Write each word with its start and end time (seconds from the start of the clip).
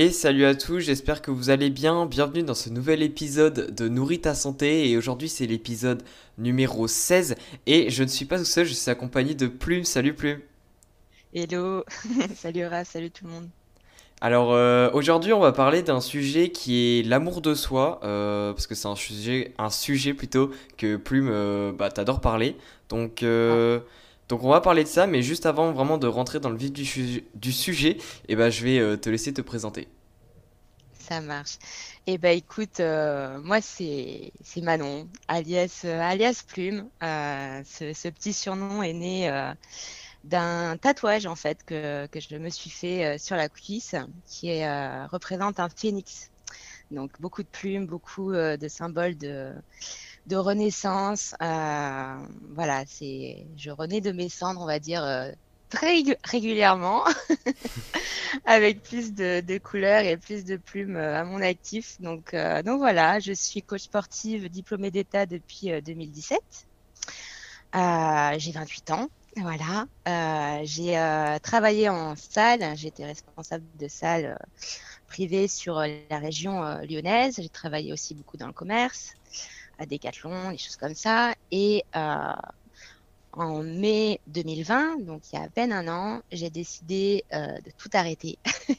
Et 0.00 0.08
salut 0.08 0.46
à 0.46 0.54
tous, 0.54 0.80
j'espère 0.80 1.20
que 1.20 1.30
vous 1.30 1.50
allez 1.50 1.68
bien. 1.68 2.06
Bienvenue 2.06 2.42
dans 2.42 2.54
ce 2.54 2.70
nouvel 2.70 3.02
épisode 3.02 3.74
de 3.74 3.86
Nourris 3.86 4.22
ta 4.22 4.34
santé. 4.34 4.88
Et 4.88 4.96
aujourd'hui, 4.96 5.28
c'est 5.28 5.44
l'épisode 5.44 6.02
numéro 6.38 6.88
16. 6.88 7.34
Et 7.66 7.90
je 7.90 8.02
ne 8.02 8.08
suis 8.08 8.24
pas 8.24 8.38
tout 8.38 8.46
seul, 8.46 8.64
je 8.64 8.72
suis 8.72 8.90
accompagné 8.90 9.34
de 9.34 9.46
Plume. 9.46 9.84
Salut 9.84 10.14
Plume. 10.14 10.40
Hello, 11.34 11.84
salut 12.34 12.64
Ra, 12.64 12.86
salut 12.86 13.10
tout 13.10 13.26
le 13.26 13.30
monde. 13.30 13.48
Alors 14.22 14.54
euh, 14.54 14.88
aujourd'hui, 14.94 15.34
on 15.34 15.40
va 15.40 15.52
parler 15.52 15.82
d'un 15.82 16.00
sujet 16.00 16.48
qui 16.48 17.00
est 17.00 17.02
l'amour 17.02 17.42
de 17.42 17.52
soi. 17.52 18.00
euh, 18.02 18.54
parce 18.54 18.66
que 18.66 18.74
c'est 18.74 18.88
un 18.88 18.96
sujet, 18.96 19.52
un 19.58 19.68
sujet 19.68 20.14
plutôt 20.14 20.50
que 20.78 20.96
Plume, 20.96 21.28
euh, 21.30 21.72
bah, 21.72 21.90
t'adores 21.90 22.22
parler. 22.22 22.56
Donc, 22.88 23.22
euh, 23.22 23.80
donc 24.30 24.42
on 24.44 24.48
va 24.50 24.60
parler 24.62 24.84
de 24.84 24.88
ça. 24.88 25.06
Mais 25.06 25.22
juste 25.22 25.46
avant 25.46 25.72
vraiment 25.72 25.98
de 25.98 26.06
rentrer 26.06 26.40
dans 26.40 26.50
le 26.50 26.56
vif 26.56 26.72
du, 26.72 26.86
su- 26.86 27.24
du 27.34 27.52
sujet, 27.52 27.98
et 28.28 28.36
ben, 28.36 28.50
je 28.50 28.64
vais 28.64 28.78
euh, 28.78 28.96
te 28.96 29.10
laisser 29.10 29.34
te 29.34 29.42
présenter. 29.42 29.88
Ça 30.92 31.20
marche. 31.20 31.58
Eh 32.06 32.18
ben 32.18 32.36
écoute, 32.36 32.78
euh, 32.80 33.40
moi 33.42 33.60
c'est 33.60 34.32
Manon, 34.58 35.08
alias 35.28 35.82
euh, 35.84 36.00
alias 36.00 36.44
Plume. 36.46 36.88
Ce, 37.00 38.08
petit 38.10 38.32
surnom 38.32 38.82
est 38.82 38.92
né 38.92 39.52
d'un 40.24 40.76
tatouage 40.78 41.26
en 41.26 41.36
fait 41.36 41.64
que, 41.64 42.06
que 42.08 42.20
je 42.20 42.36
me 42.36 42.50
suis 42.50 42.70
fait 42.70 43.18
sur 43.18 43.36
la 43.36 43.48
cuisse, 43.48 43.94
qui 44.26 44.64
représente 44.66 45.60
un 45.60 45.68
phénix. 45.70 46.30
Donc 46.90 47.20
beaucoup 47.20 47.42
de 47.42 47.48
plumes, 47.48 47.86
beaucoup 47.86 48.32
de 48.32 48.68
symboles 48.68 49.16
de 49.18 49.54
de 50.26 50.36
renaissance. 50.36 51.34
Euh, 51.42 52.16
voilà, 52.54 52.84
c'est 52.86 53.46
je 53.56 53.70
renais 53.70 54.00
de 54.00 54.12
mes 54.12 54.28
cendres, 54.28 54.60
on 54.62 54.66
va 54.66 54.78
dire. 54.78 55.04
euh, 55.04 55.30
Très 55.70 55.94
régu- 56.02 56.16
régulièrement. 56.24 57.04
avec 58.44 58.82
plus 58.82 59.12
de, 59.12 59.58
couleurs 59.58 60.04
et 60.04 60.16
plus 60.16 60.44
de 60.44 60.56
plumes 60.56 60.96
euh, 60.96 61.20
à 61.20 61.24
mon 61.24 61.40
actif. 61.40 62.00
Donc, 62.00 62.30
voilà, 62.32 63.20
je 63.20 63.32
suis 63.32 63.62
coach 63.62 63.82
sportive 63.82 64.48
diplômée 64.48 64.90
d'État 64.90 65.26
depuis 65.26 65.72
euh, 65.72 65.80
2017. 65.80 66.40
Euh, 67.76 68.34
j'ai 68.38 68.52
28 68.52 68.90
ans. 68.90 69.08
Voilà. 69.36 69.86
J'ai 70.64 70.94
travaillé 71.42 71.88
en 71.88 72.16
salle. 72.16 72.76
J'étais 72.76 73.04
responsable 73.06 73.64
de 73.76 73.86
salle 73.88 74.36
privée 75.06 75.46
sur 75.48 75.76
la 76.10 76.18
région 76.18 76.62
lyonnaise. 76.82 77.36
J'ai 77.40 77.48
travaillé 77.48 77.92
aussi 77.92 78.14
beaucoup 78.14 78.36
dans 78.36 78.48
le 78.48 78.52
commerce, 78.52 79.12
à 79.80 79.86
Decathlon, 79.86 80.52
des 80.52 80.58
choses 80.58 80.76
comme 80.76 80.94
ça. 80.94 81.34
Et 81.50 81.84
euh, 81.96 82.32
en 83.32 83.62
mai 83.62 84.20
2020, 84.28 85.00
donc 85.00 85.22
il 85.32 85.36
y 85.36 85.38
a 85.38 85.44
à 85.44 85.48
peine 85.48 85.72
un 85.72 85.88
an, 85.88 86.22
j'ai 86.30 86.50
décidé 86.50 87.24
euh, 87.32 87.58
de 87.60 87.70
tout 87.76 87.90
arrêter. 87.94 88.38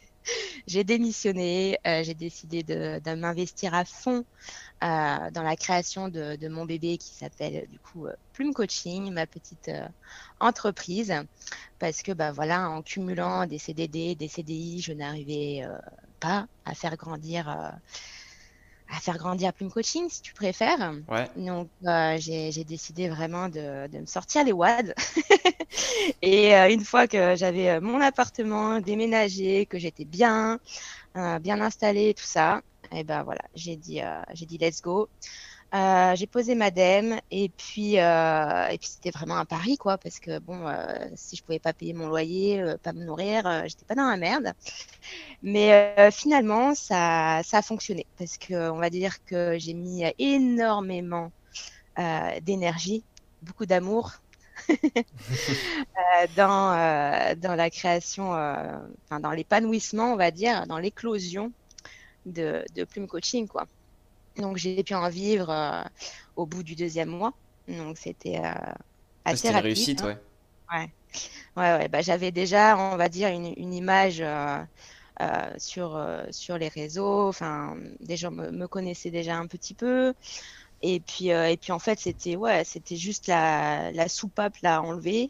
J'ai 0.68 0.84
démissionné, 0.84 1.80
euh, 1.88 2.04
j'ai 2.04 2.14
décidé 2.14 2.62
de, 2.62 3.16
m'investir 3.16 3.74
à 3.74 3.84
fond 3.84 4.24
dans 4.80 5.32
la 5.44 5.56
création 5.56 6.10
de, 6.10 6.48
mon 6.48 6.66
bébé 6.66 7.00
qui 7.00 7.16
s'appelle 7.16 7.68
du 7.68 7.80
coup 7.80 8.06
Plume 8.32 8.54
Coaching, 8.54 9.12
ma 9.12 9.26
petite 9.26 9.72
entreprise, 10.40 11.14
parce 11.80 12.04
que 12.04 12.12
bah 12.12 12.32
voilà, 12.32 12.70
en 12.70 12.84
cumulant 12.84 13.48
des 13.48 13.58
CDD, 13.58 14.14
des 14.14 14.28
CDI, 14.28 14.82
je 14.82 14.94
n'arrivais 14.94 15.68
pas 16.20 16.46
à 16.66 16.76
faire 16.76 16.96
grandir, 16.96 17.74
à 18.92 19.00
faire 19.00 19.18
grandir 19.18 19.54
Plume 19.54 19.72
Coaching, 19.72 20.10
si 20.10 20.22
tu 20.22 20.34
préfères. 20.34 20.94
Ouais. 21.08 21.30
Donc 21.36 21.70
euh, 21.88 22.18
j'ai 22.20 22.64
décidé 22.66 23.10
vraiment 23.10 23.48
de, 23.50 23.88
de 23.88 24.00
me 24.00 24.06
sortir 24.06 24.44
les 24.44 24.52
wads. 24.52 24.94
Et 26.22 26.56
euh, 26.56 26.70
une 26.70 26.84
fois 26.84 27.08
que 27.08 27.36
j'avais 27.36 27.70
euh, 27.70 27.82
mon 27.82 28.02
appartement 28.02 28.80
déménagé, 28.80 29.66
que 29.66 29.80
j'étais 29.80 30.06
bien, 30.06 30.60
euh, 31.18 31.40
bien 31.40 31.62
installée, 31.62 32.14
tout 32.14 32.26
ça, 32.26 32.62
et 32.94 33.04
ben 33.04 33.24
voilà, 33.24 33.42
j'ai 33.56 33.78
dit, 33.78 34.02
j'ai 34.34 34.46
dit 34.46 34.58
let's 34.58 34.82
go. 34.82 35.10
Euh, 35.74 36.16
j'ai 36.18 36.28
posé 36.28 36.54
ma 36.54 36.70
dème 36.70 37.22
et 37.32 37.48
puis, 37.48 37.98
euh, 37.98 38.68
et 38.68 38.78
puis 38.78 38.90
c'était 38.90 39.10
vraiment 39.12 39.38
un 39.38 39.46
pari 39.46 39.78
quoi, 39.78 39.98
parce 39.98 40.20
que 40.20 40.38
bon, 40.40 40.68
euh, 40.68 40.84
si 41.16 41.38
je 41.38 41.44
pouvais 41.44 41.60
pas 41.60 41.72
payer 41.72 41.94
mon 41.94 42.08
loyer, 42.10 42.62
euh, 42.62 42.78
pas 42.78 42.92
me 42.92 43.06
nourrir, 43.06 43.48
euh, 43.48 43.62
j'étais 43.68 43.86
pas 43.86 43.96
dans 43.96 44.10
la 44.10 44.18
merde. 44.18 44.54
Mais 45.44 45.96
euh, 45.98 46.12
finalement, 46.12 46.76
ça, 46.76 47.42
ça 47.44 47.60
a 47.60 47.62
fonctionné 47.62 48.06
parce 48.18 48.38
que 48.38 48.70
on 48.72 48.78
va 48.78 48.90
dire 48.90 49.24
que 49.26 49.58
j'ai 49.60 49.74
mis 49.74 50.04
énormément 50.20 51.32
euh, 52.00 52.40
d'énergie, 52.42 53.04
beaucoup 53.42 53.66
d'amour 53.66 54.12
euh, 54.70 56.28
dans, 56.36 56.74
euh, 56.74 57.36
dans 57.36 57.56
la 57.56 57.70
création, 57.70 58.34
euh, 58.36 58.78
enfin 59.06 59.20
dans 59.20 59.32
l'épanouissement, 59.32 60.14
on 60.14 60.18
va 60.18 60.32
dire, 60.32 60.68
dans 60.68 60.78
l'éclosion 60.80 61.54
de, 62.26 62.66
de 62.76 62.84
Plume 62.86 63.08
Coaching, 63.08 63.48
quoi. 63.48 63.68
Donc 64.38 64.58
j'ai 64.58 64.84
pu 64.84 64.94
en 64.96 65.10
vivre 65.10 65.50
euh, 65.50 65.84
au 66.36 66.46
bout 66.46 66.64
du 66.64 66.76
deuxième 66.76 67.10
mois. 67.10 67.34
Donc 67.68 67.98
c'était 67.98 68.40
euh, 68.40 68.74
Ouais, 69.30 69.36
assez 69.36 69.38
C'était 69.38 69.52
une 69.52 69.58
rapide. 69.58 69.60
réussite, 69.60 70.02
hein. 70.02 70.06
ouais. 70.06 70.18
Ouais, 70.74 70.90
ouais, 71.58 71.78
ouais. 71.80 71.90
Bah, 71.90 72.02
j'avais 72.02 72.32
déjà, 72.32 72.78
on 72.78 72.98
va 72.98 73.10
dire, 73.10 73.30
une, 73.30 73.54
une 73.58 73.74
image 73.74 74.22
euh, 74.22 74.64
sur, 75.58 76.00
sur 76.32 76.58
les 76.58 76.68
réseaux. 76.70 77.28
Enfin, 77.30 77.78
des 78.00 78.18
gens 78.18 78.32
me, 78.32 78.52
me 78.52 78.68
connaissaient 78.68 79.12
déjà 79.12 79.38
un 79.38 79.48
petit 79.48 79.74
peu. 79.76 80.14
Et 80.82 81.00
puis, 81.02 81.28
et 81.30 81.58
puis 81.58 81.72
en 81.74 81.80
fait, 81.80 82.00
c'était 82.00 82.36
ouais, 82.38 82.64
c'était 82.66 82.98
juste 82.98 83.28
la, 83.28 83.92
la 83.94 84.10
soupape 84.10 84.58
là 84.64 84.78
à 84.78 84.82
enlever 84.82 85.30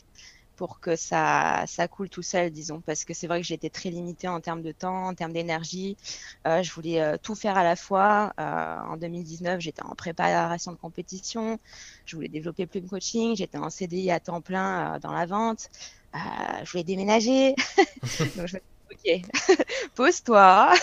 pour 0.55 0.79
que 0.79 0.95
ça, 0.95 1.63
ça 1.67 1.87
coule 1.87 2.09
tout 2.09 2.21
seul, 2.21 2.51
disons. 2.51 2.81
Parce 2.81 3.05
que 3.05 3.13
c'est 3.13 3.27
vrai 3.27 3.41
que 3.41 3.47
j'étais 3.47 3.69
très 3.69 3.89
limitée 3.89 4.27
en 4.27 4.39
termes 4.41 4.61
de 4.61 4.71
temps, 4.71 5.07
en 5.07 5.13
termes 5.15 5.33
d'énergie. 5.33 5.97
Euh, 6.47 6.61
je 6.63 6.71
voulais 6.73 7.01
euh, 7.01 7.17
tout 7.21 7.35
faire 7.35 7.57
à 7.57 7.63
la 7.63 7.75
fois. 7.75 8.33
Euh, 8.39 8.77
en 8.87 8.97
2019, 8.97 9.59
j'étais 9.61 9.83
en 9.83 9.95
préparation 9.95 10.71
de 10.71 10.77
compétition. 10.77 11.59
Je 12.05 12.15
voulais 12.15 12.29
développer 12.29 12.67
Plume 12.67 12.87
Coaching. 12.87 13.35
J'étais 13.35 13.57
en 13.57 13.69
CDI 13.69 14.11
à 14.11 14.19
temps 14.19 14.41
plein 14.41 14.99
dans 14.99 15.11
la 15.11 15.25
vente. 15.25 15.69
Je 16.13 16.71
voulais 16.71 16.83
déménager. 16.83 17.55
Donc 18.35 18.47
je 18.47 18.57
me 18.57 18.61
dis, 19.03 19.23
ok, 19.25 19.57
pose-toi. 19.95 20.73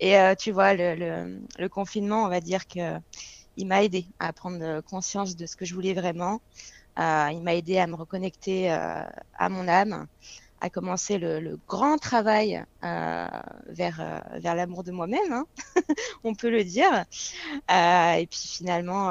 Et 0.00 0.16
tu 0.38 0.52
vois, 0.52 0.74
le, 0.74 0.94
le, 0.94 1.40
le 1.58 1.68
confinement, 1.68 2.24
on 2.24 2.28
va 2.28 2.40
dire 2.40 2.66
que 2.66 2.98
il 3.56 3.66
m'a 3.66 3.82
aidé 3.84 4.06
à 4.18 4.32
prendre 4.32 4.80
conscience 4.82 5.36
de 5.36 5.46
ce 5.46 5.56
que 5.56 5.64
je 5.64 5.74
voulais 5.74 5.94
vraiment. 5.94 6.40
Il 6.98 7.40
m'a 7.42 7.54
aidé 7.54 7.78
à 7.78 7.86
me 7.86 7.94
reconnecter 7.94 8.70
euh, 8.70 9.02
à 9.38 9.48
mon 9.48 9.66
âme, 9.66 10.06
à 10.60 10.70
commencer 10.70 11.18
le, 11.18 11.58
grand 11.66 11.98
travail 11.98 12.64
euh, 12.84 13.26
vers, 13.66 14.00
euh, 14.00 14.38
vers 14.38 14.54
l'amour 14.54 14.84
de 14.84 14.92
moi-même, 14.92 15.32
hein, 15.32 15.46
on 16.24 16.34
peut 16.34 16.50
le 16.50 16.64
dire. 16.64 17.04
Et 17.70 18.26
puis 18.26 18.48
finalement, 18.56 19.08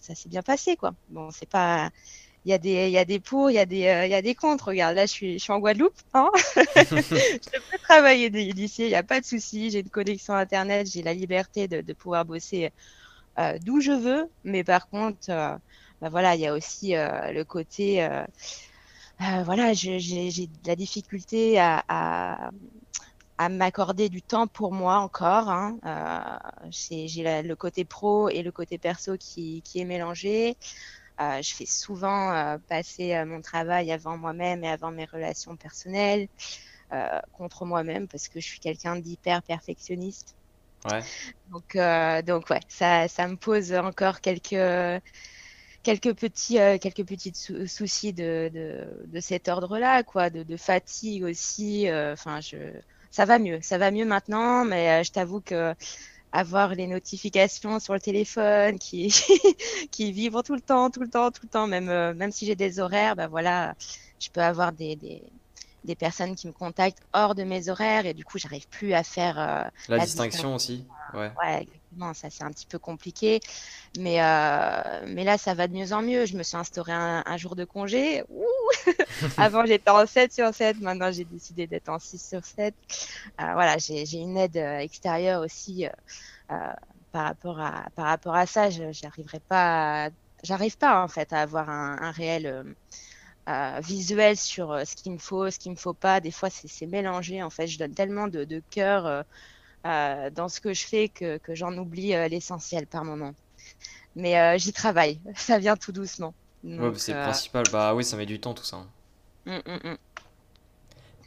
ça 0.00 0.14
s'est 0.14 0.28
bien 0.28 0.42
passé, 0.42 0.76
quoi. 0.76 0.94
Bon, 1.10 1.30
c'est 1.30 1.48
pas. 1.48 1.90
Il 2.46 2.50
y 2.50 2.52
a 2.52 2.58
des, 2.58 2.88
il 2.88 2.92
y 2.92 2.98
a 2.98 3.06
des 3.06 3.20
pour, 3.20 3.50
il 3.50 3.54
y 3.54 3.58
a 3.58 3.64
des, 3.64 3.78
y 3.78 3.88
a 3.88 4.20
des 4.20 4.34
contre. 4.34 4.68
Regarde, 4.68 4.96
là, 4.96 5.06
je 5.06 5.12
suis, 5.12 5.38
je 5.38 5.44
suis 5.44 5.52
en 5.52 5.60
Guadeloupe. 5.60 5.94
Hein 6.12 6.28
je 6.56 7.70
peux 7.70 7.78
travailler 7.82 8.28
d'ici, 8.28 8.82
il 8.82 8.88
n'y 8.88 8.94
a 8.94 9.02
pas 9.02 9.20
de 9.20 9.24
souci. 9.24 9.70
J'ai 9.70 9.80
une 9.80 9.88
connexion 9.88 10.34
Internet, 10.34 10.86
j'ai 10.92 11.02
la 11.02 11.14
liberté 11.14 11.68
de, 11.68 11.92
pouvoir 11.94 12.26
bosser 12.26 12.70
d'où 13.62 13.80
je 13.80 13.92
veux. 13.92 14.28
Mais 14.44 14.62
par 14.62 14.88
contre, 14.88 15.58
bah 16.04 16.10
voilà, 16.10 16.34
il 16.34 16.42
y 16.42 16.46
a 16.46 16.52
aussi 16.52 16.94
euh, 16.96 17.32
le 17.32 17.46
côté, 17.46 18.04
euh, 18.04 18.24
euh, 19.22 19.42
voilà, 19.42 19.72
j'ai 19.72 19.96
de 19.98 20.68
la 20.68 20.76
difficulté 20.76 21.58
à, 21.58 21.82
à, 21.88 22.50
à 23.38 23.48
m'accorder 23.48 24.10
du 24.10 24.20
temps 24.20 24.46
pour 24.46 24.74
moi 24.74 24.98
encore. 24.98 25.48
Hein. 25.48 25.78
J'ai 26.68 27.42
le 27.42 27.54
côté 27.56 27.86
pro 27.86 28.28
et 28.28 28.42
le 28.42 28.52
côté 28.52 28.76
perso 28.76 29.16
qui, 29.16 29.62
qui 29.62 29.80
est 29.80 29.86
mélangé. 29.86 30.58
Je 31.18 31.54
fais 31.54 31.64
souvent 31.64 32.58
passer 32.68 33.24
mon 33.24 33.40
travail 33.40 33.90
avant 33.90 34.18
moi-même 34.18 34.62
et 34.62 34.68
avant 34.68 34.90
mes 34.90 35.06
relations 35.06 35.56
personnelles, 35.56 36.28
contre 37.32 37.64
moi-même, 37.64 38.08
parce 38.08 38.28
que 38.28 38.40
je 38.40 38.46
suis 38.46 38.60
quelqu'un 38.60 38.96
d'hyper 38.96 39.42
perfectionniste. 39.42 40.36
Ouais. 40.84 41.02
Donc, 41.46 41.76
euh, 41.76 42.20
donc 42.20 42.50
ouais, 42.50 42.60
ça, 42.68 43.08
ça 43.08 43.26
me 43.26 43.36
pose 43.36 43.72
encore 43.72 44.20
quelques, 44.20 45.00
quelques 45.84 46.14
petits, 46.14 46.58
euh, 46.58 46.78
soucis 47.66 48.12
de, 48.12 48.50
cet 49.20 49.48
ordre-là, 49.48 50.02
quoi, 50.02 50.30
de, 50.30 50.56
fatigue 50.56 51.24
aussi. 51.24 51.88
euh, 51.88 52.14
Enfin, 52.14 52.40
je, 52.40 52.56
ça 53.10 53.24
va 53.26 53.38
mieux, 53.38 53.60
ça 53.62 53.78
va 53.78 53.90
mieux 53.92 54.06
maintenant, 54.06 54.64
mais 54.64 55.00
euh, 55.00 55.02
je 55.04 55.12
t'avoue 55.12 55.40
que 55.40 55.74
avoir 56.32 56.74
les 56.74 56.88
notifications 56.88 57.78
sur 57.78 57.94
le 57.94 58.00
téléphone 58.00 58.78
qui, 58.78 59.14
qui 59.92 60.12
vibrent 60.12 60.42
tout 60.42 60.54
le 60.54 60.60
temps, 60.60 60.90
tout 60.90 61.00
le 61.00 61.08
temps, 61.08 61.30
tout 61.30 61.42
le 61.44 61.48
temps, 61.48 61.68
même, 61.68 62.32
si 62.32 62.46
j'ai 62.46 62.56
des 62.56 62.80
horaires, 62.80 63.14
bah 63.16 63.28
voilà, 63.28 63.76
je 64.20 64.28
peux 64.30 64.40
avoir 64.42 64.72
des, 64.72 64.96
des 65.84 65.94
personnes 65.94 66.34
qui 66.34 66.46
me 66.46 66.52
contactent 66.52 67.02
hors 67.12 67.34
de 67.34 67.44
mes 67.44 67.68
horaires 67.68 68.06
et 68.06 68.14
du 68.14 68.24
coup, 68.24 68.38
j'arrive 68.38 68.66
plus 68.68 68.94
à 68.94 69.02
faire 69.04 69.36
la, 69.36 69.70
la 69.88 70.04
distinction 70.04 70.54
aussi. 70.54 70.86
Ouais. 71.12 71.30
Ouais, 71.40 71.62
exactement. 71.62 72.14
Ça, 72.14 72.28
c'est 72.30 72.42
un 72.42 72.50
petit 72.50 72.66
peu 72.66 72.78
compliqué. 72.78 73.38
Mais, 73.98 74.22
euh, 74.22 75.04
mais 75.06 75.22
là, 75.24 75.38
ça 75.38 75.54
va 75.54 75.68
de 75.68 75.74
mieux 75.74 75.92
en 75.92 76.02
mieux. 76.02 76.26
Je 76.26 76.36
me 76.36 76.42
suis 76.42 76.56
instauré 76.56 76.92
un, 76.92 77.22
un 77.24 77.36
jour 77.36 77.54
de 77.54 77.64
congé. 77.64 78.24
Ouh 78.28 78.44
Avant, 79.38 79.64
j'étais 79.66 79.90
en 79.90 80.06
7 80.06 80.32
sur 80.32 80.52
7. 80.54 80.80
Maintenant, 80.80 81.12
j'ai 81.12 81.24
décidé 81.24 81.66
d'être 81.66 81.88
en 81.88 81.98
6 81.98 82.26
sur 82.26 82.44
7. 82.44 82.74
Euh, 83.40 83.52
voilà, 83.52 83.76
j'ai 83.78 84.04
une 84.14 84.36
aide 84.38 84.56
euh, 84.56 84.78
extérieure 84.78 85.42
aussi 85.42 85.86
euh, 85.86 85.90
euh, 86.50 86.72
par, 87.12 87.24
rapport 87.26 87.60
à, 87.60 87.84
par 87.94 88.06
rapport 88.06 88.34
à 88.34 88.46
ça. 88.46 88.70
Je 88.70 88.90
j'arriverai 88.90 89.40
pas, 89.48 90.06
à- 90.06 90.10
j'arrive 90.42 90.76
pas 90.78 91.02
en 91.04 91.08
fait 91.08 91.32
à 91.32 91.42
avoir 91.42 91.68
un, 91.68 91.98
un 92.00 92.10
réel 92.10 92.74
euh, 93.48 93.80
visuel 93.82 94.36
sur 94.36 94.72
euh, 94.72 94.84
ce 94.84 94.96
qu'il 94.96 95.12
me 95.12 95.18
faut, 95.18 95.50
ce 95.50 95.58
qu'il 95.58 95.72
me 95.72 95.76
faut 95.76 95.94
pas. 95.94 96.20
Des 96.20 96.30
fois, 96.30 96.48
c'est 96.50 96.86
mélangé. 96.86 97.42
En 97.42 97.50
fait, 97.50 97.66
je 97.66 97.78
donne 97.78 97.94
tellement 97.94 98.28
de, 98.28 98.44
de 98.44 98.62
cœur 98.70 99.24
euh, 99.86 100.30
dans 100.30 100.48
ce 100.48 100.60
que 100.60 100.72
je 100.72 100.86
fais 100.86 101.08
que, 101.08 101.38
que 101.38 101.54
j'en 101.54 101.76
oublie 101.76 102.08
l'essentiel 102.30 102.86
par 102.86 103.04
moment. 103.04 103.32
Mais 104.16 104.58
j'y 104.58 104.72
travaille. 104.72 105.20
Ça 105.36 105.58
vient 105.58 105.76
tout 105.76 105.92
doucement. 105.92 106.34
Ouais, 106.64 106.92
c'est 106.96 107.12
le 107.12 107.20
principal. 107.20 107.64
Bah 107.70 107.94
oui, 107.94 108.04
ça 108.04 108.16
met 108.16 108.26
du 108.26 108.40
temps 108.40 108.54
tout 108.54 108.64
ça. 108.64 108.76
hein. 108.76 109.60
mm, 109.66 109.70
mm, 109.72 109.96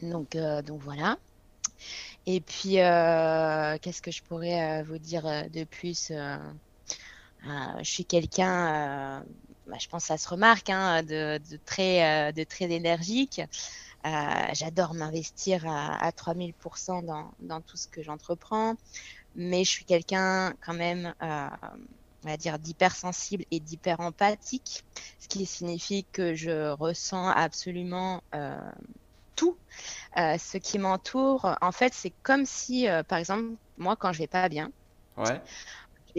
mm. 0.02 0.10
Donc, 0.10 0.36
donc 0.66 0.80
voilà. 0.80 1.16
Et 2.26 2.40
puis, 2.40 2.74
qu'est-ce 3.82 4.02
que 4.02 4.10
je 4.10 4.22
pourrais 4.22 4.82
vous 4.82 4.98
dire 4.98 5.24
de 5.50 5.64
plus? 5.64 6.12
je 7.44 7.84
suis 7.84 8.04
quelqu'un, 8.04 9.24
bah, 9.68 9.76
je 9.78 9.86
pense 9.88 10.04
que 10.04 10.08
ça 10.08 10.18
se 10.18 10.28
remarque, 10.28 10.70
hein, 10.70 11.02
de, 11.02 11.38
de 11.50 11.58
très, 11.64 12.28
euh, 12.28 12.32
de 12.32 12.42
très 12.44 12.70
énergique. 12.70 13.40
Euh, 14.06 14.10
j'adore 14.52 14.94
m'investir 14.94 15.66
à, 15.68 16.02
à 16.02 16.10
3000% 16.10 17.04
dans, 17.40 17.60
tout 17.60 17.76
ce 17.76 17.86
que 17.86 18.02
j'entreprends, 18.02 18.76
mais 19.34 19.64
je 19.64 19.70
suis 19.70 19.84
quelqu'un 19.84 20.54
quand 20.64 20.74
même, 20.74 21.14
euh, 21.22 21.48
on 22.24 22.28
va 22.28 22.36
dire, 22.36 22.58
d'hypersensible 22.58 23.44
et 23.50 23.60
d'hyper 23.60 24.00
empathique, 24.00 24.84
ce 25.18 25.28
qui 25.28 25.44
signifie 25.44 26.06
que 26.12 26.34
je 26.34 26.70
ressens 26.70 27.28
absolument 27.28 28.22
tout 29.36 29.58
ce 30.16 30.56
qui 30.56 30.78
m'entoure. 30.78 31.56
En 31.60 31.72
fait, 31.72 31.92
c'est 31.92 32.12
comme 32.22 32.46
si, 32.46 32.86
par 33.08 33.18
exemple, 33.18 33.56
moi, 33.76 33.96
quand 33.96 34.12
je 34.12 34.18
vais 34.18 34.26
pas 34.26 34.48
bien. 34.48 34.72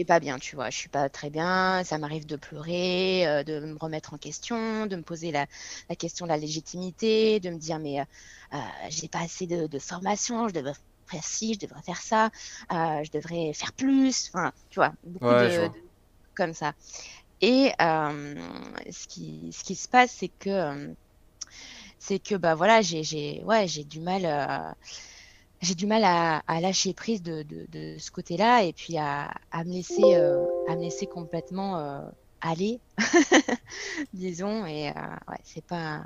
Pas 0.04 0.20
bien, 0.20 0.38
tu 0.38 0.56
vois, 0.56 0.70
je 0.70 0.76
suis 0.78 0.88
pas 0.88 1.08
très 1.10 1.30
bien, 1.30 1.82
ça 1.84 1.98
m'arrive 1.98 2.26
de 2.26 2.36
pleurer, 2.36 3.26
euh, 3.26 3.44
de 3.44 3.60
me 3.60 3.76
remettre 3.78 4.14
en 4.14 4.18
question, 4.18 4.86
de 4.86 4.96
me 4.96 5.02
poser 5.02 5.30
la, 5.32 5.46
la 5.88 5.96
question 5.96 6.26
de 6.26 6.30
la 6.30 6.36
légitimité, 6.38 7.40
de 7.40 7.50
me 7.50 7.58
dire 7.58 7.78
mais 7.78 8.00
euh, 8.00 8.04
euh, 8.54 8.58
j'ai 8.90 9.08
pas 9.08 9.20
assez 9.20 9.46
de, 9.46 9.66
de 9.66 9.78
formation, 9.78 10.48
je 10.48 10.54
devrais 10.54 10.74
faire 11.10 11.24
ci, 11.24 11.54
je 11.54 11.58
devrais 11.66 11.82
faire 11.82 12.00
ça, 12.02 12.30
je 12.70 13.10
devrais 13.10 13.52
faire 13.54 13.72
plus, 13.74 14.30
enfin, 14.34 14.52
tu 14.70 14.78
vois, 14.80 14.92
beaucoup 15.04 15.34
Ouais, 15.34 15.48
de, 15.48 15.48
vois. 15.60 15.74
de- 15.74 15.90
comme 16.36 16.54
ça. 16.54 16.74
Et 17.40 17.72
ce 17.78 19.06
qui, 19.08 19.52
ce 19.52 19.64
qui 19.64 19.76
se 19.76 19.88
passe, 19.88 20.14
c'est 20.18 20.28
que 20.30 20.94
c'est 21.98 22.18
que 22.20 22.34
bah 22.34 22.54
voilà, 22.54 22.82
j'ai 22.82 23.02
j'ai 23.02 23.42
ouais, 23.44 23.68
j'ai 23.68 23.84
du 23.84 24.00
mal 24.00 24.24
j'ai 25.60 25.74
du 25.74 25.86
mal 25.86 26.04
à, 26.04 26.38
à 26.46 26.60
lâcher 26.60 26.94
prise 26.94 27.22
de, 27.22 27.42
de, 27.42 27.66
de 27.68 27.98
ce 27.98 28.10
côté-là 28.10 28.64
et 28.64 28.72
puis 28.72 28.96
à, 28.98 29.32
à 29.50 29.64
me 29.64 29.72
laisser 29.72 30.14
euh, 30.16 30.46
à 30.66 30.76
me 30.76 30.82
laisser 30.82 31.06
complètement 31.06 31.78
euh, 31.78 32.00
aller, 32.40 32.80
disons 34.12 34.66
et 34.66 34.88
euh, 34.90 34.92
ouais, 35.28 35.38
c'est 35.44 35.64
pas 35.66 36.04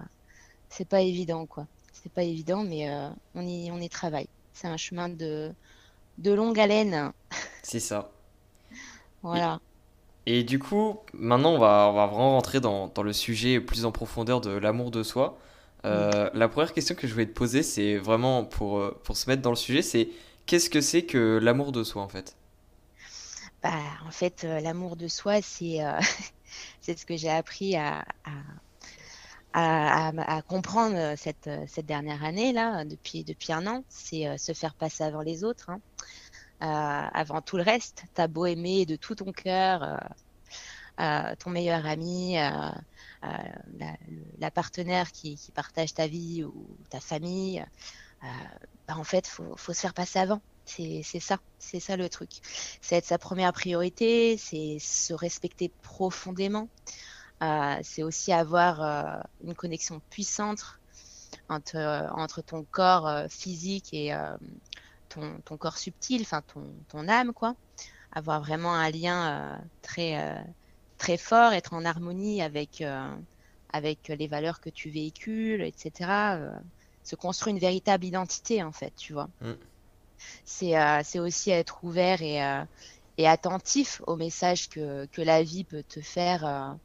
c'est 0.70 0.88
pas 0.88 1.02
évident 1.02 1.46
quoi. 1.46 1.68
C'est 1.92 2.12
pas 2.12 2.24
évident 2.24 2.64
mais 2.64 2.90
euh, 2.90 3.10
on 3.34 3.46
y 3.46 3.70
on 3.72 3.80
y 3.80 3.88
travaille. 3.90 4.28
C'est 4.52 4.68
un 4.68 4.76
chemin 4.78 5.08
de 5.10 5.54
de 6.18 6.32
longue 6.32 6.60
haleine. 6.60 7.12
C'est 7.62 7.80
ça. 7.80 8.12
Et, 9.32 9.42
Voilà. 9.42 9.60
et 10.26 10.44
du 10.44 10.58
coup, 10.58 10.98
maintenant, 11.14 11.52
on 11.54 11.58
va, 11.58 11.88
on 11.90 11.94
va 11.94 12.06
vraiment 12.06 12.32
rentrer 12.32 12.60
dans, 12.60 12.88
dans 12.88 13.02
le 13.02 13.12
sujet 13.14 13.60
plus 13.60 13.84
en 13.86 13.92
profondeur 13.92 14.40
de 14.40 14.50
l'amour 14.50 14.90
de 14.90 15.02
soi. 15.04 15.38
Euh, 15.84 16.30
la 16.32 16.48
première 16.48 16.72
question 16.72 16.94
que 16.94 17.06
je 17.06 17.12
voulais 17.12 17.26
te 17.26 17.32
poser, 17.32 17.62
c'est 17.62 17.96
vraiment 17.96 18.44
pour, 18.44 18.78
euh, 18.78 19.00
pour 19.04 19.16
se 19.16 19.28
mettre 19.28 19.42
dans 19.42 19.50
le 19.50 19.56
sujet, 19.56 19.82
c'est 19.82 20.08
qu'est-ce 20.46 20.70
que 20.70 20.80
c'est 20.80 21.04
que 21.04 21.38
l'amour 21.42 21.72
de 21.72 21.84
soi 21.84 22.02
en 22.02 22.08
fait? 22.08 22.36
Bah, 23.62 23.70
en 24.06 24.10
fait, 24.10 24.44
euh, 24.44 24.60
l'amour 24.60 24.96
de 24.96 25.08
soi, 25.08 25.42
c'est 25.42 25.80
ce 26.82 27.04
que 27.04 27.16
j'ai 27.16 27.30
appris 27.30 27.76
à, 27.76 28.04
à, 29.52 30.08
à, 30.16 30.42
comprendre 30.42 31.14
cette, 31.16 31.50
cette 31.68 31.86
dernière 31.86 32.24
année 32.24 32.52
là, 32.52 32.84
depuis, 32.84 33.24
depuis 33.24 33.52
un 33.52 33.66
an. 33.66 33.84
C'est 33.88 34.38
se 34.38 34.52
faire 34.52 34.74
passer 34.74 35.04
avant 35.04 35.22
les 35.22 35.44
autres, 35.44 35.70
hein. 35.70 35.80
Avant 36.60 37.42
tout 37.42 37.58
le 37.58 37.62
reste. 37.62 38.04
T'as 38.14 38.26
beau 38.26 38.46
aimer 38.46 38.86
de 38.86 38.96
tout 38.96 39.14
ton 39.14 39.32
cœur 39.32 40.00
ton 40.96 41.50
meilleur 41.50 41.86
ami, 41.86 42.36
la, 44.38 44.50
partenaire 44.50 45.12
qui, 45.12 45.38
partage 45.54 45.94
ta 45.94 46.06
vie 46.06 46.44
ou 46.44 46.76
ta 46.90 47.00
famille. 47.00 47.64
euh, 48.22 48.26
bah, 48.88 48.96
en 48.96 49.04
fait, 49.04 49.26
faut, 49.26 49.56
faut 49.56 49.72
se 49.72 49.80
faire 49.80 49.94
passer 49.94 50.18
avant. 50.18 50.40
C'est 50.66 51.02
ça, 51.20 51.38
c'est 51.58 51.80
ça 51.80 51.96
le 51.96 52.08
truc. 52.08 52.30
C'est 52.80 52.96
être 52.96 53.04
sa 53.04 53.18
première 53.18 53.52
priorité, 53.52 54.38
c'est 54.38 54.78
se 54.80 55.12
respecter 55.12 55.70
profondément. 55.82 56.68
Euh, 57.42 57.76
c'est 57.82 58.02
aussi 58.02 58.32
avoir 58.32 58.82
euh, 58.82 59.20
une 59.42 59.54
connexion 59.54 60.00
puissante 60.08 60.64
entre, 61.48 62.40
ton 62.42 62.64
corps 62.70 63.26
physique 63.28 63.92
et 63.92 64.16
ton, 65.10 65.58
corps 65.58 65.76
subtil, 65.76 66.22
enfin 66.22 66.42
ton, 66.88 67.08
âme, 67.08 67.34
quoi. 67.34 67.54
Avoir 68.12 68.40
vraiment 68.40 68.72
un 68.72 68.88
lien 68.90 69.60
très, 69.82 70.42
très 71.04 71.18
fort, 71.18 71.52
être 71.52 71.74
en 71.74 71.84
harmonie 71.84 72.42
avec, 72.42 72.80
euh, 72.80 73.14
avec 73.70 74.08
les 74.08 74.28
valeurs 74.28 74.60
que 74.60 74.70
tu 74.70 74.90
véhicules, 74.90 75.62
etc. 75.62 76.36
euh, 76.38 76.50
se 77.02 77.16
construire 77.16 77.54
une 77.56 77.60
véritable 77.60 78.04
identité, 78.06 78.62
en 78.62 78.72
fait, 78.72 78.94
tu 78.96 79.12
vois. 79.12 79.28
Mm. 79.40 79.54
C'est 80.44 80.76
euh, 80.78 81.00
c'est 81.04 81.18
aussi 81.18 81.50
être 81.50 81.82
ouvert 81.84 82.22
et, 82.22 82.38
et 83.18 83.28
attentif 83.28 84.00
aux 84.06 84.16
messages 84.16 84.68
que, 84.68 85.06
que 85.06 85.22
la 85.22 85.42
vie 85.42 85.64
peut 85.64 85.82
te 85.84 86.00
faire, 86.00 86.78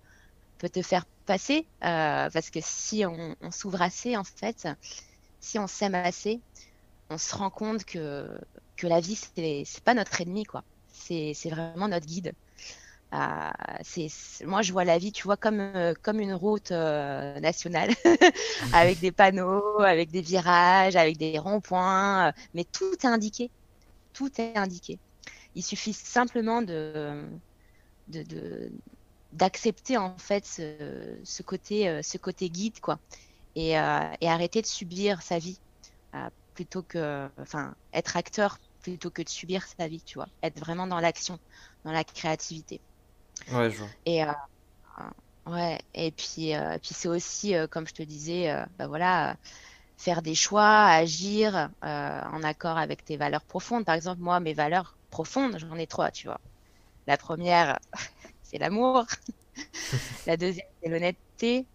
peut 0.60 0.69
te 0.69 0.81
faire 0.83 1.06
passer. 1.25 1.69
euh, 1.83 2.30
parce 2.31 2.50
que 2.51 2.60
si 2.63 3.06
on, 3.06 3.36
on 3.42 3.51
s'ouvre 3.51 3.81
assez, 3.81 4.18
en 4.18 4.24
fait, 4.25 4.68
si 5.39 5.60
on 5.60 5.68
s'aime 5.68 5.95
assez, 5.95 6.44
on 7.10 7.18
se 7.19 7.36
rend 7.36 7.51
compte 7.51 7.86
que, 7.86 8.39
que 8.77 8.88
la 8.88 9.01
vie, 9.01 9.18
c'est 9.18 9.83
pas 9.83 9.95
notre 9.95 10.22
ennemi, 10.22 10.45
quoi. 10.45 10.65
C'est 10.88 11.33
vraiment 11.51 11.88
notre 11.89 12.07
guide. 12.07 12.33
C'est, 13.83 14.07
c'est- 14.09 14.45
moi, 14.45 14.61
je 14.61 14.71
vois 14.71 14.83
la 14.85 14.97
vie, 14.97 15.11
tu 15.11 15.23
vois, 15.23 15.38
comme, 15.38 15.59
euh, 15.59 15.94
comme 16.03 16.19
une 16.19 16.33
route 16.33 16.71
euh, 16.71 17.39
nationale, 17.39 17.89
avec 18.72 19.00
des 19.00 19.12
panneaux, 19.12 19.79
avec 19.81 20.12
des 20.12 20.22
virages, 20.22 20.95
avec 20.95 21.17
des 21.17 21.39
ronds-points, 21.39 22.29
euh, 22.29 22.31
mais 22.53 22.65
tout 22.65 22.93
est 22.93 23.05
indiqué. 23.05 23.51
Tout 24.13 24.29
est 24.41 24.57
indiqué. 24.57 25.00
Il 25.55 25.63
suffit 25.63 25.93
simplement 25.93 26.62
de, 26.63 27.29
de, 28.07 28.24
de- 28.24 28.72
d'accepter 29.31 29.98
en 29.98 30.17
fait 30.19 30.45
ce, 30.45 31.19
ce 31.24 31.43
côté, 31.43 32.01
ce 32.03 32.17
côté 32.17 32.50
guide, 32.51 32.79
quoi, 32.81 33.00
et, 33.55 33.79
euh, 33.79 34.00
et 34.22 34.29
arrêter 34.29 34.62
de 34.62 34.67
subir 34.67 35.22
sa 35.24 35.39
vie, 35.39 35.62
euh, 36.15 36.29
plutôt 36.55 36.84
que, 36.84 37.29
enfin, 37.39 37.75
être 37.93 38.17
acteur 38.17 38.57
plutôt 38.81 39.12
que 39.12 39.22
de 39.24 39.29
subir 39.29 39.65
sa 39.79 39.88
vie, 39.89 40.03
tu 40.03 40.17
vois, 40.19 40.27
être 40.43 40.60
vraiment 40.60 40.88
dans 40.88 41.00
l'action, 41.01 41.39
dans 41.86 41.91
la 41.93 42.03
créativité. 42.05 42.81
Ouais, 43.51 43.70
je 43.72 43.77
vois. 43.77 43.89
Et 44.06 44.24
euh, 44.24 44.32
ouais, 45.46 45.79
et 45.94 46.12
puis, 46.12 46.53
euh, 46.56 46.77
puis 46.79 46.94
c'est 46.94 47.08
aussi, 47.08 47.56
euh, 47.56 47.68
comme 47.68 47.88
je 47.88 47.94
te 47.94 48.03
disais, 48.03 48.53
bah 48.77 48.88
voilà, 48.88 49.38
faire 49.98 50.22
des 50.22 50.36
choix, 50.36 50.86
agir 50.88 51.72
euh, 51.86 52.22
en 52.24 52.44
accord 52.44 52.77
avec 52.77 53.06
tes 53.06 53.18
valeurs 53.18 53.46
profondes. 53.46 53.86
Par 53.86 53.96
exemple, 53.96 54.22
moi, 54.22 54.39
mes 54.39 54.53
valeurs 54.53 54.98
profondes, 55.10 55.58
j'en 55.60 55.75
ai 55.77 55.88
trois, 55.88 56.12
tu 56.12 56.27
vois. 56.27 56.41
La 57.08 57.18
première, 57.18 57.79
c'est 58.44 58.60
l'amour. 58.60 59.06
La 60.25 60.38
deuxième, 60.38 60.65
c'est 60.82 60.89
l'honnêteté. 60.89 61.68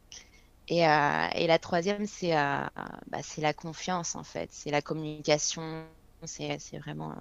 Et, 0.69 0.87
euh, 0.89 1.29
et 1.35 1.47
la 1.49 1.59
troisième, 1.61 2.07
c'est 2.07 2.37
euh, 2.37 2.65
bah, 3.09 3.21
la 3.39 3.55
confiance, 3.55 4.17
en 4.17 4.25
fait. 4.25 4.51
C'est 4.53 4.71
la 4.71 4.83
communication. 4.83 5.87
C'est 6.27 6.59
c'est 6.61 6.79
vraiment 6.79 7.15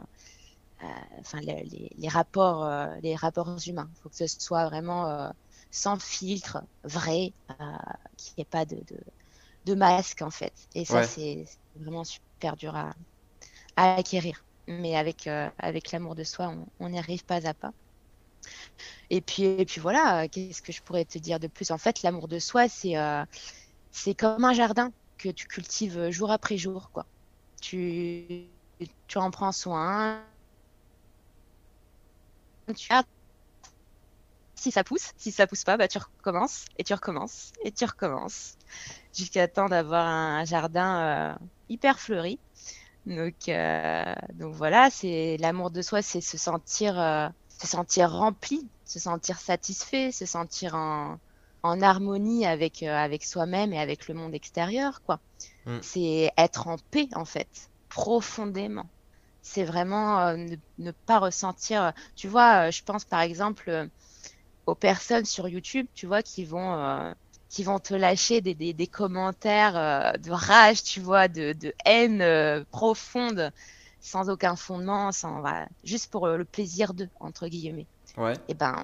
enfin, 1.20 1.40
les, 1.42 1.64
les- 1.66 1.92
les 1.98 2.08
rapports, 2.10 2.66
euh, 2.66 2.96
les 3.02 3.16
rapports 3.16 3.58
humains. 3.68 3.90
Il 3.96 4.00
faut 4.02 4.10
que 4.10 4.16
ce 4.18 4.28
soit 4.28 4.66
vraiment 4.70 5.10
euh, 5.10 5.30
sans 5.72 6.00
filtre, 6.02 6.60
vrai, 6.84 7.34
euh, 7.52 7.56
qu'il 8.18 8.34
n'y 8.38 8.42
ait 8.44 8.46
pas 8.46 8.66
de, 8.66 8.76
de, 8.78 8.98
de 9.66 9.76
masque, 9.76 10.22
en 10.24 10.32
fait. 10.32 10.54
Et 10.76 10.86
ça, 10.86 11.04
Ouais. 11.04 11.04
c'est 11.04 11.46
vraiment 11.76 12.04
super 12.06 12.56
dur 12.58 12.76
à, 12.76 12.94
à 13.78 13.96
acquérir. 13.98 14.46
Mais 14.68 14.96
avec, 14.98 15.28
euh, 15.28 15.50
avec 15.60 15.92
l'amour 15.92 16.16
de 16.16 16.24
soi, 16.26 16.50
on, 16.50 16.68
on 16.80 16.94
y 16.94 17.00
arrive 17.00 17.26
pas 17.26 17.48
à 17.48 17.54
pas. 17.54 17.74
Et 19.10 19.22
puis, 19.22 19.44
et 19.44 19.66
puis 19.66 19.80
voilà, 19.82 20.24
euh, 20.24 20.28
qu'est-ce 20.32 20.62
que 20.62 20.72
je 20.72 20.82
pourrais 20.84 21.06
te 21.06 21.18
dire 21.18 21.40
de 21.40 21.48
plus? 21.48 21.72
En 21.72 21.78
fait, 21.78 22.02
l'amour 22.04 22.28
de 22.28 22.40
soi, 22.40 22.68
c'est 22.70 22.98
euh, 22.98 23.24
c'est 23.92 24.16
comme 24.16 24.46
un 24.46 24.54
jardin. 24.54 24.92
que 25.18 25.30
tu 25.30 25.48
cultives 25.48 26.10
jour 26.12 26.32
après 26.32 26.58
jour, 26.58 26.92
quoi. 26.92 27.08
Tu, 27.62 28.54
tu 29.08 29.18
en 29.20 29.32
prends 29.32 29.52
soin. 29.54 30.26
Tu 32.76 32.94
si 34.64 34.72
ça 34.72 34.84
pousse, 34.86 35.12
si 35.18 35.32
ça 35.32 35.46
pousse 35.46 35.66
pas, 35.66 35.76
bah 35.76 35.90
tu 35.90 35.98
recommences 35.98 36.66
et 36.78 36.86
tu 36.86 36.94
recommences 36.94 37.52
et 37.64 37.72
tu 37.74 37.84
recommences 37.84 38.54
jusqu'à 39.14 39.50
temps 39.50 39.68
d'avoir 39.68 40.08
un 40.08 40.46
jardin 40.46 41.02
euh, 41.02 41.46
hyper 41.68 42.00
fleuri. 42.00 42.40
Donc, 43.06 43.50
euh, 43.50 44.16
donc 44.36 44.54
voilà, 44.54 44.90
c'est 44.90 45.36
l'amour 45.42 45.70
de 45.70 45.82
soi, 45.82 46.02
c'est 46.02 46.22
se 46.22 46.38
sentir, 46.38 46.98
euh, 46.98 47.28
se 47.50 47.68
sentir 47.68 48.12
rempli, 48.12 48.66
se 48.86 49.00
sentir 49.00 49.38
satisfait, 49.38 50.14
se 50.14 50.26
sentir 50.26 50.76
en, 50.76 51.18
en 51.64 51.82
harmonie 51.82 52.46
avec, 52.46 52.84
avec 52.84 53.26
soi-même 53.26 53.74
et 53.74 53.80
avec 53.80 54.08
le 54.08 54.14
monde 54.14 54.34
extérieur, 54.34 55.02
quoi. 55.02 55.20
Mm. 55.66 55.80
C'est 55.82 56.32
être 56.38 56.68
en 56.68 56.78
paix, 56.90 57.10
en 57.16 57.26
fait, 57.26 57.70
profondément. 57.90 58.90
C'est 59.44 59.64
vraiment 59.66 60.36
ne, 60.36 60.56
ne, 60.80 60.92
pas 61.06 61.20
ressentir. 61.20 61.94
Tu 62.16 62.28
vois, 62.28 62.72
je 62.72 62.82
pense 62.84 63.06
par 63.06 63.22
exemple 63.22 63.90
aux 64.66 64.76
personnes 64.76 65.26
sur 65.26 65.48
YouTube, 65.48 65.88
tu 65.94 66.08
vois, 66.08 66.24
qui 66.24 66.46
vont 66.46 67.14
qui 67.54 67.64
vont 67.64 67.80
te 67.80 67.94
lâcher 67.94 68.42
des, 68.42 68.56
des, 68.56 68.74
des 68.74 68.88
commentaires 68.88 69.78
euh, 69.78 70.14
de 70.18 70.32
rage, 70.32 70.82
tu 70.84 71.00
vois, 71.00 71.28
de, 71.28 71.54
de 71.54 71.72
haine 71.86 72.22
euh, 72.24 72.64
profonde, 72.72 73.52
sans 74.00 74.30
aucun 74.30 74.56
fondement, 74.56 75.12
sans, 75.12 75.40
voilà, 75.42 75.68
juste 75.84 76.12
pour 76.12 76.26
euh, 76.26 76.38
le 76.38 76.46
plaisir 76.46 76.96
d'eux, 76.96 77.10
entre 77.20 77.48
guillemets. 77.48 77.88
Ouais. 78.18 78.34
Et 78.34 78.40
eh 78.50 78.54
ben, 78.56 78.84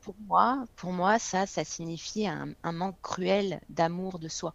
pour 0.00 0.16
moi, 0.26 0.64
pour 0.76 0.92
moi, 0.92 1.18
ça, 1.18 1.46
ça 1.46 1.64
signifie 1.64 2.26
un, 2.26 2.54
un 2.62 2.72
manque 2.72 2.98
cruel 3.02 3.60
d'amour 3.68 4.18
de 4.18 4.28
soi, 4.28 4.54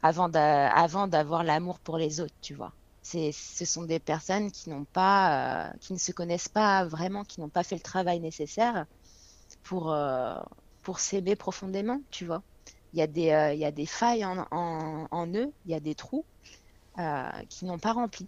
avant 0.00 0.28
d'avoir 0.28 1.42
l'amour 1.44 1.80
pour 1.80 1.98
les 1.98 2.20
autres, 2.20 2.34
tu 2.40 2.54
vois. 2.54 2.72
Ce 3.02 3.64
sont 3.64 3.82
des 3.82 3.98
personnes 3.98 4.50
qui 4.50 4.70
n'ont 4.70 4.84
pas, 4.84 5.72
qui 5.80 5.92
ne 5.92 5.98
se 5.98 6.12
connaissent 6.12 6.48
pas 6.48 6.84
vraiment, 6.84 7.24
qui 7.24 7.40
n'ont 7.40 7.48
pas 7.48 7.64
fait 7.64 7.74
le 7.74 7.82
travail 7.82 8.20
nécessaire 8.20 8.86
pour, 9.64 9.94
pour 10.82 11.00
s'aimer 11.00 11.36
profondément, 11.36 12.00
tu 12.10 12.26
vois 12.26 12.42
il 12.92 12.98
y, 12.98 13.02
a 13.02 13.06
des, 13.06 13.30
euh, 13.30 13.54
il 13.54 13.60
y 13.60 13.64
a 13.64 13.70
des 13.70 13.86
failles 13.86 14.24
en, 14.24 14.46
en, 14.50 15.26
eux, 15.34 15.50
il 15.64 15.70
y 15.70 15.74
a 15.74 15.80
des 15.80 15.94
trous 15.94 16.24
euh, 16.98 17.30
qui 17.48 17.64
n'ont 17.64 17.78
pas 17.78 17.92
rempli. 17.92 18.26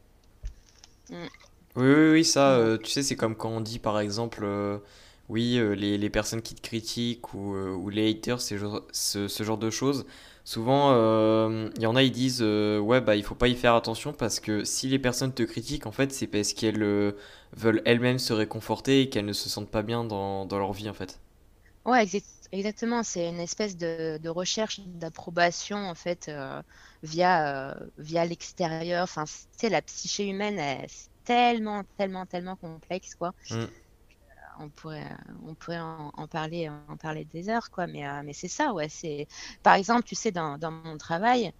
Mm. 1.10 1.26
Oui, 1.76 1.86
oui, 1.86 2.10
oui, 2.12 2.24
ça, 2.24 2.52
euh, 2.52 2.78
tu 2.78 2.90
sais, 2.90 3.02
c'est 3.02 3.16
comme 3.16 3.36
quand 3.36 3.50
on 3.50 3.60
dit 3.60 3.78
par 3.78 3.98
exemple, 3.98 4.46
oui, 5.28 5.60
les, 5.76 5.98
les, 5.98 6.10
personnes 6.10 6.40
qui 6.40 6.54
te 6.54 6.62
critiquent 6.62 7.34
ou, 7.34 7.54
ou 7.56 7.90
les 7.90 8.10
haters, 8.10 8.40
ce, 8.40 8.78
ce, 8.92 9.42
genre 9.42 9.58
de 9.58 9.70
choses. 9.70 10.06
Souvent, 10.44 10.92
il 11.76 11.82
y 11.82 11.86
en 11.86 11.96
a, 11.96 12.02
ils 12.02 12.12
disent, 12.12 12.42
ouais, 12.42 13.00
bah, 13.00 13.16
il 13.16 13.24
faut 13.24 13.34
pas 13.34 13.48
y 13.48 13.54
faire 13.56 13.74
attention 13.74 14.12
parce 14.12 14.40
que 14.40 14.64
si 14.64 14.88
les 14.88 14.98
personnes 14.98 15.32
te 15.32 15.42
critiquent, 15.42 15.86
en 15.86 15.92
fait, 15.92 16.12
c'est 16.12 16.26
parce 16.26 16.52
qu'elles 16.52 17.14
veulent 17.56 17.82
elles-mêmes 17.84 18.18
se 18.18 18.32
réconforter 18.32 19.02
et 19.02 19.08
qu'elles 19.10 19.24
ne 19.26 19.32
se 19.32 19.48
sentent 19.48 19.70
pas 19.70 19.82
bien 19.82 20.04
dans, 20.04 20.44
dans 20.46 20.58
leur 20.58 20.72
vie, 20.72 20.88
en 20.90 20.94
fait. 20.94 21.20
Ouais, 21.84 22.06
exactement. 22.52 23.02
C'est 23.02 23.28
une 23.28 23.40
espèce 23.40 23.76
de, 23.76 24.18
de 24.18 24.28
recherche 24.30 24.80
d'approbation 24.80 25.76
en 25.76 25.94
fait 25.94 26.28
euh, 26.28 26.62
via 27.02 27.70
euh, 27.72 27.90
via 27.98 28.24
l'extérieur. 28.24 29.04
Enfin, 29.04 29.24
c'est 29.52 29.68
la 29.68 29.82
psyché 29.82 30.26
humaine, 30.28 30.58
est 30.58 30.86
tellement, 31.24 31.84
tellement, 31.98 32.24
tellement 32.26 32.56
complexe 32.56 33.14
quoi. 33.14 33.34
Mm. 33.50 33.68
On 34.58 34.70
pourrait, 34.70 35.10
on 35.46 35.54
pourrait 35.54 35.80
en, 35.80 36.10
parler, 36.28 36.68
en 36.68 36.96
parler 36.96 37.24
des 37.24 37.48
heures 37.48 37.70
quoi. 37.70 37.86
Mais 37.86 38.06
euh, 38.06 38.22
mais 38.24 38.32
c'est 38.32 38.48
ça, 38.48 38.72
ouais. 38.72 38.88
C'est 38.88 39.26
par 39.62 39.74
exemple, 39.74 40.04
tu 40.04 40.14
sais, 40.14 40.32
dans, 40.32 40.58
dans 40.58 40.70
mon 40.70 40.96
travail. 40.98 41.52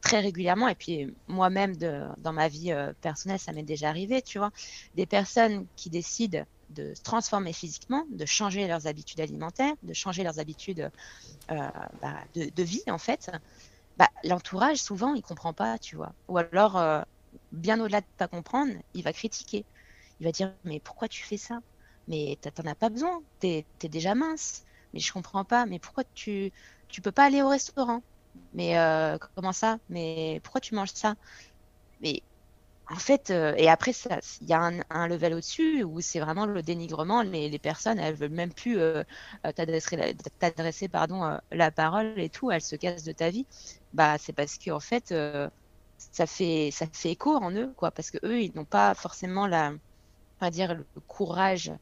très 0.00 0.20
régulièrement 0.20 0.68
et 0.68 0.74
puis 0.74 1.14
moi-même 1.28 1.76
dans 1.76 2.32
ma 2.32 2.48
vie 2.48 2.72
personnelle 3.00 3.38
ça 3.38 3.52
m'est 3.52 3.62
déjà 3.62 3.88
arrivé 3.88 4.22
tu 4.22 4.38
vois 4.38 4.50
des 4.94 5.06
personnes 5.06 5.66
qui 5.76 5.88
décident 5.90 6.44
de 6.70 6.94
se 6.94 7.02
transformer 7.02 7.52
physiquement, 7.52 8.04
de 8.10 8.24
changer 8.26 8.66
leurs 8.68 8.86
habitudes 8.86 9.20
alimentaires, 9.20 9.74
de 9.82 9.92
changer 9.92 10.22
leurs 10.22 10.38
habitudes 10.38 10.90
euh, 11.50 11.68
bah, 12.00 12.24
de, 12.34 12.62
vie 12.62 12.82
en 12.88 12.98
fait, 12.98 13.30
bah, 13.96 14.08
l'entourage 14.24 14.78
souvent 14.78 15.14
il 15.14 15.22
comprend 15.22 15.52
pas, 15.54 15.78
tu 15.78 15.96
vois. 15.96 16.14
Ou 16.28 16.38
alors 16.38 16.76
euh, 16.78 17.02
bien 17.52 17.80
au-delà 17.80 18.00
de 18.00 18.06
pas 18.16 18.28
comprendre, 18.28 18.72
il 18.94 19.02
va 19.04 19.12
critiquer. 19.12 19.66
Il 20.20 20.26
va 20.26 20.32
dire 20.32 20.54
mais 20.64 20.80
pourquoi 20.80 21.08
tu 21.08 21.24
fais 21.24 21.36
ça? 21.36 21.60
Mais 22.08 22.38
t'en 22.54 22.64
as 22.66 22.74
pas 22.74 22.90
besoin, 22.90 23.22
t'es 23.40 23.66
es 23.82 23.88
déjà 23.88 24.14
mince. 24.14 24.64
Mais 24.92 25.00
je 25.00 25.12
comprends 25.12 25.44
pas. 25.44 25.66
Mais 25.66 25.78
pourquoi 25.78 26.04
tu 26.14 26.52
tu 26.88 27.00
peux 27.02 27.12
pas 27.12 27.24
aller 27.26 27.42
au 27.42 27.48
restaurant? 27.48 28.02
Mais 28.54 28.78
euh, 28.78 29.18
comment 29.34 29.52
ça? 29.52 29.78
Mais 29.88 30.40
pourquoi 30.44 30.60
tu 30.60 30.74
manges 30.74 30.92
ça? 30.94 31.16
Mais 32.00 32.22
en 32.90 32.96
fait, 32.96 33.30
euh, 33.30 33.54
et 33.56 33.68
après, 33.68 33.92
il 34.40 34.48
y 34.48 34.52
a 34.52 34.70
un, 34.90 35.08
level 35.08 35.34
au-dessus 35.34 35.84
où 35.84 36.00
c'est 36.00 36.18
vraiment 36.20 36.44
le 36.46 36.62
dénigrement. 36.62 37.22
Les, 37.22 37.48
les, 37.48 37.58
personnes, 37.60 38.00
elles 38.00 38.16
veulent 38.16 38.30
même 38.30 38.52
plus 38.52 38.78
euh, 38.78 39.04
euh, 39.46 39.52
t'adresser, 39.52 40.88
pardon, 40.88 41.38
la 41.52 41.70
parole 41.70 42.18
et 42.18 42.30
tout. 42.30 42.50
Elles 42.50 42.62
se 42.62 42.74
cassent 42.76 43.04
de 43.04 43.12
ta 43.12 43.30
vie. 43.30 43.46
Bah, 43.92 44.18
c'est 44.18 44.32
parce 44.32 44.58
que 44.58 44.72
en 44.72 44.80
fait, 44.80 45.14
ça 45.98 46.26
fait, 46.26 46.70
ça 46.72 46.86
fait 46.92 47.10
écho 47.12 47.36
en 47.36 47.52
eux, 47.52 47.72
quoi. 47.76 47.92
Parce 47.92 48.10
que 48.10 48.18
eux, 48.24 48.42
ils 48.42 48.52
n'ont 48.56 48.64
pas 48.64 48.94
forcément 48.94 49.46
la, 49.46 49.72
on 50.40 50.46
va 50.46 50.50
dire, 50.50 50.74
le 50.74 50.84
courage 51.06 51.72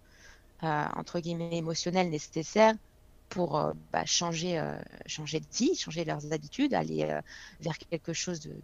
entre 0.61 1.21
guillemets 1.21 1.57
émotionnel 1.57 2.11
nécessaire 2.11 2.75
pour 3.29 3.73
bah, 3.93 4.05
changer, 4.07 4.61
changer 5.07 5.39
de 5.39 5.47
vie, 5.55 5.77
changer 5.77 6.05
leurs 6.05 6.33
habitudes, 6.33 6.75
aller 6.75 7.07
vers 7.61 7.79
quelque 7.79 8.13
chose 8.13 8.41
de, 8.41 8.57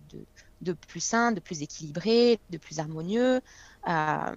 de 0.64 0.72
plus 0.72 1.00
sain, 1.00 1.30
de 1.32 1.40
plus 1.40 1.62
équilibré, 1.62 2.40
de 2.50 2.58
plus 2.58 2.80
harmonieux. 2.80 3.40
Euh, 3.88 4.36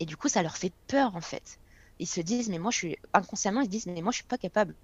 et 0.00 0.06
du 0.06 0.16
coup, 0.16 0.28
ça 0.28 0.42
leur 0.42 0.56
fait 0.56 0.72
peur 0.88 1.14
en 1.14 1.20
fait. 1.20 1.58
Ils 1.98 2.08
se 2.08 2.20
disent, 2.20 2.48
mais 2.48 2.58
moi, 2.58 2.70
je 2.70 2.78
suis 2.78 2.96
inconsciemment, 3.12 3.60
ils 3.60 3.66
se 3.66 3.70
disent, 3.70 3.86
mais 3.86 4.02
moi, 4.02 4.10
je 4.10 4.16
suis 4.16 4.26
pas 4.26 4.38
capable. 4.38 4.74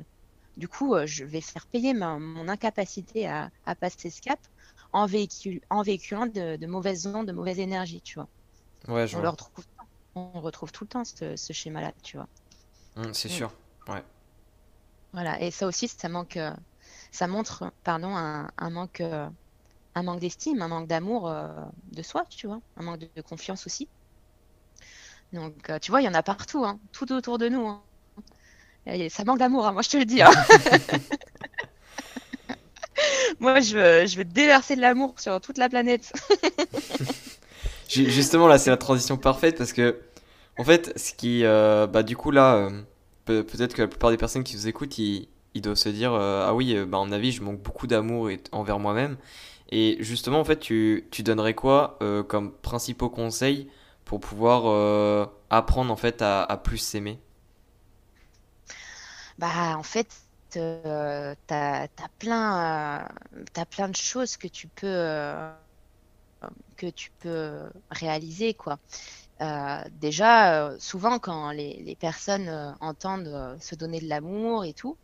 Du 0.56 0.68
coup, 0.68 0.94
euh, 0.94 1.06
je 1.06 1.24
vais 1.24 1.40
faire 1.40 1.66
payer 1.66 1.94
mon 1.94 2.48
incapacité 2.48 3.26
à, 3.26 3.50
passer 3.80 4.10
ce 4.10 4.20
cap 4.20 4.38
en, 4.92 5.06
en 5.70 5.82
véhiculant 5.82 6.26
de, 6.26 6.66
mauvaises 6.66 7.06
ondes, 7.06 7.26
de 7.26 7.32
mauvaises 7.32 7.58
énergies, 7.58 8.02
tu 8.02 8.14
vois. 8.14 8.28
Ouais, 8.88 9.06
je 9.06 9.16
on, 9.16 9.30
retrouve, 9.30 9.64
on 10.14 10.40
retrouve 10.40 10.72
tout 10.72 10.84
le 10.84 10.88
temps 10.88 11.04
ce, 11.04 11.52
schéma-là, 11.52 11.92
tu 12.02 12.16
vois. 12.16 12.28
Mmh, 12.96 13.12
c'est 13.12 13.28
sûr, 13.28 13.52
ouais. 13.88 14.02
Voilà, 15.12 15.40
et 15.40 15.50
ça 15.50 15.66
aussi, 15.66 15.88
ça 15.88 16.08
manque, 16.08 16.36
euh, 16.36 16.52
ça 17.10 17.26
montre, 17.26 17.72
pardon, 17.84 18.16
un, 18.16 18.50
un 18.56 18.70
manque 18.70 19.02
un 19.94 20.02
manque 20.02 20.20
d'estime, 20.20 20.62
un 20.62 20.68
manque 20.68 20.88
d'amour 20.88 21.28
euh, 21.28 21.48
de 21.92 22.02
soi, 22.02 22.24
tu 22.30 22.46
vois, 22.46 22.60
un 22.76 22.82
manque 22.82 23.00
de, 23.00 23.22
confiance 23.22 23.66
aussi. 23.66 23.88
Donc, 25.32 25.70
euh, 25.70 25.78
tu 25.78 25.90
vois, 25.90 26.00
il 26.02 26.04
y 26.04 26.08
en 26.08 26.14
a 26.14 26.22
partout, 26.22 26.64
hein, 26.64 26.78
tout 26.92 27.12
autour 27.12 27.38
de 27.38 27.48
nous. 27.48 27.66
Hein. 27.66 27.82
ça 29.10 29.24
manque 29.24 29.38
d'amour, 29.38 29.66
hein, 29.66 29.72
moi 29.72 29.82
je 29.82 29.90
te 29.90 29.96
le 29.96 30.04
dis. 30.04 30.20
Moi, 33.40 33.60
je 33.60 33.76
veux, 33.76 34.06
je 34.06 34.16
veux 34.16 34.24
déverser 34.24 34.76
de 34.76 34.80
l'amour 34.80 35.14
sur 35.18 35.40
toute 35.40 35.58
la 35.58 35.68
planète. 35.68 36.12
Justement, 37.92 38.46
là, 38.46 38.58
c'est 38.58 38.70
la 38.70 38.76
transition 38.76 39.16
parfaite 39.16 39.58
parce 39.58 39.72
que, 39.72 40.00
en 40.58 40.64
fait, 40.64 40.92
ce 40.98 41.12
qui, 41.12 41.44
euh, 41.44 41.86
bah, 41.86 42.02
du 42.02 42.16
coup, 42.16 42.30
là, 42.30 42.70
peut-être 43.26 43.74
que 43.74 43.82
la 43.82 43.88
plupart 43.88 44.10
des 44.10 44.16
personnes 44.16 44.44
qui 44.44 44.56
vous 44.56 44.68
écoutent, 44.68 44.98
ils, 44.98 45.28
doivent 45.56 45.76
se 45.76 45.90
dire, 45.90 46.14
ah 46.14 46.54
oui, 46.54 46.76
bah, 46.86 46.98
en 46.98 47.12
avis, 47.12 47.32
je 47.32 47.42
manque 47.42 47.60
beaucoup 47.60 47.86
d'amour 47.86 48.30
envers 48.52 48.78
moi-même. 48.78 49.16
Et 49.72 49.96
justement, 50.00 50.38
en 50.38 50.44
fait, 50.44 50.60
tu, 50.60 51.08
donnerais 51.20 51.54
quoi 51.54 51.96
euh, 52.02 52.22
comme 52.22 52.52
principaux 52.52 53.08
conseils 53.08 53.70
pour 54.04 54.20
pouvoir 54.20 54.64
euh, 54.66 55.24
apprendre 55.48 55.90
en 55.90 55.96
fait 55.96 56.20
à, 56.20 56.42
à 56.42 56.58
plus 56.58 56.76
s'aimer? 56.76 57.18
Bah, 59.38 59.78
en 59.78 59.82
fait, 59.82 60.08
euh, 60.58 61.34
tu 61.48 61.54
as, 61.54 61.88
plein, 62.18 63.08
plein 63.70 63.88
de 63.88 63.96
choses 63.96 64.36
que 64.36 64.46
tu 64.46 64.68
peux, 64.68 65.08
que 66.82 66.90
tu 66.90 67.10
peux 67.20 67.70
réaliser, 67.90 68.54
quoi. 68.54 68.78
déjà, 69.90 70.74
souvent 70.78 71.18
quand 71.18 71.50
les, 71.50 71.96
personnes 72.00 72.76
entendent 72.80 73.56
se 73.60 73.74
donner 73.74 74.00
de 74.00 74.08
l'amour 74.08 74.64
et 74.64 74.72
tout, 74.72 74.96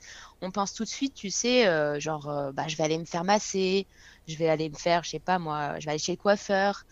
on 0.43 0.51
pense 0.51 0.75
tout 0.75 0.85
de 0.85 0.89
suite, 0.89 1.15
tu 1.15 1.31
sais, 1.31 1.67
genre, 2.01 2.53
bah, 2.53 2.69
je 2.69 2.77
vais 2.77 2.85
aller 2.85 2.99
me 2.99 3.05
faire 3.05 3.25
masser, 3.25 3.87
je 4.27 4.37
vais 4.37 4.49
aller 4.49 4.71
me 4.71 4.77
faire, 4.77 5.05
je 5.05 5.11
sais 5.11 5.21
pas 5.21 5.39
moi, 5.39 5.79
je 5.79 5.87
vais 5.87 5.93
aller 5.93 5.99
chez 5.99 6.13
le 6.13 6.19
coiffeur. 6.19 6.85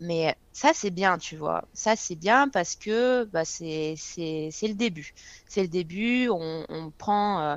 Mais 0.00 0.36
ça, 0.52 0.72
c'est 0.74 0.90
bien, 0.90 1.18
tu 1.18 1.36
vois. 1.36 1.64
Ça, 1.72 1.96
c'est 1.96 2.16
bien 2.16 2.48
parce 2.48 2.76
que 2.76 3.24
bah, 3.24 3.44
c'est 3.44 3.94
le 4.12 4.74
début. 4.74 5.14
C'est 5.48 5.62
le 5.62 5.68
début, 5.68 6.28
on, 6.28 6.92
prend, 6.98 7.40
euh, 7.40 7.56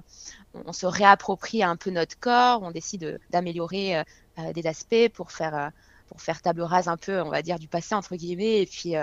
on 0.53 0.71
se 0.73 0.85
réapproprie 0.85 1.63
un 1.63 1.75
peu 1.75 1.89
notre 1.89 2.17
corps, 2.19 2.61
on 2.63 2.71
décide 2.71 3.19
d'améliorer 3.31 3.97
euh, 3.97 4.03
euh, 4.39 4.53
des 4.53 4.67
aspects 4.67 5.09
pour 5.13 5.31
faire, 5.31 5.71
pour 6.07 6.21
faire 6.21 6.41
table 6.41 6.61
rase 6.61 6.87
un 6.87 6.97
peu, 6.97 7.21
on 7.21 7.29
va 7.29 7.41
dire, 7.41 7.59
du 7.59 7.67
passé, 7.69 7.95
entre 7.95 8.15
guillemets, 8.15 8.61
et 8.61 8.65
puis, 8.65 8.93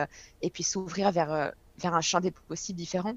et 0.40 0.50
puis 0.50 0.62
s'ouvrir 0.64 1.12
vers, 1.12 1.52
vers 1.78 1.94
un 1.94 2.00
champ 2.00 2.20
des 2.20 2.32
possibles 2.48 2.78
différents. 2.78 3.14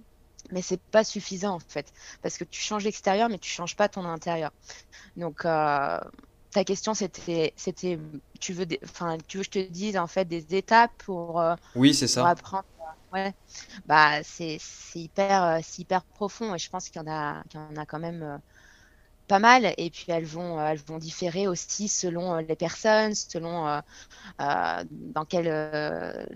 Mais 0.52 0.62
c'est 0.62 0.82
pas 0.92 1.04
suffisant, 1.04 1.56
en 1.56 1.60
fait, 1.60 1.92
parce 2.22 2.38
que 2.38 2.44
tu 2.46 2.62
changes 2.62 2.84
l'extérieur, 2.86 3.30
mais 3.30 3.40
tu 3.40 3.50
changes 3.50 3.76
pas 3.76 3.90
ton 3.90 4.06
intérieur. 4.06 4.52
Donc, 5.18 5.46
ta 6.52 6.64
question, 6.64 6.94
c'était, 6.94 7.54
c'était, 7.58 8.00
tu 8.40 8.54
veux, 8.54 8.66
enfin, 8.84 9.18
tu 9.28 9.38
veux 9.38 9.44
que 9.44 9.60
je 9.60 9.66
te 9.68 9.72
dise 9.72 9.98
en 9.98 10.08
fait 10.08 10.26
des 10.26 10.56
étapes 10.56 10.92
pour, 11.00 11.40
euh, 11.42 11.56
Oui, 11.76 11.94
c'est 11.94 12.08
ça. 12.08 12.22
apprendre. 12.28 12.66
Ouais, 13.14 13.34
bah 13.86 14.24
c'est, 14.24 14.60
hyper, 14.96 15.44
euh, 15.44 15.60
c'est 15.64 15.84
hyper 15.84 16.06
profond 16.06 16.56
et 16.56 16.60
je 16.60 16.70
pense 16.70 16.90
qu'il 16.90 17.02
y 17.02 17.06
en 17.06 17.12
a, 17.12 17.44
qu'il 17.50 17.60
y 17.60 17.64
en 17.64 17.78
a 17.78 17.86
quand 17.86 18.00
même 18.00 18.24
euh, 18.24 18.38
pas 19.28 19.40
mal. 19.40 19.74
Et 19.78 19.90
puis 19.90 20.06
elles 20.10 20.26
vont, 20.26 20.60
elles 20.66 20.80
vont 20.80 20.98
différer 20.98 21.48
aussi 21.48 21.88
selon 21.88 22.38
les 22.38 22.56
personnes, 22.56 23.16
selon 23.16 23.82
dans 24.40 25.26
quel 25.28 25.46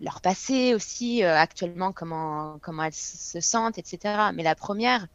leur 0.02 0.22
passé 0.22 0.74
aussi, 0.74 1.24
actuellement 1.24 1.92
comment, 1.92 2.58
comment 2.62 2.84
elles 2.84 2.94
se 2.94 3.40
sentent, 3.40 3.78
etc. 3.78 4.32
Mais 4.34 4.44
la 4.44 4.56
première, 4.56 5.08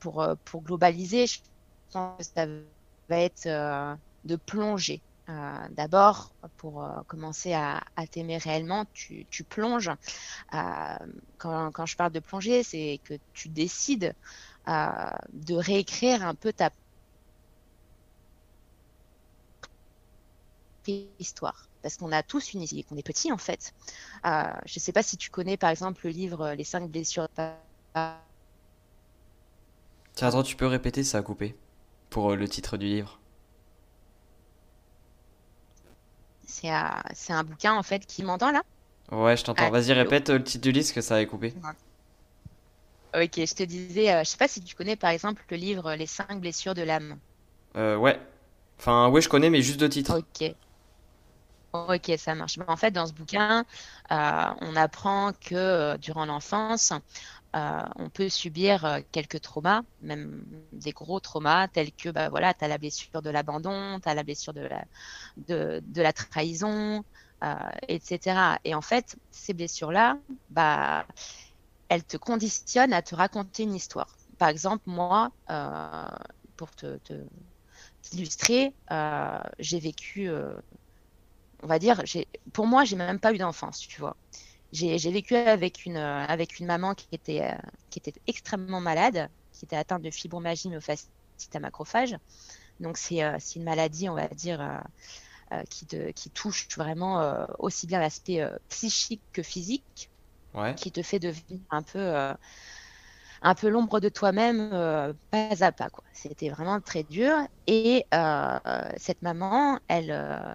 pour, 0.00 0.26
pour 0.44 0.62
globaliser, 0.62 1.26
je 1.26 1.38
pense 1.92 2.18
que 2.18 2.24
ça 2.34 2.46
va 3.08 3.18
être 3.18 3.98
de 4.24 4.36
plonger. 4.36 5.02
Euh, 5.28 5.68
d'abord, 5.72 6.32
pour 6.56 6.82
euh, 6.82 7.02
commencer 7.06 7.52
à, 7.52 7.82
t'aimer 8.10 8.38
réellement, 8.38 8.86
tu, 8.94 9.26
plonges. 9.46 9.90
Euh, 10.54 10.96
quand, 11.36 11.84
je 11.84 11.96
parle 11.96 12.12
de 12.12 12.20
plonger, 12.20 12.62
c'est 12.62 12.98
que 13.04 13.14
tu 13.34 13.48
décides 13.48 14.14
de 14.66 15.54
réécrire 15.54 16.26
un 16.26 16.34
peu 16.34 16.52
ta 16.52 16.70
histoire. 21.18 21.68
Parce 21.82 21.96
qu'on 21.96 22.12
a 22.12 22.22
tous 22.22 22.54
une 22.54 22.62
idée, 22.62 22.82
qu'on 22.82 22.96
est 22.96 23.06
petit 23.06 23.30
en 23.32 23.38
fait. 23.38 23.72
je 24.24 24.74
ne 24.76 24.80
sais 24.80 24.92
pas 24.92 25.02
si 25.02 25.16
tu 25.16 25.30
connais 25.30 25.56
par 25.56 25.70
exemple 25.70 26.00
le 26.04 26.10
livre 26.10 26.52
Les 26.54 26.64
cinq 26.64 26.90
blessures. 26.90 27.28
Tiens, 30.14 30.28
attends, 30.28 30.42
tu 30.42 30.56
peux 30.56 30.66
répéter, 30.66 31.04
ça 31.04 31.18
a 31.18 31.22
coupé. 31.22 31.56
Pour 32.10 32.34
le 32.34 32.48
titre 32.48 32.76
du 32.76 32.86
livre. 32.86 33.20
C'est 36.46 36.68
un 36.70 37.44
bouquin 37.44 37.74
en 37.74 37.82
fait 37.82 38.04
qui 38.06 38.24
m'entend 38.24 38.50
là? 38.50 38.62
Ouais, 39.12 39.36
je 39.36 39.44
t'entends. 39.44 39.70
Vas-y, 39.70 39.92
répète 39.92 40.28
le 40.30 40.42
titre 40.42 40.62
du 40.62 40.72
livre 40.72 40.92
que 40.92 41.00
ça 41.00 41.16
avait 41.16 41.26
coupé. 41.26 41.54
Ok, 43.14 43.32
je 43.36 43.54
te 43.54 43.62
disais, 43.62 44.12
euh, 44.12 44.22
je 44.22 44.28
sais 44.28 44.36
pas 44.36 44.48
si 44.48 44.60
tu 44.60 44.74
connais 44.74 44.96
par 44.96 45.10
exemple 45.10 45.42
le 45.50 45.56
livre 45.56 45.94
Les 45.94 46.06
cinq 46.06 46.40
blessures 46.40 46.74
de 46.74 46.82
l'âme. 46.82 47.18
Euh, 47.76 47.96
ouais. 47.96 48.20
Enfin, 48.78 49.08
ouais, 49.08 49.22
je 49.22 49.28
connais, 49.28 49.50
mais 49.50 49.62
juste 49.62 49.80
de 49.80 49.88
titre. 49.88 50.18
Ok. 50.18 50.54
Ok, 51.72 52.10
ça 52.16 52.34
marche. 52.34 52.58
En 52.66 52.76
fait, 52.76 52.92
dans 52.92 53.06
ce 53.06 53.12
bouquin, 53.12 53.64
euh, 54.10 54.54
on 54.60 54.74
apprend 54.74 55.32
que 55.38 55.96
durant 55.98 56.24
l'enfance, 56.24 56.94
euh, 57.56 57.82
on 57.96 58.10
peut 58.10 58.28
subir 58.28 58.84
euh, 58.84 59.00
quelques 59.10 59.40
traumas, 59.40 59.82
même 60.00 60.44
des 60.72 60.92
gros 60.92 61.18
traumas, 61.18 61.66
tels 61.68 61.92
que 61.92 62.10
bah, 62.10 62.28
voilà, 62.28 62.52
tu 62.52 62.64
as 62.64 62.68
la 62.68 62.76
blessure 62.76 63.22
de 63.22 63.30
l'abandon, 63.30 64.00
tu 64.00 64.08
as 64.08 64.14
la 64.14 64.22
blessure 64.22 64.52
de 64.52 64.68
la, 65.96 66.12
trahison, 66.12 67.04
euh, 67.44 67.54
etc. 67.88 68.58
Et 68.64 68.74
en 68.74 68.82
fait, 68.82 69.16
ces 69.30 69.54
blessures-là, 69.54 70.18
bah, 70.50 71.06
elles 71.88 72.04
te 72.04 72.18
conditionnent 72.18 72.92
à 72.92 73.00
te 73.02 73.14
raconter 73.14 73.62
une 73.62 73.74
histoire. 73.74 74.18
Par 74.38 74.48
exemple, 74.50 74.82
moi, 74.86 75.30
pour 76.56 76.70
te, 76.72 76.98
illustrer, 78.12 78.74
j'ai 79.58 79.80
vécu, 79.80 80.30
on 81.62 81.66
va 81.66 81.78
dire, 81.78 82.02
pour 82.52 82.66
moi, 82.66 82.84
j'ai 82.84 82.96
même 82.96 83.20
pas 83.20 83.32
eu 83.32 83.38
d'enfance, 83.38 83.78
tu 83.78 84.00
vois 84.00 84.16
j'ai 84.72 85.10
vécu 85.10 85.34
avec 85.34 85.86
une, 85.86 85.96
euh, 85.96 86.24
avec 86.26 86.58
une 86.58 86.66
maman 86.66 86.94
qui 86.94 87.06
était, 87.12 87.42
euh, 87.42 87.56
qui 87.90 87.98
était 87.98 88.14
extrêmement 88.26 88.80
malade, 88.80 89.30
qui 89.52 89.64
était 89.64 89.76
atteinte 89.76 90.02
de 90.02 90.10
fibromyalgie 90.10 90.68
myofasciite 90.68 91.10
à 91.54 91.60
macrophage. 91.60 92.16
Donc, 92.80 92.96
c'est 92.96 93.22
euh, 93.22 93.38
une 93.56 93.64
maladie, 93.64 94.08
on 94.08 94.14
va 94.14 94.28
dire, 94.28 94.82
qui, 95.70 95.86
te, 95.86 96.10
qui 96.10 96.28
touche 96.28 96.68
vraiment 96.76 97.46
aussi 97.58 97.86
bien 97.86 98.00
l'aspect 98.00 98.46
psychique 98.68 99.22
que 99.32 99.42
physique, 99.42 100.10
qui 100.76 100.92
te 100.92 101.02
fait 101.02 101.18
devenir 101.18 101.60
un 101.70 101.82
peu, 101.82 102.14
un 103.40 103.54
peu 103.54 103.68
l'ombre 103.70 103.98
de 103.98 104.10
toi-même, 104.10 104.68
pas 105.30 105.64
à 105.64 105.72
pas. 105.72 105.88
C'était 106.12 106.50
vraiment 106.50 106.82
très 106.82 107.02
dur. 107.02 107.34
Et 107.66 108.04
cette 108.98 109.22
maman, 109.22 109.80
elle 109.88 110.54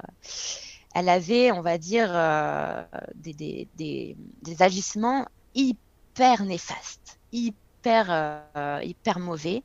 elle 0.94 1.10
avait, 1.10 1.52
on 1.52 1.62
va 1.62 1.78
dire, 1.78 2.10
euh, 2.12 2.84
des, 3.16 3.68
agissements 4.60 5.28
hyper 5.56 6.44
néfastes, 6.44 7.20
hyper, 7.32 8.08
euh, 8.56 8.80
hyper 8.84 9.20
mauvais. 9.20 9.64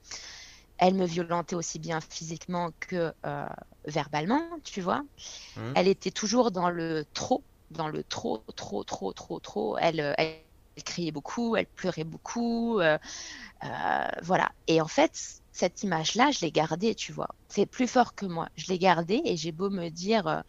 Elle 0.78 0.94
me 0.94 1.06
violentait 1.06 1.56
aussi 1.56 1.78
bien 1.78 2.00
physiquement 2.00 2.70
que 2.80 3.12
euh, 3.26 3.46
verbalement, 3.84 4.42
tu 4.64 4.80
vois. 4.80 5.02
Mmh. 5.56 5.72
Elle 5.74 5.88
était 5.88 6.10
toujours 6.10 6.50
dans 6.50 6.70
le 6.70 7.04
trop, 7.12 7.42
dans 7.70 7.88
le 7.88 8.04
trop, 8.04 8.42
trop, 8.56 8.84
trop, 8.84 9.12
trop, 9.12 9.40
trop. 9.40 9.76
Elle, 9.78 10.14
elle, 10.16 10.36
criait 10.84 11.10
beaucoup, 11.10 11.56
elle 11.56 11.66
pleurait 11.66 12.04
beaucoup. 12.04 12.80
voilà. 14.22 14.52
Et 14.68 14.80
en 14.80 14.86
fait, 14.86 15.40
cette 15.50 15.82
image-là, 15.82 16.30
je 16.30 16.40
l'ai 16.40 16.52
gardée, 16.52 16.94
tu 16.94 17.12
vois. 17.12 17.28
C'est 17.48 17.66
plus 17.66 17.88
fort 17.88 18.14
que 18.14 18.24
moi. 18.24 18.48
Je 18.56 18.68
l'ai 18.68 18.78
gardée 18.78 19.20
et 19.24 19.36
j'ai 19.36 19.50
beau 19.50 19.68
me 19.68 19.88
dire 19.88 20.44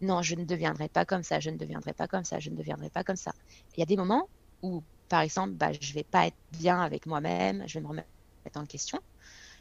non, 0.00 0.22
je 0.22 0.34
ne 0.34 0.44
deviendrai 0.44 0.88
pas 0.88 1.04
comme 1.04 1.22
ça, 1.22 1.40
je 1.40 1.50
ne 1.50 1.56
deviendrai 1.56 1.92
pas 1.92 2.06
comme 2.06 2.24
ça, 2.24 2.38
je 2.38 2.50
ne 2.50 2.56
deviendrai 2.56 2.90
pas 2.90 3.04
comme 3.04 3.16
ça. 3.16 3.32
Il 3.76 3.80
y 3.80 3.82
a 3.82 3.86
des 3.86 3.96
moments 3.96 4.28
où, 4.62 4.82
par 5.08 5.20
exemple, 5.20 5.52
bah, 5.54 5.72
je 5.72 5.88
ne 5.88 5.94
vais 5.94 6.04
pas 6.04 6.26
être 6.26 6.36
bien 6.52 6.80
avec 6.80 7.06
moi-même, 7.06 7.64
je 7.66 7.74
vais 7.74 7.80
me 7.80 7.88
remettre 7.88 8.08
en 8.54 8.66
question. 8.66 9.00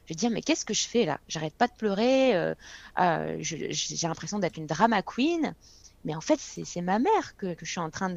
Je 0.06 0.13
vais 0.13 0.15
dire, 0.15 0.30
mais 0.30 0.41
qu'est-ce 0.41 0.63
que 0.63 0.73
je 0.73 0.88
fais 0.88 1.06
là? 1.06 1.19
J'arrête 1.28 1.56
pas 1.56 1.67
de 1.67 1.73
pleurer, 1.78 2.36
euh, 2.36 2.56
euh, 3.00 3.38
j'ai 3.41 4.08
l'impression 4.08 4.39
d'être 4.39 4.58
une 4.58 4.67
drama 4.67 5.02
queen, 5.02 5.54
mais 6.06 6.15
en 6.15 6.21
fait, 6.21 6.39
c'est 6.39 6.82
ma 6.82 7.00
mère 7.00 7.36
que, 7.36 7.56
je 7.60 7.65
suis 7.65 7.80
en 7.80 7.89
train 7.89 8.13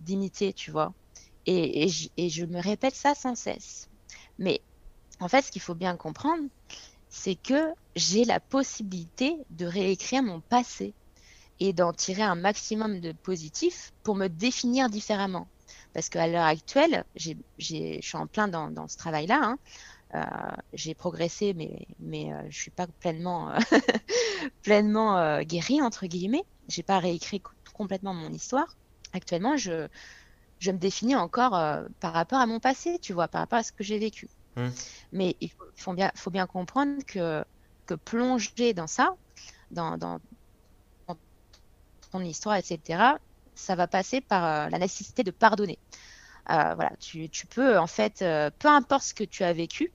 d'imiter, 0.00 0.52
tu 0.52 0.70
vois. 0.70 0.92
Et 1.46 1.88
je 1.88 2.44
me 2.44 2.60
répète 2.60 2.94
ça 2.94 3.14
sans 3.14 3.34
cesse. 3.34 3.88
Mais 4.38 4.60
en 5.20 5.28
fait, 5.28 5.42
ce 5.42 5.50
qu'il 5.50 5.62
faut 5.62 5.74
bien 5.74 5.96
comprendre, 5.96 6.44
c'est 7.08 7.34
que 7.34 7.72
j'ai 7.94 8.24
la 8.24 8.40
possibilité 8.40 9.36
de 9.50 9.66
réécrire 9.66 10.22
mon 10.22 10.40
passé 10.40 10.92
et 11.60 11.72
d'en 11.72 11.92
tirer 11.92 12.22
un 12.22 12.34
maximum 12.34 13.00
de 13.00 13.12
positif 13.12 13.92
pour 14.02 14.14
me 14.14 14.28
définir 14.28 14.88
différemment. 14.90 15.48
Parce 15.94 16.08
qu'à 16.08 16.26
l'heure 16.26 16.44
actuelle, 16.44 17.04
je 17.16 17.32
suis 17.56 18.00
en 18.12 18.26
plein 18.26 18.48
dans, 18.48 18.88
ce 18.88 18.96
travail-là. 18.98 19.40
Hein. 19.42 19.58
Euh, 20.14 20.22
j'ai 20.72 20.94
progressé, 20.94 21.54
mais, 21.54 21.86
mais 21.98 22.32
euh, 22.32 22.42
je 22.48 22.58
suis 22.58 22.70
pas 22.70 22.86
pleinement, 23.00 23.52
pleinement 24.62 25.18
euh, 25.18 25.42
guérie, 25.42 25.82
entre 25.82 26.06
guillemets. 26.06 26.44
J'ai 26.68 26.82
pas 26.82 26.98
réécrit 26.98 27.42
complètement 27.72 28.14
mon 28.14 28.30
histoire. 28.30 28.76
Actuellement, 29.12 29.56
je, 29.56 29.88
je 30.58 30.70
me 30.70 30.78
définis 30.78 31.16
encore 31.16 31.52
par 32.00 32.12
rapport 32.12 32.40
à 32.40 32.46
mon 32.46 32.60
passé, 32.60 32.98
tu 32.98 33.12
vois, 33.12 33.28
par 33.28 33.40
rapport 33.40 33.58
à 33.58 33.62
ce 33.62 33.72
que 33.72 33.84
j'ai 33.84 33.98
vécu. 33.98 34.28
Mmh. 34.56 34.68
Mais 35.12 35.36
il 35.40 35.50
faut, 35.76 35.92
bien, 35.92 36.10
faut 36.14 36.30
bien 36.30 36.46
comprendre 36.46 37.02
que, 37.06 37.44
que 37.86 37.94
plonger 37.94 38.74
dans 38.74 38.86
ça, 38.86 39.14
dans, 39.70 39.96
dans, 39.96 40.20
histoire, 42.20 42.56
etc., 42.56 43.16
ça 43.56 43.74
va 43.74 43.88
passer 43.88 44.20
par 44.20 44.44
euh, 44.44 44.68
la 44.68 44.78
nécessité 44.78 45.24
de 45.24 45.30
pardonner. 45.32 45.78
Euh, 46.50 46.74
voilà, 46.74 46.92
tu, 47.00 47.28
peux 47.48 47.76
en 47.78 47.88
fait, 47.88 48.22
euh, 48.22 48.50
peu 48.58 48.68
importe 48.68 49.02
ce 49.02 49.14
que 49.14 49.24
tu 49.24 49.42
as 49.42 49.52
vécu, 49.52 49.92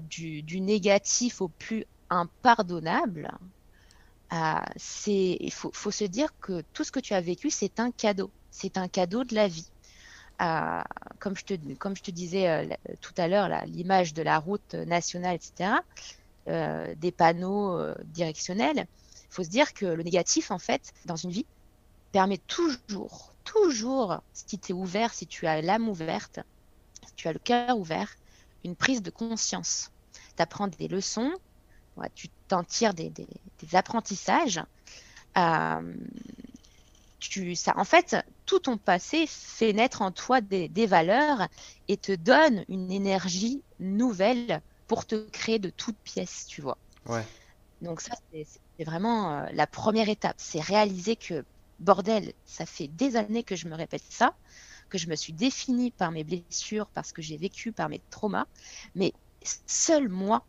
du, 0.00 0.60
négatif 0.60 1.40
au 1.40 1.48
plus 1.48 1.84
impardonnable, 2.10 3.30
c'est 4.76 5.36
il 5.38 5.52
faut, 5.52 5.70
faut, 5.72 5.92
se 5.92 6.04
dire 6.04 6.30
que 6.40 6.62
tout 6.72 6.82
ce 6.82 6.90
que 6.90 6.98
tu 6.98 7.14
as 7.14 7.20
vécu, 7.20 7.50
c'est 7.50 7.78
un 7.78 7.92
cadeau. 7.92 8.30
C'est 8.50 8.76
un 8.76 8.88
cadeau 8.88 9.22
de 9.22 9.36
la 9.36 9.46
vie. 9.46 9.68
comme, 11.20 11.36
je 11.36 11.44
te, 11.44 11.74
comme 11.74 11.94
je 11.94 12.02
te 12.02 12.10
disais 12.10 12.76
tout 13.00 13.14
à 13.16 13.28
l'heure, 13.28 13.48
l'image 13.66 14.14
de 14.14 14.22
la 14.22 14.38
route 14.38 14.74
nationale, 14.74 15.36
etc., 15.36 15.74
des 16.46 17.12
panneaux 17.12 17.78
directionnels, 18.04 18.88
il 19.30 19.34
faut 19.34 19.44
se 19.44 19.48
dire 19.48 19.74
que 19.74 19.86
le 19.86 20.02
négatif, 20.02 20.50
en 20.50 20.58
fait, 20.58 20.92
dans 21.04 21.16
une 21.16 21.30
vie, 21.30 21.46
permet 22.12 22.38
toujours, 22.38 23.32
toujours, 23.44 24.20
si 24.32 24.58
tu 24.58 24.72
es 24.72 24.74
ouvert, 24.74 25.12
si 25.12 25.26
tu 25.26 25.46
as 25.46 25.60
l'âme 25.60 25.88
ouverte, 25.88 26.40
si 27.06 27.14
tu 27.14 27.28
as 27.28 27.32
le 27.32 27.38
cœur 27.38 27.78
ouvert, 27.78 28.16
une 28.64 28.76
prise 28.76 29.02
de 29.02 29.10
conscience. 29.10 29.90
Tu 30.36 30.42
apprends 30.42 30.68
des 30.68 30.88
leçons, 30.88 31.32
tu 32.14 32.28
t'en 32.48 32.64
tires 32.64 32.94
des, 32.94 33.12
apprentissages. 33.72 34.62
Euh, 35.36 35.94
tu, 37.18 37.54
ça, 37.54 37.74
en 37.76 37.84
fait, 37.84 38.16
tout 38.46 38.60
ton 38.60 38.78
passé 38.78 39.26
fait 39.26 39.72
naître 39.72 40.02
en 40.02 40.12
toi 40.12 40.40
des, 40.40 40.68
des, 40.68 40.86
valeurs 40.86 41.48
et 41.88 41.96
te 41.96 42.12
donne 42.12 42.64
une 42.68 42.90
énergie 42.92 43.62
nouvelle 43.80 44.62
pour 44.86 45.04
te 45.04 45.28
créer 45.30 45.58
de 45.58 45.70
toutes 45.70 45.98
pièces, 45.98 46.46
tu 46.46 46.62
vois. 46.62 46.78
Ouais. 47.06 47.24
Donc 47.82 48.00
ça, 48.00 48.14
c'est 48.32 48.46
vraiment 48.84 49.32
euh, 49.32 49.46
la 49.52 49.66
première 49.66 50.08
étape. 50.08 50.36
C'est 50.38 50.60
réaliser 50.60 51.16
que, 51.16 51.44
bordel, 51.80 52.32
ça 52.44 52.66
fait 52.66 52.88
des 52.88 53.16
années 53.16 53.42
que 53.42 53.56
je 53.56 53.68
me 53.68 53.74
répète 53.74 54.04
ça, 54.08 54.34
que 54.88 54.98
je 54.98 55.08
me 55.08 55.16
suis 55.16 55.32
définie 55.32 55.90
par 55.90 56.10
mes 56.10 56.24
blessures, 56.24 56.86
parce 56.94 57.12
que 57.12 57.22
j'ai 57.22 57.36
vécu 57.36 57.72
par 57.72 57.88
mes 57.88 58.00
traumas, 58.10 58.46
mais 58.94 59.12
seul 59.66 60.08
moi 60.08 60.44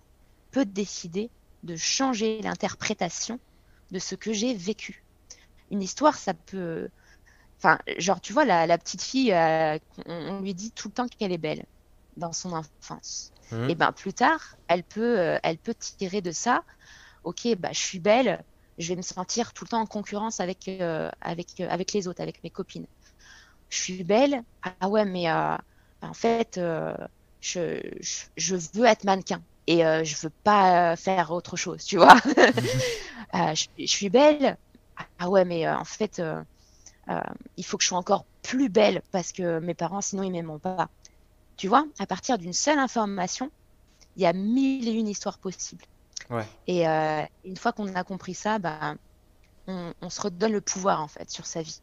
peut 0.52 0.66
décider 0.66 1.30
de 1.64 1.76
changer 1.76 2.42
l'interprétation 2.42 3.40
de 3.92 4.00
ce 4.00 4.16
que 4.16 4.34
j'ai 4.34 4.54
vécu. 4.54 5.04
Une 5.72 5.82
histoire, 5.82 6.16
ça 6.16 6.34
peut. 6.34 6.90
Enfin, 7.58 7.80
genre, 7.98 8.22
tu 8.22 8.32
vois, 8.32 8.46
la, 8.46 8.78
petite 8.78 9.02
fille, 9.02 9.34
euh, 9.34 9.78
on, 10.06 10.40
lui 10.40 10.54
dit 10.54 10.72
tout 10.72 10.88
le 10.88 10.94
temps 10.94 11.08
qu'elle 11.08 11.34
est 11.34 11.38
belle 11.38 11.66
dans 12.16 12.32
son 12.32 12.54
enfance. 12.54 13.34
Mmh. 13.52 13.70
Et 13.70 13.76
ben 13.76 13.92
plus 13.92 14.14
tard, 14.14 14.56
elle 14.68 14.84
peut, 14.84 15.20
euh, 15.20 15.40
elle 15.44 15.58
peut 15.58 15.74
tirer 15.74 16.22
de 16.22 16.32
ça. 16.32 16.64
Ok, 17.24 17.48
bah 17.58 17.70
je 17.72 17.80
suis 17.80 18.00
belle, 18.00 18.44
je 18.78 18.90
vais 18.90 18.96
me 18.96 19.02
sentir 19.02 19.54
tout 19.54 19.66
le 19.66 19.70
temps 19.70 19.82
en 19.82 19.86
concurrence 19.86 20.40
avec, 20.40 20.68
euh, 20.68 21.10
avec, 21.22 21.60
avec 21.60 21.94
les 21.94 22.08
autres, 22.08 22.22
avec 22.22 22.44
mes 22.44 22.50
copines. 22.50 22.88
Je 23.70 23.78
suis 23.78 24.04
belle. 24.04 24.42
Ah 24.64 24.90
ouais, 24.90 25.06
mais 25.06 25.32
en 25.32 26.14
fait, 26.14 26.60
je, 27.42 27.82
je, 28.38 28.56
veux 28.74 28.86
être 28.86 29.04
mannequin 29.04 29.44
et 29.68 29.86
euh, 29.86 30.04
je 30.04 30.16
veux 30.18 30.32
pas 30.44 30.96
faire 30.96 31.32
autre 31.32 31.58
chose, 31.58 31.84
tu 31.84 31.98
vois. 31.98 32.18
Euh, 33.36 33.54
je, 33.54 33.86
suis 33.86 34.10
belle. 34.10 34.58
Ah 35.20 35.30
ouais, 35.30 35.46
mais 35.46 35.68
euh, 35.68 35.78
en 35.78 35.86
fait, 35.86 36.20
il 37.58 37.64
faut 37.64 37.78
que 37.78 37.84
je 37.84 37.90
sois 37.90 37.98
encore 38.00 38.26
plus 38.42 38.70
belle 38.70 39.04
parce 39.12 39.32
que 39.32 39.60
mes 39.60 39.76
parents, 39.76 40.02
sinon, 40.02 40.24
ils 40.24 40.32
m'aimeront 40.32 40.58
pas. 40.58 40.90
Tu 41.58 41.68
vois, 41.68 41.86
à 42.00 42.08
partir 42.08 42.40
d'une 42.40 42.54
seule 42.54 42.80
information, 42.80 43.52
il 44.16 44.24
y 44.24 44.26
a 44.26 44.34
mille 44.34 44.88
et 44.88 44.94
une 44.94 45.08
histoires 45.08 45.38
possibles. 45.38 45.86
Et 46.68 46.86
une 46.86 47.58
fois 47.58 47.72
qu'on 47.72 47.94
a 47.96 48.04
compris 48.04 48.34
ça, 48.34 48.60
bah, 48.60 48.96
on, 49.68 50.10
se 50.10 50.22
redonne 50.22 50.52
le 50.52 50.62
pouvoir 50.62 51.02
en 51.02 51.08
fait 51.08 51.30
sur 51.30 51.46
sa 51.46 51.62
vie. 51.62 51.82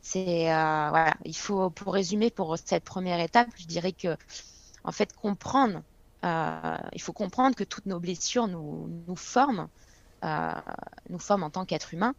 C'est 0.00 0.44
voilà, 0.44 1.14
il 1.24 1.36
faut, 1.36 1.70
pour 1.70 1.92
résumer, 1.92 2.30
pour 2.30 2.56
cette 2.58 2.84
première 2.84 3.20
étape, 3.20 3.48
je 3.58 3.66
dirais 3.66 3.92
que 3.92 4.16
en 4.86 4.92
fait, 4.92 5.12
comprendre, 5.14 5.82
euh, 6.24 6.78
il 6.92 7.02
faut 7.02 7.12
comprendre 7.12 7.56
que 7.56 7.64
toutes 7.64 7.86
nos 7.86 7.98
blessures 7.98 8.46
nous, 8.46 8.88
nous 9.06 9.16
forment, 9.16 9.68
euh, 10.24 10.52
nous 11.10 11.18
forment 11.18 11.42
en 11.42 11.50
tant 11.50 11.64
qu'être 11.66 11.92
humain 11.92 12.14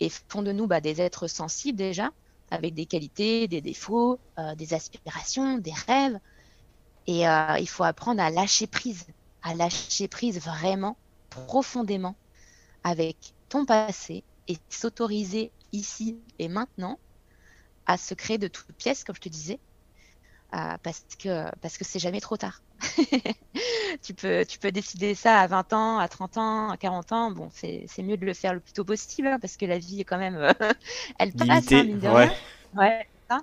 et 0.00 0.08
font 0.08 0.42
de 0.42 0.50
nous 0.50 0.66
bah, 0.66 0.80
des 0.80 1.02
êtres 1.02 1.28
sensibles 1.28 1.76
déjà, 1.76 2.10
avec 2.50 2.74
des 2.74 2.86
qualités, 2.86 3.46
des 3.46 3.60
défauts, 3.60 4.18
euh, 4.38 4.54
des 4.54 4.72
aspirations, 4.72 5.58
des 5.58 5.74
rêves. 5.86 6.18
Et 7.06 7.22
il 7.22 7.66
faut 7.66 7.84
apprendre 7.84 8.20
à 8.20 8.28
lâcher 8.28 8.66
prise, 8.66 9.06
à 9.42 9.54
lâcher 9.54 10.08
prise 10.08 10.40
vraiment, 10.40 10.96
profondément, 11.30 12.16
avec 12.84 13.16
ton 13.48 13.64
passé 13.64 14.24
et 14.48 14.56
s'autoriser 14.68 15.52
ici 15.72 16.18
et 16.38 16.48
maintenant 16.48 16.98
à 17.86 17.96
se 17.96 18.14
créer 18.14 18.38
de 18.38 18.48
toutes 18.48 18.72
pièces, 18.72 19.04
comme 19.04 19.16
je 19.16 19.20
te 19.20 19.28
disais, 19.28 19.58
euh, 20.54 20.76
parce 20.82 21.04
que 21.18 21.44
parce 21.60 21.76
que 21.76 21.84
c'est 21.84 21.98
jamais 21.98 22.20
trop 22.20 22.36
tard. 22.36 22.62
tu 24.02 24.14
peux 24.14 24.44
tu 24.46 24.58
peux 24.58 24.70
décider 24.70 25.14
ça 25.14 25.40
à 25.40 25.46
20 25.46 25.72
ans, 25.72 25.98
à 25.98 26.08
30 26.08 26.36
ans, 26.38 26.70
à 26.70 26.76
40 26.76 27.12
ans. 27.12 27.30
Bon, 27.30 27.50
c'est 27.52 27.86
mieux 27.98 28.16
de 28.16 28.24
le 28.24 28.34
faire 28.34 28.54
le 28.54 28.60
plus 28.60 28.72
tôt 28.72 28.84
possible 28.84 29.28
hein, 29.28 29.38
parce 29.40 29.56
que 29.56 29.66
la 29.66 29.78
vie 29.78 30.00
est 30.00 30.04
quand 30.04 30.18
même 30.18 30.36
euh, 30.36 30.52
elle 31.18 31.32
passe 31.32 31.72
hein, 31.72 31.84
mine 31.84 31.98
de 31.98 32.08
ouais. 32.08 32.30
Ouais, 32.74 33.08
ça. 33.28 33.40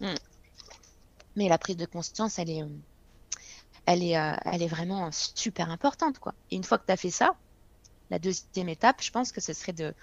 Hmm. 0.00 0.14
Mais 1.36 1.48
la 1.48 1.58
prise 1.58 1.76
de 1.76 1.86
conscience, 1.86 2.38
elle 2.38 2.50
est 2.50 2.62
elle 3.86 4.02
est 4.02 4.12
elle 4.12 4.62
est 4.62 4.68
vraiment 4.68 5.10
super 5.12 5.70
importante 5.70 6.18
quoi. 6.18 6.34
Et 6.50 6.56
une 6.56 6.64
fois 6.64 6.78
que 6.78 6.86
tu 6.86 6.92
as 6.92 6.96
fait 6.96 7.10
ça, 7.10 7.36
la 8.10 8.18
deuxième 8.18 8.68
étape, 8.68 9.02
je 9.02 9.10
pense 9.10 9.32
que 9.32 9.40
ce 9.40 9.52
serait 9.52 9.72
de 9.72 9.94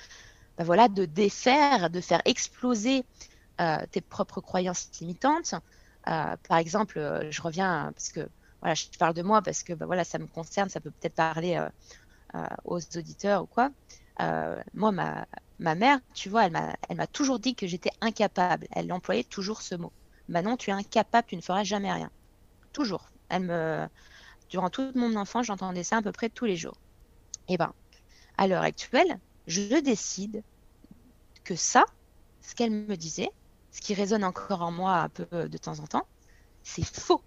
bah 0.58 0.63
voilà, 0.63 0.88
de 0.89 1.06
défaire, 1.06 1.89
de 1.89 2.02
faire 2.02 2.22
exploser 2.26 3.06
tes 3.91 4.02
propres 4.02 4.41
croyances 4.41 4.89
limitantes, 5.00 5.56
euh, 6.08 6.36
par 6.48 6.58
exemple, 6.58 6.98
euh, 7.00 7.30
je 7.32 7.41
reviens 7.41 7.91
parce 7.94 8.10
que 8.10 8.28
voilà, 8.62 8.76
je 8.76 8.86
parle 8.98 9.13
de 9.13 9.22
moi 9.22 9.41
parce 9.41 9.63
que 9.63 9.74
bah, 9.74 9.86
voilà, 9.86 10.04
ça 10.04 10.20
me 10.20 10.28
concerne, 10.28 10.70
ça 10.70 10.82
peut 10.82 10.91
peut-être 10.91 11.15
parler 11.15 11.58
euh, 12.36 12.48
aux 12.65 12.80
auditeurs 12.98 13.44
ou 13.44 13.48
quoi. 13.48 13.72
moi, 14.74 14.91
ma, 14.91 15.26
ma 15.60 15.76
mère, 15.76 16.00
tu 16.13 16.30
vois, 16.30 16.46
elle 16.46 16.52
m'a, 16.98 17.08
toujours 17.08 17.39
dit 17.39 17.56
que 17.56 17.67
j'étais 17.67 17.91
incapable. 18.02 18.67
Elle 18.72 18.91
employait 18.94 19.24
toujours 19.24 19.62
ce 19.62 19.76
mot. 19.76 19.94
Bah 20.28 20.41
non, 20.41 20.58
tu 20.58 20.70
es 20.70 20.74
incapable, 20.74 21.28
tu 21.28 21.36
ne 21.36 21.41
feras 21.41 21.63
jamais 21.63 21.91
rien. 21.91 22.12
Toujours. 22.74 23.11
Durant 24.50 24.70
toute 24.70 24.96
mon 24.96 25.15
enfance, 25.15 25.46
j'entendais 25.46 25.84
ça 25.84 25.98
à 25.98 26.02
peu 26.02 26.12
près 26.12 26.30
tous 26.30 26.46
les 26.46 26.58
jours. 26.58 26.78
Et 27.48 27.54
eh 27.54 27.58
ben, 27.58 27.74
à 28.38 28.48
l'heure 28.48 28.63
actuelle, 28.63 29.20
je 29.48 29.80
décide 29.80 30.44
que 31.44 31.56
ça, 31.56 31.86
ce 32.41 32.56
qu'elle 32.56 32.72
me 32.72 32.96
disait, 32.96 33.30
ce 33.72 33.82
qui 33.82 33.94
résonne 33.94 34.24
encore 34.24 34.62
en 34.62 34.72
moi 34.72 34.98
un 34.98 35.10
peu 35.10 35.28
euh, 35.34 35.48
de 35.48 35.58
temps 35.58 35.80
en 35.80 35.88
temps, 35.88 36.08
c'est 36.63 36.86
faux. 36.86 37.24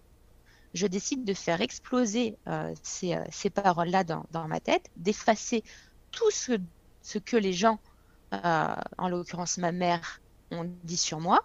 Je 0.75 0.87
décide 0.87 1.25
de 1.25 1.35
faire 1.35 1.61
exploser 1.61 2.37
euh, 2.49 2.75
ces, 2.83 3.15
euh, 3.15 3.25
ces 3.31 3.51
paroles-là 3.51 4.05
dans, 4.05 4.49
ma 4.49 4.61
tête, 4.61 4.91
d'effacer 4.97 5.63
tout 6.11 6.31
ce, 6.31 6.59
ce, 7.03 7.19
que 7.19 7.37
les 7.37 7.53
gens, 7.53 7.79
en 8.33 9.09
l'occurrence 9.09 9.59
ma 9.59 9.71
mère, 9.71 10.21
ont 10.51 10.65
dit 10.83 10.97
sur 10.97 11.21
moi, 11.21 11.41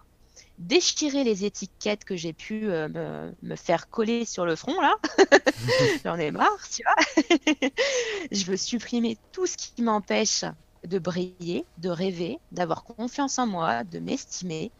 déchirer 0.60 1.24
les 1.24 1.44
étiquettes 1.44 2.04
que 2.04 2.16
j'ai 2.16 2.32
pu 2.32 2.60
me, 2.60 3.34
me, 3.42 3.56
faire 3.56 3.88
coller 3.88 4.24
sur 4.24 4.44
le 4.44 4.54
front 4.54 4.80
là. 4.80 4.94
J'en 6.04 6.16
ai 6.16 6.30
marre, 6.30 6.68
tu 6.70 6.82
vois. 6.84 7.68
je 8.30 8.44
veux 8.44 8.56
supprimer 8.56 9.18
tout 9.32 9.46
ce 9.46 9.56
qui 9.56 9.82
m'empêche 9.82 10.44
de 10.84 10.98
briller, 10.98 11.64
de 11.78 11.88
rêver, 11.90 12.38
d'avoir 12.52 12.84
confiance 12.84 13.38
en 13.38 13.46
moi, 13.46 13.84
de 13.84 13.98
m'estimer. 13.98 14.70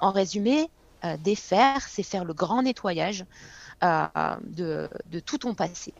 En 0.00 0.10
résumé, 0.10 0.68
euh, 1.04 1.16
défaire, 1.18 1.82
c'est 1.82 2.02
faire 2.02 2.24
le 2.24 2.34
grand 2.34 2.62
nettoyage 2.62 3.24
euh, 3.82 4.06
de, 4.42 4.88
tout 5.20 5.38
ton 5.38 5.54
passé. 5.54 5.92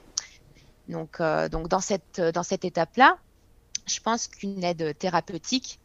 Donc, 0.88 1.20
euh, 1.20 1.48
donc 1.48 1.68
dans 1.68 1.80
cette, 1.80 2.20
dans 2.20 2.42
cette 2.42 2.64
étape-là, 2.64 3.18
je 3.86 4.00
pense 4.00 4.28
qu'une 4.28 4.64
aide 4.64 4.96
thérapeutique 4.98 5.80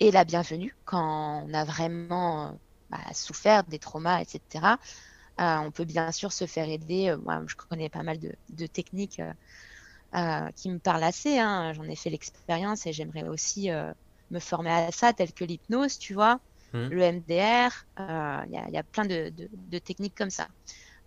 est 0.00 0.10
la 0.10 0.24
bienvenue 0.24 0.76
quand 0.84 1.44
on 1.46 1.54
a 1.54 1.64
vraiment 1.64 2.58
bah, 2.90 2.98
souffert 3.12 3.64
des 3.64 3.78
traumas, 3.78 4.20
etc. 4.20 4.76
on 5.38 5.70
peut 5.70 5.84
bien 5.84 6.12
sûr 6.12 6.32
se 6.32 6.46
faire 6.46 6.68
aider. 6.68 7.14
Moi, 7.24 7.42
je 7.46 7.56
connais 7.56 7.88
pas 7.88 8.02
mal 8.02 8.18
de, 8.18 8.66
techniques 8.66 9.20
euh, 10.14 10.48
qui 10.56 10.70
me 10.70 10.78
parle 10.78 11.04
assez. 11.04 11.38
Hein. 11.38 11.74
J'en 11.74 11.84
ai 11.84 11.94
fait 11.94 12.08
l'expérience 12.08 12.86
et 12.86 12.94
j'aimerais 12.94 13.28
aussi 13.28 13.70
euh, 13.70 13.92
me 14.30 14.38
former 14.38 14.70
à 14.70 14.90
ça, 14.90 15.12
tel 15.12 15.34
que 15.34 15.44
l'hypnose, 15.44 15.98
tu 15.98 16.14
vois, 16.14 16.40
mmh. 16.72 16.88
le 16.88 17.12
MDR. 17.12 17.86
Euh, 18.00 18.40
il 18.46 18.72
y, 18.72 18.78
a 18.78 18.82
plein 18.82 19.04
de, 19.04 19.30
techniques 19.80 20.14
comme 20.14 20.30
ça. 20.30 20.48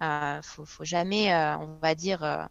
Il 0.02 0.42
faut, 0.44 0.66
faut, 0.66 0.86
jamais, 0.86 1.34
on 1.36 1.78
va 1.82 1.96
dire, 1.96 2.48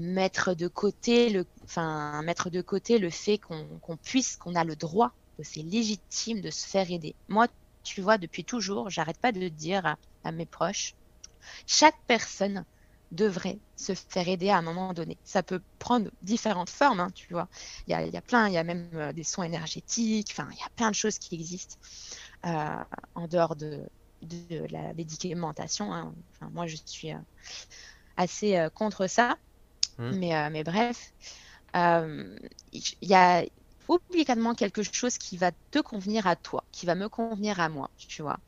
mettre 0.00 0.54
de 0.54 0.66
côté 0.66 1.30
le, 1.30 1.46
enfin, 1.62 2.22
mettre 2.22 2.50
de 2.50 2.60
côté 2.60 2.98
le 2.98 3.10
fait 3.10 3.38
qu'on 3.38 3.96
puisse, 4.02 4.36
qu'on 4.36 4.56
a 4.56 4.64
le 4.64 4.74
droit, 4.74 5.12
que 5.38 5.44
c'est 5.44 5.62
légitime 5.62 6.40
de 6.40 6.50
se 6.50 6.66
faire 6.66 6.90
aider. 6.90 7.14
Moi, 7.28 7.46
tu 7.82 8.00
vois, 8.00 8.18
depuis 8.18 8.44
toujours, 8.44 8.90
j'arrête 8.90 9.18
pas 9.18 9.32
de 9.32 9.48
dire 9.48 9.96
à 10.24 10.32
mes 10.32 10.46
proches, 10.46 10.94
chaque 11.66 11.96
personne 12.06 12.64
devrait 13.10 13.58
se 13.76 13.94
faire 13.94 14.28
aider 14.28 14.50
à 14.50 14.58
un 14.58 14.62
moment 14.62 14.92
donné. 14.92 15.18
Ça 15.24 15.42
peut 15.42 15.60
prendre 15.78 16.10
différentes 16.22 16.70
formes, 16.70 17.00
hein, 17.00 17.10
tu 17.14 17.32
vois. 17.32 17.48
Il 17.86 17.90
y 17.90 17.94
a, 17.94 18.06
y 18.06 18.16
a, 18.16 18.22
plein, 18.22 18.48
il 18.48 18.54
y 18.54 18.58
a 18.58 18.64
même 18.64 18.88
euh, 18.94 19.12
des 19.12 19.24
soins 19.24 19.44
énergétiques, 19.44 20.28
enfin, 20.30 20.48
il 20.52 20.58
y 20.58 20.62
a 20.62 20.70
plein 20.76 20.90
de 20.90 20.94
choses 20.94 21.18
qui 21.18 21.34
existent 21.34 21.76
euh, 22.46 22.84
en 23.14 23.26
dehors 23.26 23.56
de, 23.56 23.82
de 24.22 24.66
la 24.70 24.94
médicamentation. 24.94 25.92
Hein. 25.92 26.14
Enfin, 26.34 26.50
moi, 26.52 26.66
je 26.66 26.76
suis 26.84 27.12
euh, 27.12 27.18
assez 28.16 28.68
contre 28.74 29.06
ça. 29.06 29.36
Mmh. 29.98 30.10
Mais, 30.16 30.50
mais 30.50 30.64
bref, 30.64 31.12
il 31.74 32.38
y 33.02 33.14
a 33.14 33.44
obligatement 33.90 34.54
quelque 34.54 34.82
chose 34.82 35.18
qui 35.18 35.36
va 35.36 35.50
te 35.72 35.80
convenir 35.80 36.26
à 36.28 36.36
toi, 36.36 36.62
qui 36.70 36.86
va 36.86 36.94
me 36.94 37.08
convenir 37.08 37.58
à 37.58 37.68
moi, 37.68 37.90
tu 37.96 38.22
vois. 38.22 38.38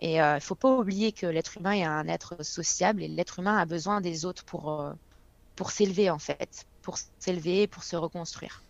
Et 0.00 0.14
il 0.14 0.20
euh, 0.20 0.34
ne 0.34 0.40
faut 0.40 0.56
pas 0.56 0.76
oublier 0.76 1.12
que 1.12 1.26
l'être 1.26 1.56
humain 1.56 1.72
est 1.72 1.84
un 1.84 2.08
être 2.08 2.42
sociable 2.44 3.02
et 3.02 3.08
l'être 3.08 3.38
humain 3.38 3.56
a 3.56 3.64
besoin 3.64 4.00
des 4.00 4.24
autres 4.24 4.44
pour, 4.44 4.80
euh, 4.80 4.92
pour 5.54 5.70
s'élever 5.70 6.10
en 6.10 6.18
fait, 6.18 6.66
pour 6.82 6.98
s'élever, 7.20 7.68
pour 7.68 7.84
se 7.84 7.94
reconstruire. 7.94 8.62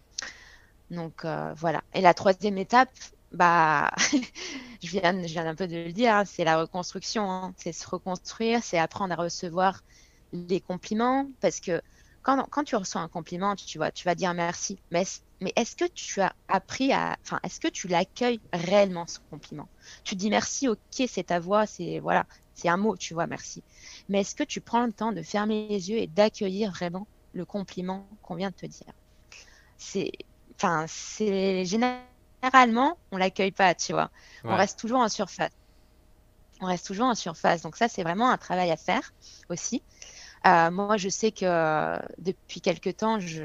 Donc 0.90 1.24
euh, 1.24 1.54
voilà. 1.56 1.82
Et 1.94 2.02
la 2.02 2.12
troisième 2.12 2.58
étape, 2.58 2.90
bah, 3.32 3.90
je, 4.82 4.90
viens, 4.90 5.22
je 5.22 5.32
viens 5.32 5.46
un 5.46 5.54
peu 5.54 5.66
de 5.66 5.76
le 5.76 5.92
dire, 5.92 6.14
hein, 6.14 6.24
c'est 6.26 6.44
la 6.44 6.60
reconstruction. 6.60 7.30
Hein. 7.30 7.54
C'est 7.56 7.72
se 7.72 7.88
reconstruire, 7.88 8.62
c'est 8.62 8.78
apprendre 8.78 9.14
à 9.14 9.16
recevoir 9.16 9.82
les 10.34 10.60
compliments 10.60 11.26
parce 11.40 11.60
que 11.60 11.80
quand, 12.22 12.46
quand, 12.50 12.64
tu 12.64 12.76
reçois 12.76 13.00
un 13.00 13.08
compliment, 13.08 13.56
tu, 13.56 13.78
vois, 13.78 13.90
tu 13.90 14.04
vas 14.04 14.14
dire 14.14 14.34
merci. 14.34 14.78
Mais 14.90 15.04
mais 15.40 15.52
est-ce 15.56 15.76
que 15.76 15.84
tu 15.94 16.20
as 16.20 16.34
appris 16.48 16.92
à, 16.92 17.16
enfin, 17.24 17.40
est-ce 17.44 17.60
que 17.60 17.68
tu 17.68 17.88
l'accueilles 17.88 18.40
réellement 18.52 19.06
ce 19.06 19.18
compliment? 19.30 19.68
Tu 20.04 20.16
dis 20.16 20.30
merci, 20.30 20.68
ok, 20.68 20.80
c'est 21.08 21.24
ta 21.24 21.40
voix, 21.40 21.66
c'est 21.66 22.00
voilà, 22.00 22.26
c'est 22.54 22.68
un 22.68 22.76
mot, 22.76 22.96
tu 22.96 23.14
vois, 23.14 23.26
merci. 23.26 23.64
Mais 24.08 24.20
est-ce 24.22 24.34
que 24.34 24.44
tu 24.44 24.60
prends 24.60 24.84
le 24.86 24.92
temps 24.92 25.12
de 25.12 25.22
fermer 25.22 25.68
les 25.68 25.90
yeux 25.90 25.98
et 25.98 26.06
d'accueillir 26.08 26.70
vraiment 26.72 27.08
le 27.32 27.44
compliment 27.46 28.08
qu'on 28.22 28.34
vient 28.36 28.50
de 28.50 28.54
te 28.56 28.66
dire? 28.66 28.92
C'est, 29.78 30.10
enfin, 30.56 30.86
c'est 30.88 31.64
généralement 31.64 32.98
on 33.12 33.16
l'accueille 33.16 33.52
pas, 33.52 33.74
tu 33.74 33.92
vois. 33.92 34.10
On 34.44 34.56
reste 34.56 34.78
toujours 34.78 35.00
en 35.00 35.08
surface. 35.08 35.52
On 36.60 36.66
reste 36.66 36.86
toujours 36.86 37.06
en 37.06 37.14
surface. 37.14 37.62
Donc 37.62 37.76
ça, 37.76 37.88
c'est 37.88 38.02
vraiment 38.02 38.30
un 38.30 38.38
travail 38.38 38.70
à 38.70 38.76
faire 38.76 39.12
aussi. 39.48 39.84
Moi, 40.44 40.96
je 40.96 41.08
sais 41.08 41.32
que 41.32 41.98
depuis 42.18 42.60
quelque 42.60 42.90
temps, 42.90 43.18
je, 43.20 43.42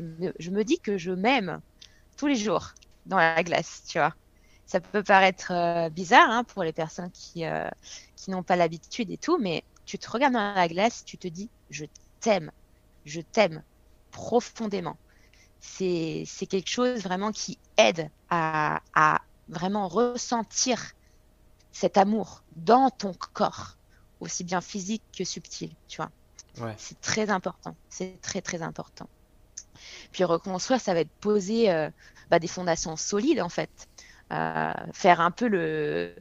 me, 0.00 0.62
dis 0.62 0.80
que 0.80 0.98
je 0.98 1.12
m'aime 1.12 1.60
tous 2.16 2.26
les 2.26 2.36
jours 2.36 2.72
dans 3.04 3.18
la 3.18 3.42
glace, 3.42 3.82
tu 3.88 3.98
vois. 3.98 4.14
Ça 4.66 4.80
peut 4.80 5.02
paraître 5.04 5.90
bizarre 5.90 6.30
hein, 6.30 6.44
pour 6.44 6.64
les 6.64 6.72
personnes 6.72 7.10
qui, 7.12 7.44
qui 8.16 8.30
n'ont 8.30 8.42
pas 8.42 8.56
l'habitude 8.56 9.10
et 9.10 9.18
tout, 9.18 9.38
mais 9.38 9.64
tu 9.84 9.98
te 9.98 10.10
regardes 10.10 10.34
dans 10.34 10.54
la 10.54 10.68
glace, 10.68 11.04
tu 11.04 11.18
te 11.18 11.28
dis, 11.28 11.50
je 11.70 11.84
t'aime, 12.20 12.50
je 13.04 13.20
t'aime 13.20 13.64
profondément. 14.10 14.98
C'est 15.60 16.26
quelque 16.48 16.70
chose 16.70 17.02
vraiment 17.02 17.32
qui 17.32 17.60
aide 17.76 18.10
à, 18.28 18.80
à 18.94 19.20
vraiment 19.48 19.88
ressentir 19.88 20.92
cet 21.72 21.96
amour 21.96 22.44
dans 22.52 22.90
ton 22.90 23.12
corps, 23.34 23.76
aussi 24.20 24.44
bien 24.44 24.60
physique 24.60 25.04
que 25.16 25.24
subtil, 25.24 25.76
tu 25.88 25.96
vois. 25.98 26.10
C'est 26.78 27.00
très 27.00 27.30
important, 27.30 27.76
c'est 27.88 28.20
très 28.22 28.40
très 28.40 28.62
important. 28.62 29.08
Puis 30.12 30.24
reconstruire, 30.24 30.80
ça 30.80 30.94
va 30.94 31.00
être 31.00 31.10
poser 31.20 31.70
euh, 31.70 31.90
bah, 32.30 32.38
des 32.38 32.48
fondations 32.48 32.96
solides 32.96 33.40
en 33.40 33.48
fait, 33.48 33.70
euh, 34.32 34.72
faire 34.92 35.20
un 35.20 35.30
peu 35.30 35.48
le, 35.48 36.14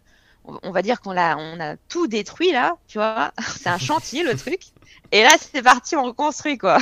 on 0.46 0.72
va 0.72 0.82
dire 0.82 1.02
qu'on 1.02 1.16
a, 1.18 1.38
on 1.38 1.60
a 1.60 1.78
tout 1.90 2.08
détruit 2.08 2.52
là, 2.52 2.78
tu 2.88 2.98
vois, 2.98 3.32
c'est 3.58 3.70
un 3.70 3.78
chantier 3.78 4.24
le 4.24 4.36
truc. 4.36 4.62
Et 5.12 5.24
là, 5.24 5.32
c'est 5.40 5.62
parti, 5.62 5.96
on 5.96 6.04
reconstruit 6.04 6.58
quoi. 6.58 6.80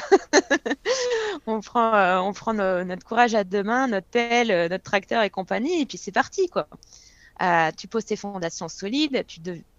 on 1.47 1.61
prend, 1.61 1.93
euh, 1.93 2.17
on 2.19 2.33
prend 2.33 2.53
notre 2.53 3.05
courage 3.05 3.35
à 3.35 3.43
deux 3.43 3.63
mains, 3.63 3.87
notre 3.87 4.07
pelle, 4.07 4.69
notre 4.69 4.83
tracteur 4.83 5.23
et 5.23 5.29
compagnie, 5.29 5.81
et 5.81 5.85
puis 5.85 5.97
c'est 5.97 6.11
parti 6.11 6.49
quoi. 6.49 6.67
Euh, 7.41 7.71
tu 7.75 7.87
poses 7.87 8.05
tes 8.05 8.15
fondations 8.15 8.67
solides 8.67 9.25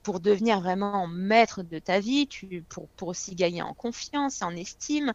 pour 0.02 0.20
devenir 0.20 0.60
vraiment 0.60 1.06
maître 1.06 1.62
de 1.62 1.78
ta 1.78 2.00
vie, 2.00 2.26
tu, 2.26 2.64
pour, 2.68 2.88
pour 2.90 3.08
aussi 3.08 3.34
gagner 3.34 3.62
en 3.62 3.74
confiance, 3.74 4.42
en 4.42 4.50
estime, 4.50 5.12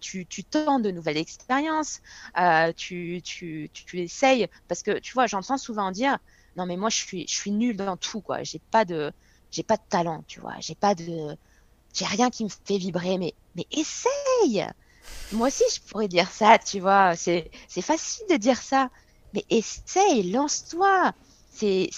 tu, 0.00 0.26
tu 0.26 0.44
tends 0.44 0.80
de 0.80 0.90
nouvelles 0.90 1.18
expériences, 1.18 2.00
tu, 2.76 3.20
tu, 3.22 3.70
essayes, 3.92 4.48
parce 4.66 4.82
que 4.82 4.98
tu 4.98 5.12
vois, 5.12 5.26
j'entends 5.26 5.58
souvent 5.58 5.90
dire, 5.90 6.18
non 6.58 6.66
mais 6.66 6.76
moi 6.76 6.90
je 6.90 6.96
suis 6.96 7.26
je 7.28 7.50
nulle 7.50 7.76
dans 7.76 7.96
tout 7.96 8.20
quoi. 8.20 8.42
J'ai 8.42 8.60
pas 8.70 8.84
de 8.84 9.12
pas 9.66 9.76
de 9.76 9.82
talent 9.88 10.24
tu 10.26 10.40
vois. 10.40 10.56
J'ai 10.60 10.74
pas 10.74 10.94
de 10.94 11.36
j'ai 11.94 12.04
rien 12.04 12.30
qui 12.30 12.44
me 12.44 12.50
fait 12.50 12.78
vibrer 12.78 13.18
mais 13.18 13.34
mais 13.54 13.66
essaye. 13.70 14.66
Moi 15.32 15.48
aussi 15.48 15.64
je 15.74 15.80
pourrais 15.88 16.08
dire 16.08 16.28
ça 16.30 16.58
tu 16.58 16.80
vois. 16.80 17.14
C'est 17.16 17.50
facile 17.82 18.26
de 18.30 18.36
dire 18.36 18.60
ça 18.60 18.90
mais 19.32 19.44
essaye 19.50 20.30
lance-toi 20.32 21.12
c'est 21.58 21.90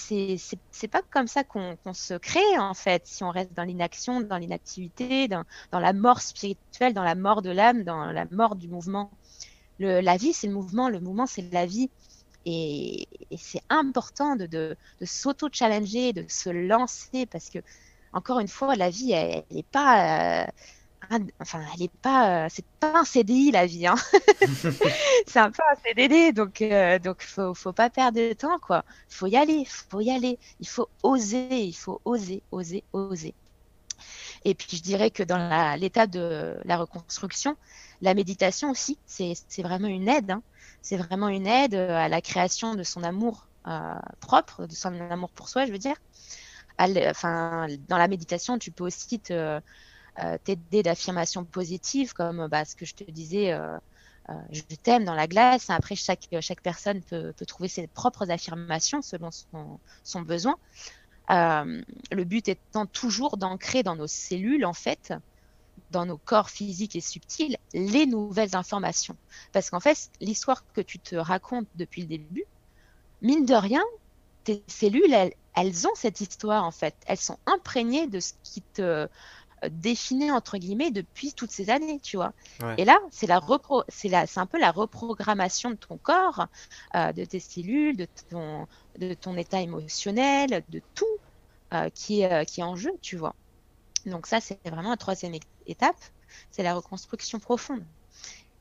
c'est 0.71 0.87
pas 0.87 1.01
comme 1.09 1.27
ça 1.27 1.43
qu'on 1.43 1.77
se 1.93 2.15
crée 2.15 2.57
en 2.57 2.73
fait 2.73 3.05
si 3.05 3.23
on 3.23 3.29
reste 3.29 3.53
dans 3.53 3.63
l'inaction 3.63 4.21
dans 4.21 4.37
l'inactivité 4.37 5.27
dans 5.27 5.45
la 5.71 5.93
mort 5.93 6.21
spirituelle 6.21 6.93
dans 6.93 7.03
la 7.03 7.15
mort 7.15 7.41
de 7.41 7.51
l'âme 7.51 7.83
dans 7.83 8.05
la 8.05 8.25
mort 8.31 8.55
du 8.55 8.67
mouvement 8.67 9.11
la 9.79 10.17
vie 10.17 10.33
c'est 10.33 10.47
le 10.47 10.53
mouvement 10.53 10.89
le 10.89 10.99
mouvement 10.99 11.25
c'est 11.25 11.51
la 11.53 11.65
vie 11.65 11.89
et, 12.45 13.07
c'est 13.37 13.61
important 13.69 14.35
de, 14.35 14.45
de, 14.45 14.75
s'auto-challenger, 15.03 16.13
de 16.13 16.25
se 16.27 16.49
lancer 16.49 17.25
parce 17.25 17.49
que, 17.49 17.59
encore 18.13 18.39
une 18.39 18.47
fois, 18.47 18.75
la 18.75 18.89
vie, 18.89 19.11
elle 19.11 19.43
n'est 19.51 19.63
pas. 19.63 20.43
Euh, 20.43 20.47
enfin, 21.39 21.61
elle 21.75 21.83
est 21.83 21.91
pas. 22.01 22.45
Euh, 22.45 22.47
c'est 22.49 22.65
pas 22.79 22.99
un 22.99 23.03
CDI, 23.05 23.51
la 23.51 23.65
vie. 23.65 23.87
Hein. 23.87 23.95
c'est 25.27 25.39
un 25.39 25.51
peu 25.51 25.63
un 25.71 25.75
CDD. 25.85 26.31
Donc, 26.33 26.61
euh, 26.61 26.99
donc 26.99 27.21
faut, 27.21 27.53
faut 27.53 27.73
pas 27.73 27.89
perdre 27.89 28.19
de 28.19 28.33
temps, 28.33 28.59
quoi. 28.59 28.83
faut 29.09 29.27
y 29.27 29.35
aller, 29.35 29.65
faut 29.65 30.01
y 30.01 30.11
aller. 30.11 30.39
Il 30.59 30.67
faut 30.67 30.89
oser, 31.03 31.61
il 31.61 31.75
faut 31.75 32.01
oser, 32.05 32.43
oser, 32.51 32.83
oser. 32.93 33.33
Et 34.43 34.55
puis, 34.55 34.77
je 34.77 34.81
dirais 34.81 35.11
que 35.11 35.23
dans 35.23 35.77
l'état 35.79 36.07
de 36.07 36.57
la 36.65 36.77
reconstruction, 36.77 37.55
la 38.01 38.13
méditation 38.13 38.71
aussi, 38.71 38.97
c'est 39.05 39.61
vraiment 39.61 39.87
une 39.87 40.09
aide. 40.09 40.31
Hein 40.31 40.41
c'est 40.81 40.97
vraiment 40.97 41.29
une 41.29 41.47
aide 41.47 41.75
euh, 41.75 41.95
à 41.95 42.09
la 42.09 42.21
création 42.21 42.75
de 42.75 42.83
son 42.83 43.03
amour 43.03 43.47
euh, 43.67 43.93
propre, 44.19 44.65
de 44.65 44.73
son 44.73 44.99
amour 45.09 45.29
pour 45.31 45.49
soi, 45.49 45.65
je 45.65 45.71
veux 45.71 45.77
dire. 45.77 45.95
enfin, 46.79 47.67
dans 47.87 47.97
la 47.97 48.07
méditation, 48.07 48.57
tu 48.57 48.71
peux 48.71 48.83
aussi 48.83 49.21
euh, 49.31 49.61
t'aider 50.43 50.83
d'affirmations 50.83 51.45
positives, 51.45 52.13
comme 52.13 52.47
bah, 52.47 52.65
ce 52.65 52.75
que 52.75 52.85
je 52.85 52.95
te 52.95 53.09
disais, 53.09 53.57
je 54.51 54.61
t'aime 54.83 55.05
dans 55.05 55.15
la 55.15 55.27
glace. 55.27 55.69
Après, 55.69 55.95
chaque, 55.95 56.27
chaque 56.41 56.61
personne 56.61 57.01
peut, 57.01 57.33
trouver 57.47 57.69
ses 57.69 57.87
propres 57.87 58.29
affirmations 58.29 59.01
selon 59.01 59.31
son, 59.31 59.79
son 60.03 60.21
besoin. 60.21 60.57
le 61.29 62.23
but 62.23 62.49
étant 62.49 62.85
toujours 62.85 63.37
d'ancrer 63.37 63.83
dans 63.83 63.95
nos 63.95 64.07
cellules, 64.07 64.65
en 64.65 64.73
fait, 64.73 65.13
dans 65.91 66.05
nos 66.05 66.17
corps 66.17 66.49
physiques 66.49 66.95
et 66.95 67.01
subtils 67.01 67.57
les 67.73 68.05
nouvelles 68.05 68.55
informations. 68.55 69.17
Parce 69.51 69.69
qu'en 69.69 69.79
fait, 69.79 70.09
l'histoire 70.19 70.63
que 70.73 70.81
tu 70.81 70.99
te 70.99 71.15
racontes 71.15 71.67
depuis 71.75 72.01
le 72.01 72.07
début, 72.07 72.45
mine 73.21 73.45
de 73.45 73.53
rien, 73.53 73.83
tes 74.43 74.63
cellules, 74.67 75.13
elles, 75.53 75.87
ont 75.87 75.95
cette 75.95 76.21
histoire 76.21 76.63
en 76.63 76.71
fait. 76.71 76.95
Elles 77.05 77.17
sont 77.17 77.37
imprégnées 77.45 78.07
de 78.07 78.19
ce 78.19 78.33
qui 78.43 78.61
te 78.61 79.07
euh, 79.63 79.69
définit 79.71 80.31
entre 80.31 80.57
guillemets 80.57 80.91
depuis 80.91 81.33
toutes 81.33 81.51
ces 81.51 81.69
années, 81.69 81.99
tu 82.01 82.17
vois. 82.17 82.33
Et 82.77 82.85
là, 82.85 82.97
c'est 83.11 83.27
la 83.27 83.39
repro 83.39 83.83
c'est 83.89 84.09
la 84.09 84.27
c'est 84.27 84.39
un 84.39 84.45
peu 84.45 84.59
la 84.59 84.71
reprogrammation 84.71 85.71
de 85.71 85.75
ton 85.75 85.97
corps, 85.97 86.47
euh, 86.95 87.11
de 87.13 87.25
tes 87.25 87.39
cellules, 87.39 87.97
de 87.97 88.07
ton 88.29 88.67
de 88.97 89.13
ton 89.13 89.37
état 89.37 89.61
émotionnel, 89.61 90.63
de 90.69 90.81
tout 90.95 91.05
euh, 91.73 91.89
qui 91.89 92.21
est 92.21 92.45
qui 92.45 92.61
est 92.61 92.63
en 92.63 92.75
jeu, 92.75 92.91
tu 93.01 93.17
vois. 93.17 93.35
Donc 94.05 94.27
ça, 94.27 94.39
c'est 94.41 94.59
vraiment 94.65 94.91
un 94.91 94.97
troisième 94.97 95.33
étape, 95.67 95.95
c'est 96.49 96.63
la 96.63 96.73
reconstruction 96.73 97.39
profonde. 97.39 97.83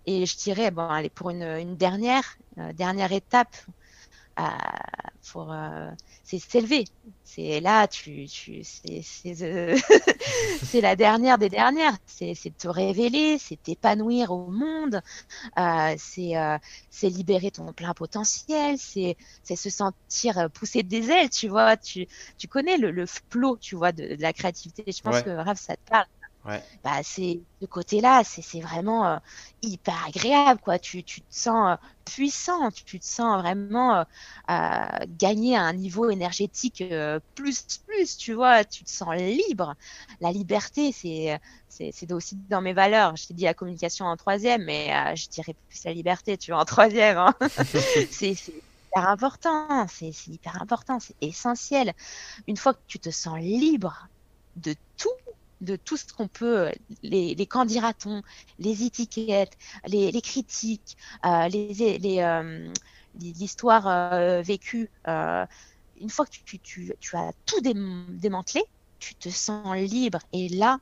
Et 0.07 0.27
je 0.27 0.37
dirais, 0.37 0.71
bon, 0.71 0.89
allez, 0.89 1.11
pour 1.11 1.31
une, 1.31 1.77
dernière, 1.77 2.37
euh, 2.59 2.73
dernière 2.73 3.13
étape, 3.13 3.55
euh, 4.47 4.49
pour 5.33 5.53
euh, 5.53 5.91
c'est 6.25 6.39
s'élever. 6.39 6.85
C'est 7.25 7.61
là, 7.61 7.87
tu, 7.89 8.27
tu 8.27 8.63
c'est 8.65 9.77
la 10.81 10.97
dernière 10.97 11.39
des 11.39 11.49
dernières. 11.49 11.97
C'est 12.07 12.35
te 12.57 12.69
révéler, 12.69 13.39
c'est 13.39 13.63
t'épanouir 13.63 14.33
au 14.33 14.51
monde, 14.51 15.01
c'est 15.99 16.33
c'est 16.91 17.09
libérer 17.09 17.51
ton 17.51 17.73
plein 17.73 17.95
potentiel, 17.95 18.77
c'est 18.79 19.17
se 19.45 19.71
sentir 19.71 20.51
pousser 20.53 20.83
des 20.83 21.11
ailes, 21.11 21.31
tu 21.31 21.49
vois. 21.49 21.77
Tu, 21.77 22.07
tu 22.39 22.49
connais 22.49 22.77
le, 22.77 22.91
le 22.91 23.07
flot, 23.07 23.59
tu 23.59 23.77
vois, 23.77 23.93
de, 23.93 24.17
la 24.19 24.33
créativité. 24.33 24.85
Je 24.87 25.03
pense 25.03 25.23
que 25.23 25.31
Raph, 25.31 25.61
ça 25.61 25.77
te 25.77 25.89
parle. 25.89 26.07
Bah, 26.45 27.01
c'est 27.03 27.41
ce 27.61 27.67
côté-là, 27.67 28.23
c'est 28.25 28.61
vraiment 28.61 29.07
euh, 29.07 29.17
hyper 29.63 30.07
agréable, 30.07 30.61
quoi. 30.61 30.79
Tu, 30.79 31.03
tu 31.05 31.21
te 31.21 31.27
sens 31.29 31.73
euh, 31.73 31.87
puissant, 32.07 32.71
tu, 32.71 32.99
te 32.99 33.05
sens 33.05 33.41
vraiment 33.41 34.05
euh, 34.51 34.87
gagner 35.19 35.57
à 35.57 35.63
un 35.63 35.75
niveau 35.75 36.09
énergétique 36.09 36.83
plus, 37.35 37.81
plus, 37.87 38.17
tu 38.17 38.33
vois, 38.33 38.65
tu 38.65 38.85
te 38.85 38.91
sens 38.91 39.15
libre. 39.17 39.75
La 40.21 40.33
liberté, 40.33 40.93
c'est 40.93 41.41
c'est 41.69 42.13
aussi 42.13 42.37
dans 42.49 42.61
mes 42.61 42.73
valeurs. 42.73 43.17
Je 43.17 43.29
t'ai 43.29 43.35
dit 43.35 43.45
la 43.45 43.55
communication 43.55 44.07
en 44.07 44.17
troisième, 44.17 44.65
mais 44.65 45.15
je 45.17 45.29
dirais 45.29 45.55
plus 45.69 45.85
la 45.85 45.93
liberté, 45.93 46.37
tu 46.37 46.53
vois, 46.53 46.61
en 46.61 46.65
troisième. 46.65 47.19
Hein. 47.19 47.35
c'est 48.11 48.31
hyper 48.33 49.09
important, 49.09 49.87
c'est 49.89 50.27
hyper 50.27 50.61
important, 50.61 50.99
c'est 50.99 51.15
essentiel. 51.21 51.93
Une 52.49 52.57
fois 52.57 52.75
que 52.75 52.81
tu 52.89 52.99
te 52.99 53.11
sens 53.11 53.39
libre 53.39 54.09
de 54.57 54.75
tout, 54.97 55.09
de 55.61 55.77
tout 55.77 55.97
ce 55.97 56.13
qu'on 56.13 56.29
peut, 56.29 56.71
les, 57.03 57.35
les 57.35 57.47
candidatons, 57.47 58.23
les 58.59 58.85
étiquettes, 58.85 59.57
les, 59.87 60.21
critiques, 60.23 60.97
euh, 61.25 61.49
les, 61.49 61.99
les, 61.99 62.21
euh, 62.21 62.73
l'histoire 63.19 63.87
euh, 63.89 64.43
vécue. 64.43 64.91
Euh, 65.09 65.47
une 66.01 66.11
fois 66.11 66.25
que 66.27 66.31
tu, 66.31 66.59
tu, 66.59 66.93
tu 67.01 67.17
as 67.17 67.33
tout 67.47 67.61
démantelé, 67.61 68.65
tu 68.99 69.15
te 69.15 69.29
sens 69.29 69.77
libre. 69.77 70.21
Et 70.33 70.49
là, 70.49 70.79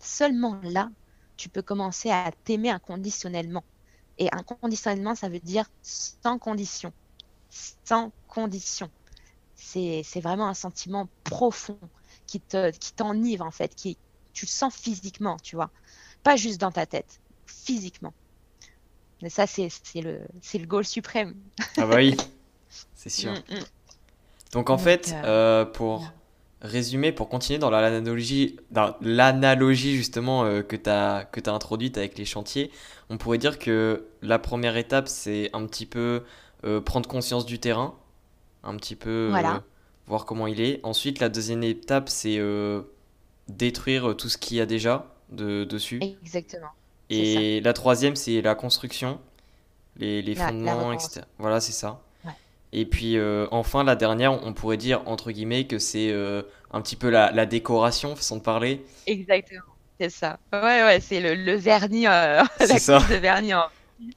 seulement 0.00 0.58
là, 0.62 0.90
tu 1.36 1.48
peux 1.48 1.62
commencer 1.62 2.10
à 2.10 2.30
t'aimer 2.44 2.70
inconditionnellement. 2.70 3.64
Et 4.18 4.28
inconditionnellement, 4.32 5.14
ça 5.14 5.28
veut 5.28 5.40
dire 5.40 5.66
sans 5.82 6.38
condition. 6.38 6.92
Sans 7.84 8.12
condition. 8.28 8.90
C'est 9.54 10.20
vraiment 10.20 10.48
un 10.48 10.54
sentiment 10.54 11.08
profond 11.24 11.78
qui 12.26 12.40
te 12.40 12.70
qui 12.70 12.92
t'enivre 12.92 13.44
en 13.44 13.50
fait, 13.50 13.74
qui, 13.74 13.98
tu 14.36 14.44
le 14.44 14.50
sens 14.50 14.76
physiquement, 14.76 15.38
tu 15.42 15.56
vois. 15.56 15.70
Pas 16.22 16.36
juste 16.36 16.60
dans 16.60 16.70
ta 16.70 16.84
tête, 16.86 17.20
physiquement. 17.46 18.12
Mais 19.22 19.30
ça, 19.30 19.46
c'est 19.46 19.70
le, 19.94 20.20
le 20.54 20.66
goal 20.66 20.84
suprême. 20.84 21.34
Ah 21.78 21.86
bah 21.86 21.96
oui, 21.96 22.14
c'est 22.94 23.08
sûr. 23.08 23.32
Mm, 23.32 23.54
mm. 23.54 23.64
Donc 24.52 24.68
en 24.68 24.78
fait, 24.78 25.14
euh, 25.14 25.24
euh, 25.24 25.64
pour 25.64 26.12
résumer, 26.60 27.12
pour 27.12 27.30
continuer 27.30 27.58
dans 27.58 27.70
l'analogie, 27.70 28.56
dans 28.70 28.94
l'analogie 29.00 29.96
justement 29.96 30.44
euh, 30.44 30.62
que 30.62 30.76
tu 30.76 30.90
as, 30.90 31.26
que 31.32 31.40
as 31.48 31.52
introduite 31.52 31.96
avec 31.96 32.18
les 32.18 32.26
chantiers, 32.26 32.70
on 33.08 33.16
pourrait 33.16 33.38
dire 33.38 33.58
que 33.58 34.06
la 34.20 34.38
première 34.38 34.76
étape, 34.76 35.08
c'est 35.08 35.50
un 35.54 35.64
petit 35.66 35.86
peu 35.86 36.24
prendre 36.84 37.08
conscience 37.08 37.46
du 37.46 37.60
terrain, 37.60 37.94
un 38.64 38.74
petit 38.76 38.96
peu 38.96 39.32
voir 40.06 40.26
comment 40.26 40.46
il 40.46 40.60
est. 40.60 40.80
Ensuite, 40.82 41.20
la 41.20 41.28
deuxième 41.28 41.62
étape, 41.62 42.08
c'est 42.08 42.38
détruire 43.48 44.16
tout 44.16 44.28
ce 44.28 44.38
qu'il 44.38 44.56
y 44.56 44.60
a 44.60 44.66
déjà 44.66 45.06
de, 45.30 45.64
dessus. 45.64 46.00
Exactement. 46.02 46.68
Et 47.10 47.60
la 47.60 47.72
troisième, 47.72 48.16
c'est 48.16 48.42
la 48.42 48.54
construction, 48.54 49.20
les, 49.96 50.22
les 50.22 50.34
fondements, 50.34 50.92
etc. 50.92 51.22
Voilà, 51.38 51.60
c'est 51.60 51.72
ça. 51.72 52.00
Et 52.72 52.84
puis 52.84 53.16
euh, 53.16 53.46
enfin, 53.52 53.84
la 53.84 53.96
dernière, 53.96 54.44
on 54.44 54.52
pourrait 54.52 54.76
dire, 54.76 55.02
entre 55.06 55.30
guillemets, 55.30 55.66
que 55.66 55.78
c'est 55.78 56.10
euh, 56.10 56.42
un 56.72 56.82
petit 56.82 56.96
peu 56.96 57.08
la, 57.08 57.30
la, 57.30 57.46
décoration, 57.46 58.16
façon 58.16 58.36
de 58.36 58.42
parler. 58.42 58.84
Exactement, 59.06 59.62
c'est 60.00 60.10
ça. 60.10 60.38
Ouais, 60.52 60.82
ouais, 60.82 60.98
c'est 61.00 61.20
le, 61.20 61.34
le, 61.34 61.54
vernis, 61.54 62.06
euh, 62.06 62.42
la 62.60 62.78
ça. 62.78 62.98
de 63.08 63.14
vernis 63.14 63.54
en 63.54 63.64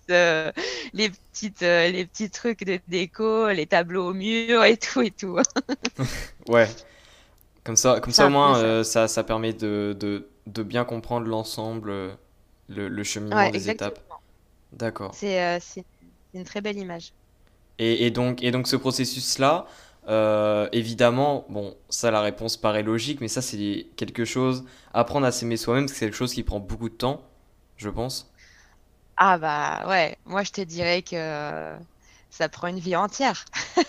euh, 0.09 0.51
les, 0.93 1.09
petites, 1.09 1.61
les 1.61 2.05
petits 2.05 2.29
trucs 2.29 2.65
de 2.65 2.79
déco, 2.89 3.49
les 3.49 3.65
tableaux 3.65 4.09
au 4.09 4.13
mur 4.13 4.65
et 4.65 4.75
tout 4.75 5.01
et 5.01 5.11
tout. 5.11 5.37
ouais. 6.49 6.67
Comme 7.63 7.75
ça, 7.75 7.99
comme 7.99 8.13
ça 8.13 8.27
au 8.27 8.29
moins, 8.29 8.83
ça. 8.83 9.07
ça, 9.07 9.23
permet 9.23 9.53
de, 9.53 9.95
de, 9.99 10.27
de 10.47 10.63
bien 10.63 10.85
comprendre 10.85 11.27
l'ensemble, 11.27 11.89
le, 12.67 12.87
le, 12.87 13.03
cheminement 13.03 13.49
des 13.49 13.69
étapes. 13.69 13.99
D'accord. 14.73 15.13
C'est 15.13 15.59
une 16.33 16.43
très 16.43 16.61
belle 16.61 16.77
image. 16.77 17.13
Et, 17.79 18.11
donc, 18.11 18.43
et 18.43 18.51
donc 18.51 18.67
ce 18.67 18.75
processus-là, 18.75 19.65
euh, 20.09 20.67
évidemment, 20.73 21.45
bon, 21.47 21.75
ça 21.87 22.11
la 22.11 22.19
réponse 22.19 22.57
paraît 22.57 22.83
logique, 22.83 23.21
mais 23.21 23.29
ça 23.29 23.41
c'est 23.41 23.87
quelque 23.95 24.25
chose, 24.25 24.65
apprendre 24.93 25.25
à 25.25 25.31
s'aimer 25.31 25.55
soi-même, 25.55 25.87
c'est 25.87 25.99
quelque 25.99 26.15
chose 26.15 26.33
qui 26.33 26.43
prend 26.43 26.59
beaucoup 26.59 26.89
de 26.89 26.95
temps, 26.95 27.21
je 27.77 27.89
pense. 27.89 28.29
Ah 29.15 29.37
bah 29.37 29.85
ouais, 29.87 30.17
moi 30.25 30.43
je 30.43 30.51
te 30.51 30.61
dirais 30.61 31.03
que 31.03 31.73
ça 32.29 32.49
prend 32.49 32.67
une 32.67 32.79
vie 32.79 32.97
entière. 32.97 33.45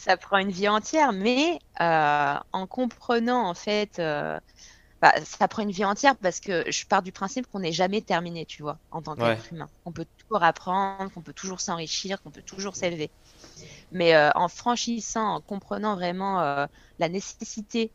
ça 0.00 0.16
prend 0.16 0.38
une 0.38 0.50
vie 0.50 0.68
entière, 0.68 1.12
mais 1.12 1.58
euh, 1.80 2.34
en 2.52 2.66
comprenant 2.66 3.46
en 3.46 3.54
fait 3.54 3.98
euh, 3.98 4.38
bah, 5.02 5.12
ça 5.24 5.46
prend 5.46 5.62
une 5.62 5.70
vie 5.70 5.84
entière 5.84 6.16
parce 6.16 6.40
que 6.40 6.70
je 6.70 6.86
pars 6.86 7.02
du 7.02 7.12
principe 7.12 7.46
qu'on 7.46 7.60
n'est 7.60 7.72
jamais 7.72 8.00
terminé, 8.00 8.46
tu 8.46 8.62
vois, 8.62 8.78
en 8.90 9.02
tant 9.02 9.14
qu'être 9.14 9.52
humain. 9.52 9.68
On 9.84 9.92
peut 9.92 10.06
toujours 10.18 10.42
apprendre, 10.42 11.12
qu'on 11.12 11.20
peut 11.20 11.34
toujours 11.34 11.60
s'enrichir, 11.60 12.22
qu'on 12.22 12.30
peut 12.30 12.42
toujours 12.42 12.76
s'élever. 12.76 13.10
Mais 13.92 14.14
euh, 14.14 14.30
en 14.34 14.48
franchissant, 14.48 15.34
en 15.34 15.40
comprenant 15.40 15.96
vraiment 15.96 16.66
la 16.98 17.08
nécessité 17.08 17.92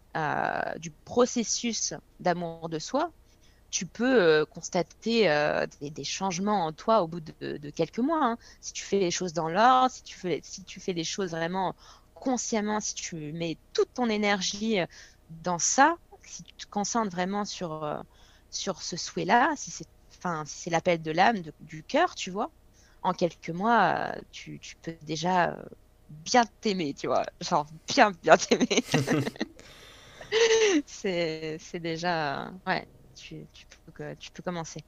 du 0.78 0.92
processus 1.06 1.94
d'amour 2.20 2.70
de 2.70 2.80
soi, 2.80 3.12
tu 3.76 3.86
peux 3.86 4.46
constater 4.46 5.28
des, 5.82 6.04
changements 6.06 6.66
en 6.66 6.72
toi 6.72 7.02
au 7.02 7.08
bout 7.08 7.20
de, 7.20 7.70
quelques 7.72 8.00
mois. 8.00 8.24
Hein. 8.24 8.38
Si 8.62 8.72
tu 8.72 8.86
fais 8.86 9.00
les 9.00 9.12
choses 9.12 9.34
dans 9.34 9.50
l'ordre, 9.50 9.92
si 9.92 10.02
tu 10.02 10.18
fais, 10.18 10.40
si 10.44 10.64
tu 10.64 10.80
fais 10.80 10.94
les 10.94 11.04
choses 11.04 11.32
vraiment 11.32 11.76
consciemment, 12.14 12.80
si 12.80 12.96
tu 12.96 13.34
mets 13.34 13.58
toute 13.74 13.94
ton 13.94 14.10
énergie 14.10 14.78
dans 15.44 15.60
ça, 15.60 15.98
si 16.24 16.44
tu 16.44 16.54
te 16.54 16.68
concentres 16.68 17.12
vraiment 17.12 17.44
sur, 17.44 17.84
euh, 17.84 18.00
sur 18.50 18.82
ce 18.82 18.98
souhait-là, 18.98 19.54
si 19.58 19.72
c'est 19.72 19.88
enfin, 20.18 20.44
c'est 20.46 20.70
l'appel 20.70 21.02
de 21.02 21.12
l'âme, 21.12 21.42
du 21.60 21.84
cœur, 21.84 22.16
tu 22.16 22.32
vois, 22.32 22.50
en 23.04 23.14
quelques 23.14 23.50
mois, 23.50 24.14
euh, 24.16 24.22
tu, 24.32 24.58
tu, 24.60 24.78
peux 24.78 24.96
déjà 25.02 25.50
euh, 25.50 25.64
bien 26.10 26.46
t'aimer, 26.62 26.94
tu 26.94 27.08
vois, 27.08 27.26
genre 27.42 27.68
bien, 27.94 28.12
bien 28.24 28.38
t'aimer. 28.38 28.84
c'est 30.86 31.60
déjà, 31.76 32.52
ouais, 32.66 32.88
tu, 33.16 33.46
tu, 33.54 33.66
peux, 33.66 34.04
tu 34.20 34.32
peux 34.32 34.44
commencer. 34.44 34.82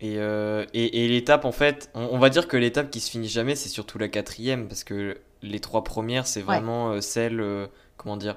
Et, 0.00 0.16
et, 0.16 1.04
et 1.04 1.08
l'étape, 1.08 1.44
en 1.44 1.52
fait, 1.52 1.90
on, 1.94 2.18
va 2.18 2.28
dire 2.28 2.48
que 2.48 2.56
l'étape 2.58 2.90
qui 2.90 3.00
se 3.00 3.10
finit 3.10 3.28
jamais, 3.28 3.54
c'est 3.54 3.70
surtout 3.70 3.96
la 3.96 4.08
quatrième, 4.08 4.68
parce 4.68 4.84
que 4.84 5.18
les 5.40 5.60
trois 5.60 5.84
premières, 5.84 6.26
c'est 6.26 6.42
vraiment 6.42 7.00
celle, 7.00 7.42
comment 7.96 8.18
dire, 8.18 8.36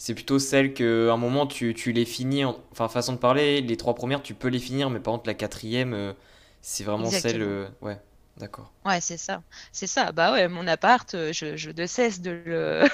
c'est 0.00 0.14
plutôt 0.14 0.38
celle 0.38 0.72
que 0.72 1.10
un 1.10 1.18
moment 1.18 1.46
tu, 1.46 1.74
tu 1.74 1.92
les 1.92 2.06
finis, 2.06 2.42
enfin 2.46 2.88
façon 2.88 3.12
de 3.12 3.18
parler, 3.18 3.60
les 3.60 3.76
trois 3.76 3.94
premières 3.94 4.22
tu 4.22 4.32
peux 4.32 4.48
les 4.48 4.58
finir, 4.58 4.88
mais 4.88 4.98
par 4.98 5.12
contre 5.12 5.26
la 5.26 5.34
quatrième, 5.34 5.92
euh, 5.92 6.14
c'est 6.62 6.84
vraiment 6.84 7.10
celle, 7.10 7.42
euh, 7.42 7.68
ouais, 7.82 8.00
d'accord. 8.40 8.72
Ouais, 8.84 9.00
c'est 9.00 9.16
ça, 9.16 9.42
c'est 9.70 9.86
ça. 9.86 10.10
Bah 10.12 10.32
ouais, 10.32 10.48
mon 10.48 10.66
appart, 10.66 11.14
euh, 11.14 11.32
je, 11.32 11.56
je 11.56 11.70
ne 11.70 11.86
cesse 11.86 12.20
de 12.20 12.30
le 12.44 12.84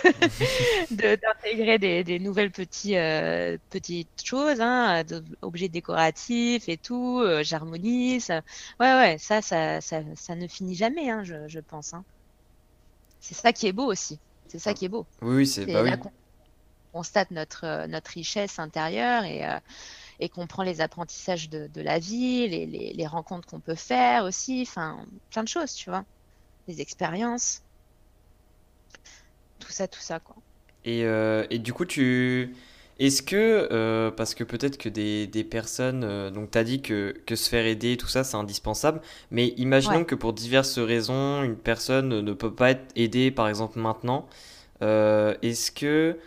d'intégrer 0.90 1.78
des, 1.78 2.04
des, 2.04 2.18
nouvelles 2.18 2.50
petits, 2.50 2.94
petites 3.70 4.22
choses, 4.22 4.60
hein, 4.60 5.02
objets 5.42 5.68
décoratifs 5.68 6.68
et 6.68 6.76
tout, 6.76 7.24
j'harmonise. 7.42 8.30
Ouais, 8.80 8.94
ouais, 8.94 9.16
ça, 9.18 9.40
ça, 9.40 9.80
ça, 9.80 10.02
ça, 10.14 10.34
ne 10.34 10.46
finit 10.46 10.74
jamais, 10.74 11.08
hein, 11.08 11.24
je, 11.24 11.48
je 11.48 11.60
pense. 11.60 11.94
Hein. 11.94 12.04
C'est 13.20 13.34
ça 13.34 13.52
qui 13.52 13.66
est 13.66 13.72
beau 13.72 13.86
aussi. 13.86 14.18
C'est 14.48 14.58
ça 14.58 14.74
qui 14.74 14.84
est 14.84 14.88
beau. 14.88 15.06
Oui, 15.22 15.36
oui 15.36 15.46
c'est 15.46 15.66
bah 15.66 15.82
oui 15.82 15.90
constate 16.96 17.30
notre, 17.30 17.64
euh, 17.64 17.86
notre 17.86 18.10
richesse 18.12 18.58
intérieure 18.58 19.24
et, 19.24 19.44
euh, 19.44 19.58
et 20.20 20.28
qu'on 20.28 20.46
prend 20.46 20.62
les 20.62 20.80
apprentissages 20.80 21.48
de, 21.50 21.68
la 21.80 21.98
vie, 21.98 22.48
les, 22.48 22.66
les, 22.66 23.06
rencontres 23.06 23.46
qu'on 23.46 23.60
peut 23.60 23.74
faire 23.74 24.24
aussi, 24.24 24.62
enfin, 24.62 25.04
plein 25.30 25.42
de 25.42 25.48
choses, 25.48 25.74
tu 25.74 25.90
vois, 25.90 26.04
les 26.68 26.80
expériences, 26.80 27.62
tout 29.58 29.70
ça, 29.70 29.88
tout 29.88 30.00
ça, 30.00 30.20
quoi. 30.20 30.36
Et, 30.84 31.04
euh, 31.04 31.46
et 31.50 31.58
du 31.58 31.72
coup, 31.72 31.84
tu... 31.84 32.54
Est-ce 32.98 33.22
que, 33.22 34.08
parce 34.16 34.34
que 34.34 34.42
peut-être 34.42 34.78
que 34.78 34.88
des, 34.88 35.26
des 35.26 35.44
personnes, 35.44 36.30
donc 36.30 36.52
tu 36.52 36.56
as 36.56 36.64
dit 36.64 36.80
que, 36.80 37.14
que, 37.26 37.36
se 37.36 37.50
faire 37.50 37.66
aider, 37.66 37.98
tout 37.98 38.06
ça, 38.06 38.24
c'est 38.24 38.38
indispensable, 38.38 39.02
mais 39.30 39.48
imaginons 39.58 40.04
que 40.04 40.14
pour 40.14 40.32
diverses 40.32 40.78
raisons, 40.78 41.42
une 41.42 41.56
personne 41.56 42.22
ne 42.22 42.32
peut 42.32 42.54
pas 42.54 42.70
être 42.70 42.86
aidée, 42.96 43.30
par 43.30 43.48
exemple, 43.48 43.78
maintenant. 43.78 44.26
Est-ce 44.80 45.70
que 45.72 46.18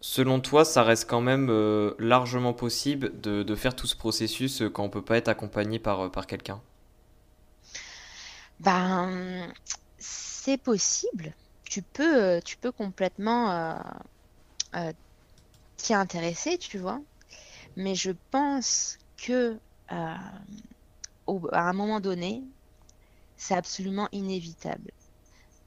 Selon 0.00 0.40
toi, 0.40 0.64
ça 0.64 0.84
reste 0.84 1.10
quand 1.10 1.20
même 1.20 1.48
euh, 1.50 1.94
largement 1.98 2.52
possible 2.52 3.20
de, 3.20 3.54
faire 3.56 3.74
tout 3.74 3.88
ce 3.88 3.96
processus 3.96 4.62
euh, 4.62 4.70
quand 4.70 4.84
on 4.84 4.90
peut 4.90 5.02
pas 5.02 5.16
être 5.16 5.28
accompagné 5.28 5.80
par, 5.80 6.00
euh, 6.00 6.08
quelqu'un? 6.26 6.60
Ben, 8.60 9.52
c'est 9.98 10.58
possible. 10.58 11.34
Tu 11.64 11.82
peux, 11.82 12.40
tu 12.44 12.56
peux 12.56 12.72
complètement 12.72 13.76
t'y 15.76 15.94
intéresser, 15.94 16.58
tu 16.58 16.78
vois. 16.78 17.00
Mais 17.76 17.94
je 17.94 18.12
pense 18.30 18.98
que 19.16 19.56
à 19.88 20.18
un 21.52 21.72
moment 21.72 22.00
donné, 22.00 22.42
c'est 23.36 23.54
absolument 23.54 24.08
inévitable. 24.12 24.90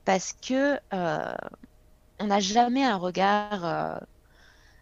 Parce 0.03 0.33
que 0.33 0.79
on 0.91 2.27
n'a 2.27 2.39
jamais 2.39 2.83
un 2.83 2.97
regard 2.97 4.01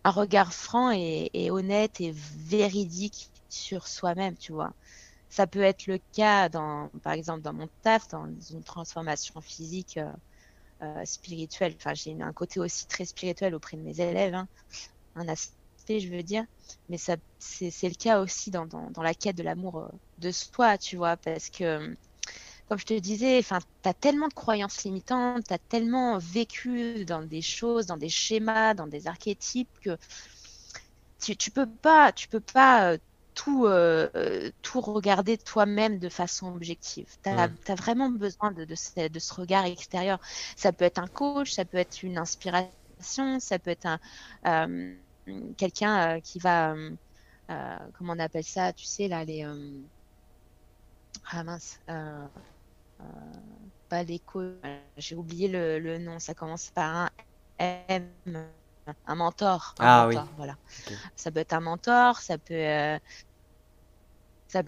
un 0.04 0.12
regard 0.12 0.54
franc 0.54 0.92
et, 0.92 1.52
honnête 1.52 2.02
et 2.02 2.14
véridique 2.14 3.30
sur 3.50 3.88
soi-même, 3.88 4.38
tu 4.38 4.54
vois. 4.54 4.74
Ça 5.30 5.46
peut 5.46 5.62
être 5.62 5.88
le 5.88 6.00
cas, 6.14 6.50
dans, 6.50 6.90
par 7.04 7.14
exemple, 7.14 7.42
dans 7.42 7.54
mon 7.54 7.70
taf, 7.84 8.08
dans 8.08 8.28
une 8.50 8.64
transformation 8.64 9.42
physique 9.42 9.98
euh, 9.98 10.12
euh, 10.82 11.06
spirituelle. 11.06 11.76
Enfin, 11.76 11.94
j'ai 11.94 12.20
un 12.20 12.34
côté 12.34 12.60
aussi 12.60 12.88
très 12.88 13.06
spirituel 13.06 13.54
auprès 13.54 13.78
de 13.78 13.84
mes 13.84 14.00
élèves, 14.00 14.34
hein. 14.34 14.48
un 15.16 15.28
aspect, 15.28 16.00
je 16.00 16.10
veux 16.10 16.24
dire. 16.24 16.46
Mais 16.90 16.98
c'est, 16.98 17.20
le 17.84 17.96
cas 17.96 18.22
aussi 18.22 18.50
dans, 18.50 18.66
dans, 18.66 19.04
la 19.04 19.14
quête 19.14 19.36
de 19.36 19.44
l'amour 19.44 19.80
euh, 19.80 19.90
de 20.18 20.32
soi, 20.32 20.78
tu 20.78 20.98
vois, 20.98 21.18
parce 21.18 21.50
que 21.50 21.96
comme 22.70 22.78
je 22.78 22.86
te 22.86 22.94
disais, 22.94 23.40
enfin, 23.40 23.60
tu 23.82 23.90
as 23.90 23.96
tellement 23.96 24.28
de 24.28 24.34
croyances 24.34 24.84
limitantes, 24.84 25.48
tu 25.48 25.54
as 25.54 25.58
tellement 25.58 26.20
vécu 26.20 27.04
dans 27.04 27.24
des 27.24 27.42
choses, 27.42 27.88
dans 27.88 27.98
des 27.98 28.10
schémas, 28.10 28.76
dans 28.76 28.86
des 28.86 29.08
archétypes 29.08 29.80
que 29.82 29.98
tu, 31.20 31.36
tu 31.36 31.50
peux 31.50 31.68
pas, 31.68 32.12
tu 32.12 32.28
peux 32.28 32.40
pas 32.40 32.92
euh, 32.92 32.98
tout, 33.34 33.66
euh, 33.66 34.10
euh, 34.16 34.52
tout 34.62 34.82
regarder 34.82 35.38
toi-même 35.40 35.98
de 35.98 36.10
façon 36.10 36.54
objective. 36.54 37.08
Tu 37.24 37.30
as, 37.30 37.50
vraiment 37.76 38.12
besoin 38.12 38.52
de, 38.52 38.66
de, 38.66 38.76
ce, 38.76 39.08
de, 39.08 39.20
ce, 39.20 39.34
regard 39.34 39.66
extérieur. 39.66 40.20
Ça 40.56 40.72
peut 40.72 40.86
être 40.86 41.00
un 41.00 41.08
coach, 41.08 41.52
ça 41.52 41.66
peut 41.66 41.78
être 41.78 42.04
une 42.04 42.20
inspiration, 42.20 43.40
ça 43.40 43.58
peut 43.58 43.72
être 43.72 43.88
un, 44.44 44.94
quelqu'un 45.58 46.20
qui 46.22 46.38
va, 46.40 46.76
comment 47.48 48.14
on 48.14 48.20
appelle 48.20 48.44
ça, 48.44 48.74
tu 48.74 48.86
sais, 48.86 49.08
là, 49.08 49.24
les... 49.26 49.46
ah 51.32 51.44
mince, 51.44 51.80
pas 53.90 54.04
l'écho, 54.04 54.42
j'ai 54.98 55.16
oublié 55.16 55.48
le, 55.48 55.98
nom, 55.98 56.20
ça 56.20 56.34
commence 56.34 56.70
par 56.72 56.96
un 56.96 57.10
M, 57.88 58.12
un 59.06 59.16
mentor. 59.16 59.76
ah 59.80 60.08
oui. 60.08 60.16
Voilà. 60.38 60.56
Ça 61.16 61.32
peut 61.32 61.40
être 61.40 61.54
un 61.54 61.60
mentor, 61.60 62.20
ça 62.20 62.38
peut, 62.38 62.54
euh, 62.54 62.98
ça 64.48 64.64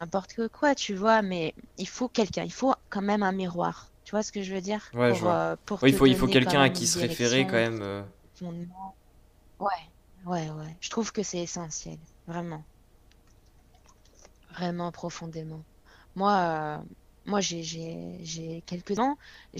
n'importe 0.00 0.48
quoi, 0.48 0.74
tu 0.74 0.94
vois, 0.94 1.22
mais 1.22 1.54
il 1.76 1.88
faut 1.88 2.08
quelqu'un, 2.08 2.44
il 2.44 2.52
faut 2.52 2.74
quand 2.90 3.02
même 3.02 3.22
un 3.22 3.32
miroir. 3.32 3.90
Tu 4.04 4.10
vois 4.10 4.22
ce 4.22 4.32
que 4.32 4.42
je 4.42 4.54
veux 4.54 4.60
dire? 4.60 4.82
Ouais, 4.92 5.18
pour, 5.18 5.28
euh, 5.28 5.56
il 5.82 5.94
faut, 5.94 6.06
il 6.06 6.16
faut 6.16 6.26
quelqu'un 6.26 6.60
à 6.60 6.70
qui 6.70 6.86
se 6.86 6.98
référer 6.98 7.46
quand 7.46 7.52
même. 7.52 8.06
Ouais, 9.60 9.68
ouais, 10.26 10.50
ouais. 10.50 10.76
Je 10.80 10.90
trouve 10.90 11.12
que 11.12 11.22
c'est 11.22 11.38
essentiel, 11.38 11.98
vraiment. 12.26 12.64
Vraiment 14.50 14.92
profondément. 14.92 15.64
Moi, 16.14 16.84
moi, 17.26 17.40
j'ai 17.40 18.62
quelques 18.66 18.98
ans, 18.98 19.16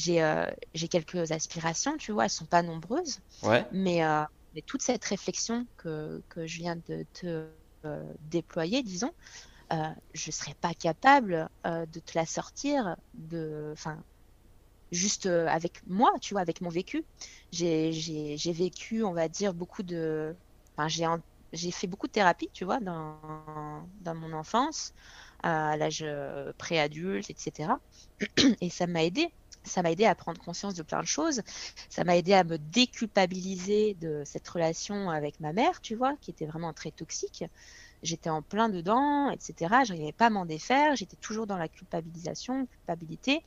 euh, 0.08 0.46
j'ai 0.74 0.88
quelques 0.88 1.32
aspirations, 1.32 1.96
tu 1.96 2.12
vois, 2.12 2.24
elles 2.24 2.30
sont 2.30 2.46
pas 2.46 2.62
nombreuses. 2.62 3.18
Ouais. 3.42 3.66
Mais, 3.72 4.04
euh, 4.04 4.22
mais 4.54 4.62
toute 4.62 4.82
cette 4.82 5.04
réflexion 5.04 5.66
que, 5.76 6.22
que 6.28 6.46
je 6.46 6.58
viens 6.58 6.76
de 6.76 7.06
te 7.12 7.48
déployer, 8.20 8.82
disons, 8.82 9.12
je 9.70 10.28
ne 10.28 10.32
serais 10.32 10.54
pas 10.60 10.74
capable 10.74 11.48
de 11.64 12.00
te 12.00 12.12
la 12.14 12.26
sortir 12.26 12.96
de, 13.14 13.70
enfin, 13.72 14.02
juste 14.92 15.26
avec 15.26 15.80
moi, 15.86 16.12
tu 16.20 16.34
vois, 16.34 16.40
avec 16.40 16.60
mon 16.60 16.68
vécu. 16.70 17.04
J'ai 17.52 17.90
vécu, 18.52 19.02
on 19.04 19.12
va 19.12 19.28
dire, 19.28 19.54
beaucoup 19.54 19.82
de, 19.82 20.34
enfin, 20.76 20.88
j'ai 21.52 21.70
fait 21.70 21.86
beaucoup 21.86 22.06
de 22.06 22.12
thérapie, 22.12 22.48
tu 22.52 22.64
vois, 22.64 22.80
dans, 22.80 23.88
dans 24.00 24.14
mon 24.14 24.32
enfance, 24.32 24.92
à 25.44 25.76
l'âge 25.76 26.04
préadulte, 26.58 27.30
etc. 27.30 27.72
Et 28.60 28.70
ça 28.70 28.86
m'a 28.86 29.04
aidé 29.04 29.30
ça 29.64 29.82
m'a 29.82 29.90
aidé 29.90 30.04
à 30.04 30.14
prendre 30.14 30.40
conscience 30.40 30.74
de 30.74 30.82
plein 30.82 31.00
de 31.00 31.06
choses. 31.06 31.42
Ça 31.88 32.04
m'a 32.04 32.16
aidé 32.16 32.34
à 32.34 32.44
me 32.44 32.58
déculpabiliser 32.58 33.94
de 33.94 34.22
cette 34.24 34.46
relation 34.48 35.10
avec 35.10 35.40
ma 35.40 35.52
mère, 35.52 35.80
tu 35.80 35.94
vois, 35.94 36.16
qui 36.20 36.30
était 36.30 36.46
vraiment 36.46 36.72
très 36.72 36.90
toxique. 36.90 37.44
J'étais 38.02 38.30
en 38.30 38.42
plein 38.42 38.68
dedans, 38.68 39.30
etc. 39.30 39.54
Je 39.86 39.92
n'arrivais 39.92 40.12
pas 40.12 40.26
à 40.26 40.30
m'en 40.30 40.44
défaire. 40.44 40.94
J'étais 40.96 41.16
toujours 41.16 41.46
dans 41.46 41.56
la 41.56 41.68
culpabilisation, 41.68 42.66
culpabilité. 42.66 43.42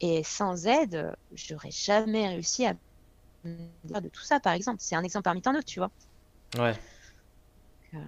Et 0.00 0.22
sans 0.22 0.66
aide, 0.66 1.14
j'aurais 1.32 1.70
jamais 1.70 2.28
réussi 2.28 2.66
à 2.66 2.74
me 3.44 3.56
dire 3.84 4.00
de 4.00 4.08
tout 4.08 4.22
ça, 4.22 4.38
par 4.38 4.52
exemple. 4.52 4.78
C'est 4.80 4.94
un 4.94 5.02
exemple 5.02 5.24
parmi 5.24 5.42
tant 5.42 5.52
d'autres, 5.52 5.64
tu 5.64 5.80
vois. 5.80 5.90
Ouais. 6.56 6.74
Euh, 7.94 7.98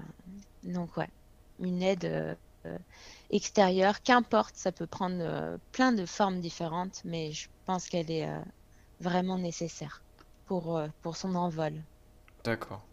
donc, 0.62 0.96
ouais. 0.96 1.08
Une 1.58 1.82
aide 1.82 2.04
euh, 2.04 2.34
extérieure, 3.30 4.02
qu'importe, 4.02 4.54
ça 4.56 4.72
peut 4.72 4.86
prendre 4.86 5.16
euh, 5.20 5.56
plein 5.72 5.92
de 5.92 6.06
formes 6.06 6.40
différentes, 6.40 7.02
mais 7.04 7.32
je 7.32 7.48
pense 7.64 7.88
qu'elle 7.88 8.10
est 8.10 8.28
euh, 8.28 8.38
vraiment 9.00 9.38
nécessaire 9.38 10.02
pour, 10.46 10.76
euh, 10.76 10.88
pour 11.02 11.16
son 11.16 11.34
envol. 11.34 11.72
D'accord. 12.44 12.84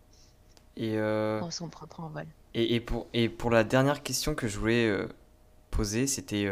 Et, 0.76 0.97
pour 1.39 1.53
son 1.53 1.69
propre 1.69 1.99
envol. 1.99 2.26
Et, 2.55 2.74
et, 2.74 2.80
pour, 2.80 3.05
et 3.13 3.30
pour 3.30 3.51
la 3.51 3.63
dernière 3.63 4.01
question 4.01 4.34
que 4.34 4.47
je 4.47 4.57
voulais 4.57 4.91
poser, 5.69 6.07
c'était 6.07 6.49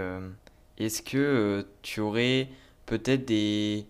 est-ce 0.78 1.02
que 1.02 1.68
tu 1.82 2.02
aurais 2.02 2.50
peut-être 2.86 3.26
des, 3.26 3.88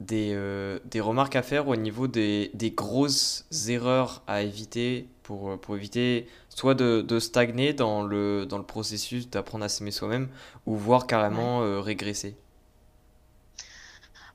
des, 0.00 0.36
des, 0.84 1.00
remarques 1.00 1.36
à 1.36 1.44
faire 1.44 1.68
au 1.68 1.76
niveau 1.76 2.08
des, 2.08 2.50
des 2.54 2.72
grosses 2.72 3.46
erreurs 3.68 4.24
à 4.26 4.42
éviter 4.42 5.06
pour, 5.22 5.60
pour 5.60 5.76
éviter 5.76 6.26
soit 6.54 6.74
de, 6.74 7.02
de, 7.02 7.18
stagner 7.18 7.72
dans 7.72 8.02
le, 8.02 8.46
dans 8.46 8.58
le 8.58 8.64
processus 8.64 9.28
d'apprendre 9.28 9.64
à 9.64 9.68
s'aimer 9.68 9.90
soi-même 9.90 10.28
ou 10.66 10.76
voir 10.76 11.06
carrément 11.06 11.62
euh, 11.62 11.80
régresser. 11.80 12.36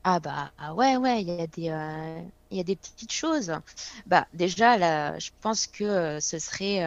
Ah 0.03 0.19
bah 0.19 0.51
ah 0.57 0.73
ouais, 0.73 0.97
ouais, 0.97 1.21
il 1.21 1.27
y, 1.27 1.41
a 1.41 1.47
des, 1.47 1.69
euh, 1.69 2.21
y 2.51 2.59
a 2.59 2.63
des 2.63 2.75
petites 2.75 3.11
choses. 3.11 3.53
Bah 4.05 4.27
déjà, 4.33 4.77
là, 4.77 5.17
je 5.19 5.29
pense 5.41 5.67
que 5.67 5.83
euh, 5.83 6.19
ce 6.19 6.39
serait, 6.39 6.81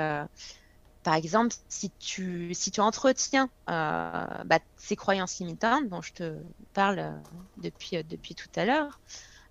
par 1.03 1.15
exemple, 1.15 1.55
si 1.69 1.91
tu, 1.99 2.53
si 2.55 2.71
tu 2.71 2.81
entretiens 2.81 3.49
bah, 3.67 4.59
ces 4.77 4.97
croyances 4.97 5.39
limitantes 5.39 5.89
dont 5.89 6.03
je 6.03 6.13
te 6.13 6.37
parle 6.75 7.13
depuis, 7.59 8.03
depuis 8.05 8.35
tout 8.35 8.51
à 8.57 8.65
l'heure, 8.65 9.01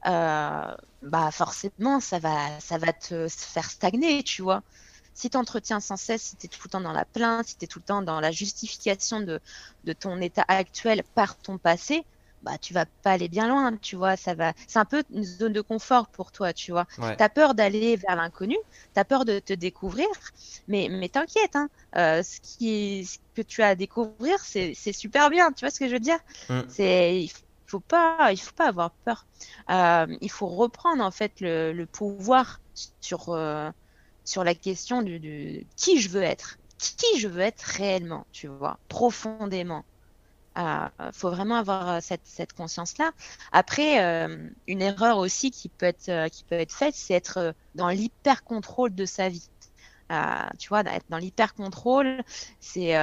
bah 0.03 1.31
forcément, 1.31 1.99
ça 1.99 2.19
va, 2.19 2.59
ça 2.59 2.77
va 2.77 2.93
te 2.93 3.27
faire 3.29 3.69
stagner, 3.69 4.23
tu 4.23 4.41
vois 4.41 4.63
si 5.13 5.29
tu 5.29 5.37
entretiens 5.37 5.79
sans 5.79 5.97
cesse, 5.97 6.21
si 6.21 6.35
tu 6.35 6.45
es 6.45 6.49
tout 6.49 6.61
le 6.65 6.69
temps 6.69 6.81
dans 6.81 6.93
la 6.93 7.05
plainte, 7.05 7.47
si 7.47 7.57
tu 7.57 7.65
es 7.65 7.67
tout 7.67 7.79
le 7.79 7.85
temps 7.85 8.01
dans 8.01 8.19
la 8.19 8.31
justification 8.31 9.19
de, 9.21 9.39
de, 9.83 9.93
ton 9.93 10.19
état 10.21 10.45
actuel 10.47 11.03
par 11.15 11.37
ton 11.37 11.57
passé, 11.57 12.03
bah 12.43 12.57
tu 12.57 12.73
vas 12.73 12.85
pas 13.03 13.11
aller 13.11 13.27
bien 13.27 13.47
loin, 13.47 13.75
tu 13.77 13.95
vois, 13.95 14.17
ça 14.17 14.33
va 14.33 14.53
c'est 14.67 14.79
un 14.79 14.85
peu 14.85 15.03
une 15.13 15.23
zone 15.23 15.53
de 15.53 15.61
confort 15.61 16.07
pour 16.07 16.31
toi, 16.31 16.53
tu 16.53 16.71
vois. 16.71 16.87
Tu 16.95 17.23
as 17.23 17.29
peur 17.29 17.53
d'aller 17.53 17.95
vers 17.97 18.15
l'inconnu, 18.15 18.57
tu 18.93 18.99
as 18.99 19.05
peur 19.05 19.25
de 19.25 19.39
te 19.39 19.53
découvrir, 19.53 20.07
mais 20.67 20.87
mais 20.89 21.09
t'inquiète 21.09 21.55
hein, 21.55 21.69
euh, 21.97 22.23
ce 22.23 22.39
qui 22.41 23.05
ce 23.05 23.19
que 23.35 23.41
tu 23.41 23.61
as 23.61 23.69
à 23.69 23.75
découvrir, 23.75 24.39
c'est 24.39 24.73
super 24.93 25.29
bien, 25.29 25.51
tu 25.51 25.65
vois 25.65 25.71
ce 25.71 25.79
que 25.79 25.87
je 25.87 25.93
veux 25.93 25.99
dire? 25.99 26.19
Mm. 26.49 26.61
C'est 26.67 27.21
il 27.21 27.31
faut 27.67 27.79
pas 27.79 28.31
il 28.31 28.39
faut 28.39 28.53
pas 28.53 28.67
avoir 28.67 28.91
peur. 29.05 29.25
Euh, 29.69 30.07
il 30.21 30.31
faut 30.31 30.47
reprendre 30.47 31.03
en 31.03 31.11
fait 31.11 31.39
le, 31.41 31.73
le 31.73 31.85
pouvoir 31.85 32.59
sur 33.01 33.29
euh, 33.29 33.69
sur 34.25 34.43
la 34.43 34.55
question 34.55 35.01
de, 35.01 35.63
qui 35.75 35.99
je 35.99 36.09
veux 36.09 36.23
être, 36.23 36.57
qui 36.77 37.19
je 37.19 37.27
veux 37.27 37.41
être 37.41 37.61
réellement, 37.61 38.25
tu 38.31 38.47
vois, 38.47 38.79
profondément. 38.87 39.83
Il 40.57 40.61
euh, 40.61 41.11
faut 41.13 41.29
vraiment 41.29 41.55
avoir 41.55 41.89
euh, 41.89 41.99
cette, 42.01 42.53
conscience-là. 42.53 43.11
Après, 43.53 44.03
euh, 44.03 44.49
une 44.67 44.81
erreur 44.81 45.17
aussi 45.17 45.49
qui 45.49 45.69
peut 45.69 45.85
être, 45.85 46.27
qui 46.29 46.43
peut 46.43 46.55
être 46.55 46.73
faite, 46.73 46.95
c'est 46.95 47.13
être 47.13 47.55
dans 47.75 47.87
l'hyper-contrôle 47.87 48.93
de 48.93 49.05
sa 49.05 49.29
vie. 49.29 49.49
tu 50.59 50.69
vois, 50.69 50.81
être 50.81 51.05
dans 51.09 51.17
l'hyper-contrôle, 51.17 52.21
c'est 52.59 52.95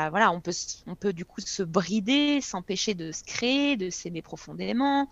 Enfin 0.00 0.10
voilà, 0.10 0.32
on 0.32 0.40
peut, 0.40 0.52
on 0.86 0.94
peut 0.94 1.12
du 1.12 1.24
coup 1.24 1.40
se 1.40 1.62
brider, 1.62 2.40
s'empêcher 2.40 2.94
de 2.94 3.12
se 3.12 3.22
créer, 3.22 3.76
de 3.76 3.90
s'aimer 3.90 4.22
profondément. 4.22 5.08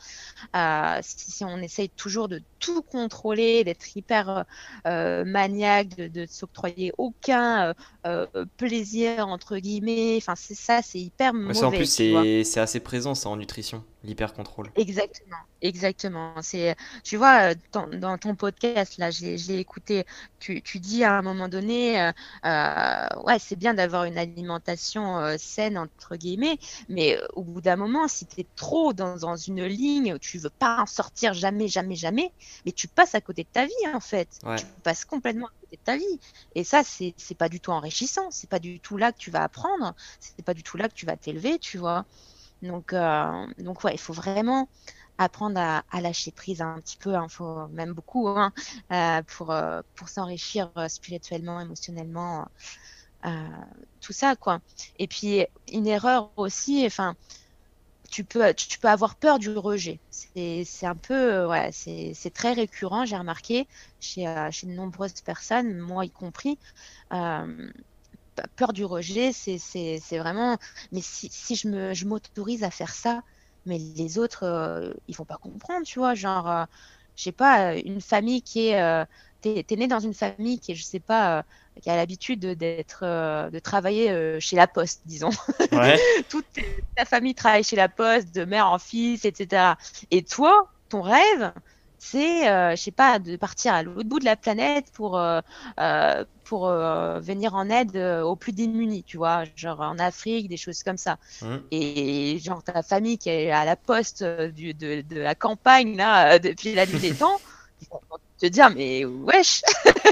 Euh, 0.56 0.98
si, 1.02 1.44
on 1.44 1.58
essaye 1.58 1.90
toujours 1.90 2.28
de 2.28 2.40
tout 2.58 2.82
contrôler, 2.82 3.64
d'être 3.64 3.96
hyper 3.96 4.44
euh, 4.86 5.24
maniaque, 5.24 5.94
de, 5.96 6.08
de 6.08 6.26
s'octroyer 6.26 6.92
aucun 6.96 7.74
euh, 8.06 8.26
plaisir 8.56 9.28
entre 9.28 9.58
guillemets, 9.58 10.16
enfin 10.16 10.34
c'est 10.36 10.54
ça, 10.54 10.80
c'est 10.82 11.00
hyper 11.00 11.34
mauvais. 11.34 11.62
en 11.64 11.70
plus 11.70 11.86
c'est 11.86 12.60
assez 12.60 12.80
présent 12.80 13.14
ça 13.14 13.28
en 13.28 13.36
nutrition, 13.36 13.84
l'hyper 14.04 14.32
contrôle. 14.32 14.70
Exactement. 14.76 15.36
Exactement. 15.60 16.34
C'est, 16.40 16.76
tu 17.02 17.16
vois, 17.16 17.54
dans, 17.72 17.88
dans, 17.88 18.16
ton 18.16 18.36
podcast, 18.36 18.96
là, 18.98 19.10
j'ai 19.10 19.58
écouté, 19.58 20.04
tu, 20.38 20.62
tu, 20.62 20.78
dis 20.78 21.02
à 21.02 21.14
un 21.14 21.22
moment 21.22 21.48
donné, 21.48 22.00
euh, 22.00 22.12
euh, 22.44 23.22
ouais, 23.24 23.38
c'est 23.40 23.56
bien 23.56 23.74
d'avoir 23.74 24.04
une 24.04 24.16
alimentation 24.16 25.18
euh, 25.18 25.36
saine, 25.36 25.76
entre 25.76 26.16
guillemets, 26.16 26.58
mais 26.88 27.18
au 27.34 27.42
bout 27.42 27.60
d'un 27.60 27.74
moment, 27.74 28.06
si 28.06 28.26
tu 28.26 28.40
es 28.40 28.46
trop 28.54 28.92
dans, 28.92 29.16
dans, 29.16 29.36
une 29.36 29.64
ligne 29.64 30.14
où 30.14 30.18
tu 30.18 30.38
veux 30.38 30.50
pas 30.50 30.82
en 30.82 30.86
sortir 30.86 31.34
jamais, 31.34 31.66
jamais, 31.66 31.96
jamais, 31.96 32.32
mais 32.66 32.72
tu 32.72 32.86
passes 32.86 33.16
à 33.16 33.20
côté 33.20 33.42
de 33.42 33.48
ta 33.52 33.66
vie, 33.66 33.72
en 33.92 34.00
fait. 34.00 34.28
Tu 34.56 34.64
passes 34.84 35.04
complètement 35.04 35.46
à 35.46 35.52
côté 35.60 35.76
de 35.76 35.82
ta 35.82 35.96
vie. 35.96 36.20
Et 36.54 36.62
ça, 36.62 36.82
c'est 36.84 37.14
pas 37.36 37.48
du 37.48 37.60
tout 37.60 37.72
enrichissant. 37.72 38.30
C'est 38.30 38.48
pas 38.48 38.58
du 38.60 38.78
tout 38.80 38.96
là 38.96 39.12
que 39.12 39.18
tu 39.18 39.30
vas 39.30 39.42
apprendre. 39.42 39.94
C'est 40.20 40.44
pas 40.44 40.54
du 40.54 40.62
tout 40.62 40.76
là 40.76 40.88
que 40.88 40.94
tu 40.94 41.06
vas 41.06 41.16
t'élever, 41.16 41.58
tu 41.58 41.78
vois. 41.78 42.04
Donc, 42.62 42.94
donc 43.58 43.84
ouais, 43.84 43.94
il 43.94 43.98
faut 44.00 44.12
vraiment 44.12 44.68
apprendre 45.18 45.60
à, 45.60 46.00
lâcher 46.00 46.32
prise 46.32 46.62
un 46.62 46.80
petit 46.80 46.96
peu, 46.96 47.12
il 47.12 47.28
faut 47.28 47.66
même 47.68 47.92
beaucoup 47.92 48.28
hein, 48.28 48.52
euh, 48.92 49.20
pour, 49.36 49.50
euh, 49.50 49.82
pour 49.96 50.08
s'enrichir 50.08 50.70
euh, 50.76 50.88
spirituellement, 50.88 51.60
émotionnellement, 51.60 52.46
tout 54.00 54.12
ça 54.12 54.36
quoi. 54.36 54.60
Et 54.96 55.08
puis 55.08 55.44
une 55.72 55.86
erreur 55.88 56.32
aussi, 56.36 56.86
enfin, 56.86 57.16
tu 58.10 58.24
peux, 58.24 58.54
tu 58.54 58.78
peux 58.78 58.88
avoir 58.88 59.16
peur 59.16 59.38
du 59.38 59.50
rejet. 59.50 60.00
C'est 60.10 60.64
un 60.86 60.94
peu, 60.94 61.46
ouais, 61.46 61.70
c'est 61.72 62.32
très 62.32 62.52
récurrent, 62.52 63.04
j'ai 63.04 63.16
remarqué 63.16 63.68
chez, 64.00 64.24
chez 64.52 64.66
de 64.68 64.72
nombreuses 64.72 65.20
personnes, 65.20 65.78
moi 65.78 66.04
y 66.04 66.10
compris. 66.10 66.58
Peur 68.56 68.72
du 68.72 68.84
rejet, 68.84 69.32
c'est 69.32 70.18
vraiment, 70.18 70.58
mais 70.92 71.00
si, 71.00 71.28
si 71.30 71.56
je 71.56 72.04
m'autorise 72.06 72.60
je 72.60 72.66
à 72.66 72.70
faire 72.70 72.94
ça, 72.94 73.22
mais 73.68 73.78
les 73.78 74.18
autres, 74.18 74.44
euh, 74.44 74.92
ils 75.06 75.16
vont 75.16 75.24
pas 75.24 75.36
comprendre, 75.36 75.86
tu 75.86 75.98
vois. 75.98 76.14
Genre, 76.14 76.50
euh, 76.50 76.64
je 77.16 77.24
sais 77.24 77.32
pas, 77.32 77.76
une 77.76 78.00
famille 78.00 78.42
qui 78.42 78.68
est. 78.68 78.80
Euh, 78.80 79.04
t'es 79.40 79.64
es 79.68 79.76
né 79.76 79.86
dans 79.86 80.00
une 80.00 80.14
famille 80.14 80.58
qui 80.58 80.72
est, 80.72 80.74
je 80.74 80.82
sais 80.82 81.00
pas, 81.00 81.44
qui 81.80 81.90
a 81.90 81.96
l'habitude 81.96 82.40
d'être, 82.40 83.04
de 83.04 83.58
travailler 83.60 84.40
chez 84.40 84.56
la 84.56 84.66
poste, 84.66 85.02
disons. 85.04 85.30
Toute 86.28 86.46
ta 86.96 87.04
famille 87.04 87.36
travaille 87.36 87.62
chez 87.62 87.76
la 87.76 87.88
poste, 87.88 88.34
de 88.34 88.44
mère 88.44 88.68
en 88.68 88.80
fils, 88.80 89.24
etc. 89.24 89.74
Et 90.10 90.24
toi, 90.24 90.72
ton 90.88 91.02
rêve, 91.02 91.52
c'est, 91.98 92.48
euh, 92.48 92.76
je 92.76 92.82
sais 92.82 92.90
pas, 92.90 93.18
de 93.18 93.36
partir 93.36 93.74
à 93.74 93.82
l'autre 93.82 94.04
bout 94.04 94.20
de 94.20 94.24
la 94.24 94.36
planète 94.36 94.86
pour, 94.92 95.18
euh, 95.18 95.40
euh, 95.80 96.24
pour 96.44 96.68
venir 96.68 97.54
en 97.54 97.68
aide 97.68 97.96
aux 97.96 98.36
plus 98.36 98.52
démunis, 98.52 99.02
tu 99.04 99.18
vois, 99.18 99.44
genre 99.56 99.80
en 99.80 99.98
Afrique, 99.98 100.48
des 100.48 100.56
choses 100.56 100.82
comme 100.82 100.96
ça. 100.96 101.18
Mmh. 101.42 101.56
Et 101.72 102.38
genre 102.38 102.62
ta 102.62 102.82
famille 102.82 103.18
qui 103.18 103.28
est 103.28 103.50
à 103.50 103.64
la 103.64 103.76
poste 103.76 104.24
du, 104.24 104.72
de, 104.72 105.02
de, 105.02 105.20
la 105.20 105.34
campagne, 105.34 105.96
là, 105.96 106.38
depuis 106.38 106.74
la 106.74 106.86
nuit 106.86 107.00
des 107.00 107.14
temps, 107.14 107.38
te 108.38 108.46
dire, 108.46 108.70
mais 108.70 109.04
wesh, 109.04 109.62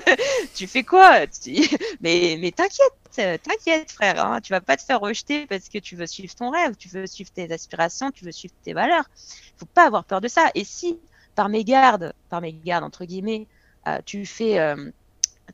tu 0.55 0.67
fais 0.67 0.83
quoi 0.83 1.21
Mais, 2.01 2.37
mais 2.39 2.51
t'inquiète, 2.51 3.41
t'inquiète, 3.43 3.93
frère, 3.93 4.25
hein, 4.25 4.41
tu 4.41 4.53
vas 4.53 4.61
pas 4.61 4.77
te 4.77 4.83
faire 4.83 5.01
rejeter 5.01 5.47
parce 5.47 5.69
que 5.69 5.79
tu 5.79 5.97
veux 5.97 6.07
suivre 6.07 6.35
ton 6.35 6.51
rêve, 6.51 6.75
tu 6.77 6.89
veux 6.89 7.07
suivre 7.07 7.31
tes 7.33 7.51
aspirations, 7.53 8.11
tu 8.11 8.25
veux 8.25 8.33
suivre 8.33 8.55
tes 8.65 8.75
valeurs. 8.75 9.09
Faut 9.57 9.67
pas 9.67 9.87
avoir 9.87 10.05
peur 10.05 10.21
de 10.21 10.29
ça. 10.29 10.51
Et 10.55 10.65
si 10.65 10.99
par 11.37 11.51
mégarde, 11.51 12.15
par 12.31 12.43
mégarde 12.43 12.85
entre 12.85 13.07
guillemets, 13.07 13.49
euh, 13.89 14.01
tu 14.07 14.27
fais, 14.27 14.61
euh, 14.61 14.91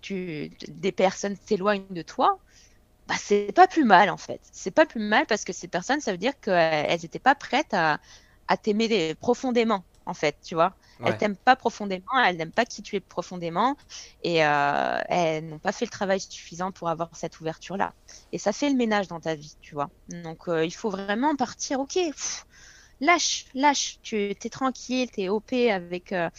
tu, 0.03 0.51
des 0.68 0.93
personnes 0.93 1.37
s'éloignent 1.37 1.87
de 1.91 2.03
toi, 2.03 2.41
bah, 3.09 3.14
c'est 3.18 3.53
pas 3.55 3.66
plus 3.68 3.85
mal 3.85 4.11
en 4.11 4.16
fait. 4.16 4.41
C'est 4.53 4.70
pas 4.70 4.87
plus 4.87 5.01
mal 5.01 5.26
parce 5.26 5.45
que 5.45 5.53
ces 5.53 5.68
personnes, 5.68 6.01
ça 6.01 6.12
veut 6.12 6.18
dire 6.18 6.39
qu'elles 6.41 7.01
n'étaient 7.03 7.18
pas 7.18 7.35
prêtes 7.35 7.74
à, 7.74 8.01
à 8.49 8.57
t'aimer 8.57 9.14
profondément. 9.16 9.85
en 10.07 10.14
fait, 10.14 10.39
tu 10.43 10.55
vois. 10.55 10.76
Ouais. 10.99 11.09
Elles 11.09 11.16
t'aiment 11.16 11.37
pas 11.37 11.57
profondément, 11.57 12.05
elles 12.26 12.37
n'aiment 12.37 12.53
pas 12.53 12.64
qui 12.64 12.83
tu 12.83 12.97
es 12.97 13.01
profondément, 13.01 13.76
et 14.22 14.45
euh, 14.47 15.01
elles 15.09 15.47
n'ont 15.49 15.59
pas 15.61 15.72
fait 15.72 15.85
le 15.85 15.91
travail 15.91 16.20
suffisant 16.20 16.72
pour 16.72 16.89
avoir 16.89 17.11
cette 17.14 17.41
ouverture-là. 17.41 17.95
Et 18.33 18.39
ça 18.39 18.53
fait 18.53 18.70
le 18.70 18.76
ménage 18.76 19.09
dans 19.09 19.20
ta 19.20 19.35
vie, 19.35 19.57
tu 19.61 19.74
vois. 19.74 19.91
Donc 20.09 20.49
euh, 20.49 20.64
il 20.64 20.70
faut 20.72 20.91
vraiment 20.91 21.35
partir, 21.37 21.80
ok, 21.80 21.95
pff, 21.95 22.45
lâche, 23.03 23.46
lâche, 23.55 24.00
tu 24.03 24.30
es 24.30 24.34
tranquille, 24.50 25.11
tu 25.12 25.22
es 25.22 25.28
OP 25.28 25.53
avec, 25.70 26.12
euh, 26.12 26.30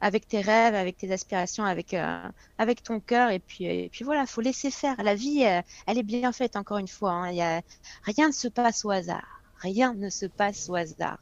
avec 0.00 0.28
tes 0.28 0.40
rêves, 0.42 0.74
avec 0.74 0.96
tes 0.98 1.12
aspirations, 1.12 1.64
avec, 1.64 1.94
euh, 1.94 2.28
avec 2.58 2.82
ton 2.82 3.00
cœur, 3.00 3.30
et 3.30 3.40
puis, 3.40 3.66
et 3.66 3.90
puis 3.90 4.04
voilà, 4.04 4.26
faut 4.26 4.40
laisser 4.42 4.70
faire. 4.70 4.96
La 5.02 5.14
vie, 5.16 5.44
euh, 5.46 5.62
elle 5.86 5.98
est 5.98 6.02
bien 6.04 6.32
faite, 6.32 6.56
encore 6.56 6.78
une 6.78 6.88
fois. 6.88 7.12
hein. 7.12 7.62
Rien 8.04 8.28
ne 8.28 8.32
se 8.32 8.48
passe 8.48 8.84
au 8.84 8.90
hasard. 8.90 9.42
Rien 9.62 9.94
ne 9.94 10.10
se 10.10 10.26
passe 10.26 10.68
au 10.70 10.76
hasard. 10.76 11.18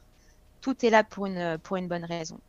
Tout 0.63 0.85
est 0.87 0.91
là 0.91 1.05
pour 1.05 1.27
une, 1.27 1.59
pour 1.65 1.77
une 1.79 1.89
bonne 1.89 2.05
raison. 2.07 2.41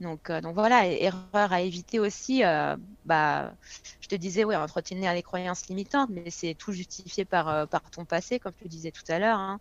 Donc, 0.00 0.30
euh, 0.30 0.40
donc 0.40 0.54
voilà, 0.54 0.86
erreur 0.86 1.52
à 1.52 1.60
éviter 1.60 1.98
aussi. 1.98 2.44
euh, 2.44 2.76
bah, 3.04 3.54
je 4.00 4.06
te 4.08 4.14
disais, 4.14 4.44
ouais, 4.44 4.54
entretenir 4.56 5.12
les 5.12 5.22
croyances 5.24 5.66
limitantes, 5.68 6.10
mais 6.12 6.30
c'est 6.30 6.54
tout 6.54 6.72
justifié 6.72 7.24
par, 7.24 7.48
euh, 7.48 7.66
par 7.66 7.90
ton 7.90 8.06
passé, 8.06 8.38
comme 8.38 8.52
je 8.58 8.64
te 8.64 8.68
disais 8.68 8.92
tout 8.92 9.02
à 9.12 9.18
l'heure. 9.18 9.38
hein. 9.38 9.60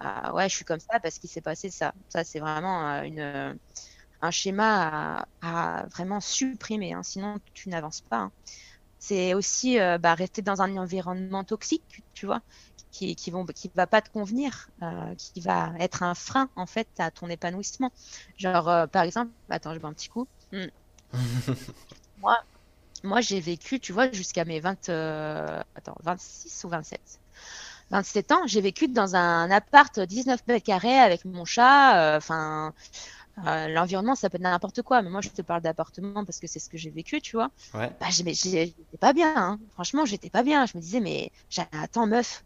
Ah, 0.00 0.34
ouais, 0.34 0.48
je 0.48 0.56
suis 0.56 0.64
comme 0.64 0.80
ça 0.80 1.00
parce 1.00 1.18
qu'il 1.18 1.30
s'est 1.30 1.42
passé 1.42 1.70
ça. 1.70 1.92
Ça, 2.08 2.24
c'est 2.24 2.40
vraiment 2.40 3.02
une, 3.02 3.58
un 4.22 4.30
schéma 4.30 5.26
à, 5.42 5.80
à 5.82 5.86
vraiment 5.88 6.20
supprimer, 6.20 6.92
hein, 6.94 7.02
sinon 7.02 7.38
tu 7.54 7.68
n'avances 7.70 8.02
pas. 8.02 8.18
hein. 8.18 8.32
C'est 8.98 9.34
aussi 9.34 9.78
bah, 10.00 10.14
rester 10.14 10.42
dans 10.42 10.62
un 10.62 10.76
environnement 10.78 11.44
toxique, 11.44 12.02
tu 12.14 12.26
vois, 12.26 12.42
qui, 12.96 13.14
qui 13.14 13.30
vont, 13.30 13.44
qui 13.44 13.70
va 13.74 13.86
pas 13.86 14.00
te 14.00 14.10
convenir, 14.10 14.70
euh, 14.82 15.14
qui 15.16 15.40
va 15.40 15.72
être 15.78 16.02
un 16.02 16.14
frein 16.14 16.48
en 16.56 16.66
fait 16.66 16.88
à 16.98 17.10
ton 17.10 17.28
épanouissement. 17.28 17.92
Genre, 18.38 18.68
euh, 18.68 18.86
par 18.86 19.02
exemple, 19.02 19.32
attends, 19.50 19.74
je 19.74 19.78
bois 19.78 19.90
un 19.90 19.92
petit 19.92 20.08
coup. 20.08 20.26
Hmm. 20.52 20.66
Moi, 22.18 22.38
moi 23.04 23.20
j'ai 23.20 23.40
vécu, 23.40 23.78
tu 23.78 23.92
vois, 23.92 24.10
jusqu'à 24.10 24.46
mes 24.46 24.58
20, 24.58 24.88
euh, 24.88 25.62
attends, 25.74 25.96
26 26.02 26.64
ou 26.64 26.70
27. 26.70 27.20
27 27.90 28.32
ans, 28.32 28.46
j'ai 28.46 28.62
vécu 28.62 28.88
dans 28.88 29.14
un 29.14 29.50
appart 29.50 30.00
19 30.00 30.40
mètres 30.48 30.64
carrés 30.64 30.98
avec 30.98 31.26
mon 31.26 31.44
chat. 31.44 32.16
Enfin, 32.16 32.72
euh, 33.44 33.68
l'environnement, 33.68 34.14
ça 34.14 34.30
peut 34.30 34.36
être 34.36 34.42
n'importe 34.42 34.82
quoi, 34.82 35.02
mais 35.02 35.10
moi, 35.10 35.20
je 35.20 35.28
te 35.28 35.42
parle 35.42 35.62
d'appartement 35.62 36.24
parce 36.24 36.40
que 36.40 36.46
c'est 36.46 36.58
ce 36.58 36.68
que 36.68 36.78
j'ai 36.78 36.90
vécu, 36.90 37.20
tu 37.20 37.36
vois. 37.36 37.50
Ouais. 37.74 37.90
Bah, 38.00 38.06
j'étais 38.10 38.74
pas 39.00 39.12
bien, 39.12 39.34
hein. 39.36 39.60
Franchement, 39.72 40.04
j'étais 40.06 40.30
pas 40.30 40.42
bien. 40.42 40.66
Je 40.66 40.76
me 40.76 40.82
disais, 40.82 41.00
mais 41.00 41.30
attends, 41.72 42.06
meuf, 42.06 42.44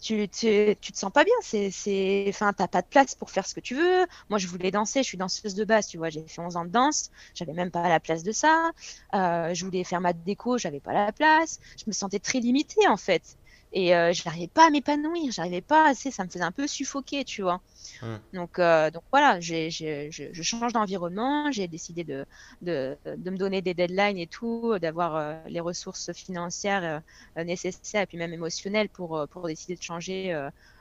tu, 0.00 0.28
tu, 0.28 0.76
tu 0.80 0.92
te 0.92 0.98
sens 0.98 1.10
pas 1.12 1.24
bien. 1.24 1.34
C'est, 1.42 1.70
c'est, 1.70 2.26
enfin, 2.28 2.52
t'as 2.52 2.68
pas 2.68 2.82
de 2.82 2.86
place 2.86 3.14
pour 3.14 3.30
faire 3.30 3.46
ce 3.46 3.54
que 3.54 3.60
tu 3.60 3.74
veux. 3.74 4.06
Moi, 4.28 4.38
je 4.38 4.46
voulais 4.46 4.70
danser. 4.70 5.02
Je 5.02 5.08
suis 5.08 5.18
danseuse 5.18 5.54
de 5.54 5.64
base, 5.64 5.88
tu 5.88 5.98
vois. 5.98 6.08
J'ai 6.10 6.24
fait 6.28 6.40
11 6.40 6.56
ans 6.56 6.64
de 6.64 6.70
danse. 6.70 7.10
J'avais 7.34 7.52
même 7.52 7.70
pas 7.70 7.88
la 7.88 7.98
place 8.00 8.22
de 8.22 8.32
ça. 8.32 8.70
Euh, 9.14 9.54
je 9.54 9.64
voulais 9.64 9.84
faire 9.84 10.00
ma 10.00 10.12
déco. 10.12 10.56
J'avais 10.58 10.80
pas 10.80 10.92
la 10.92 11.12
place. 11.12 11.58
Je 11.76 11.84
me 11.88 11.92
sentais 11.92 12.20
très 12.20 12.38
limitée, 12.40 12.86
en 12.88 12.96
fait. 12.96 13.36
Et 13.72 13.94
euh, 13.94 14.12
je 14.12 14.22
n'arrivais 14.24 14.48
pas 14.48 14.66
à 14.68 14.70
m'épanouir. 14.70 15.32
J'arrivais 15.32 15.60
pas 15.62 15.88
assez. 15.88 16.10
Ça 16.10 16.24
me 16.24 16.30
faisait 16.30 16.44
un 16.44 16.52
peu 16.52 16.66
suffoquer, 16.66 17.24
tu 17.24 17.42
vois. 17.42 17.60
Mm. 18.02 18.18
Donc, 18.34 18.58
euh, 18.58 18.90
donc 18.90 19.02
voilà, 19.12 19.40
j'ai- 19.40 19.70
je, 19.70 20.10
je 20.32 20.42
change 20.42 20.72
d'environnement. 20.74 21.50
J'ai 21.52 21.68
décidé 21.68 22.04
de, 22.04 22.26
de, 22.62 22.98
de 23.06 23.30
me 23.30 23.38
donner 23.38 23.62
des 23.62 23.74
deadlines 23.74 24.18
et 24.18 24.26
tout, 24.28 24.78
d'avoir 24.80 25.16
euh, 25.16 25.42
les 25.46 25.60
ressources 25.60 26.12
financières 26.12 27.02
nécessaires 27.36 28.02
et 28.02 28.06
puis 28.06 28.18
même 28.18 28.32
émotionnelles 28.34 28.90
pour, 28.90 29.26
pour 29.30 29.46
décider 29.48 29.76
de 29.76 29.82
changer, 29.82 30.32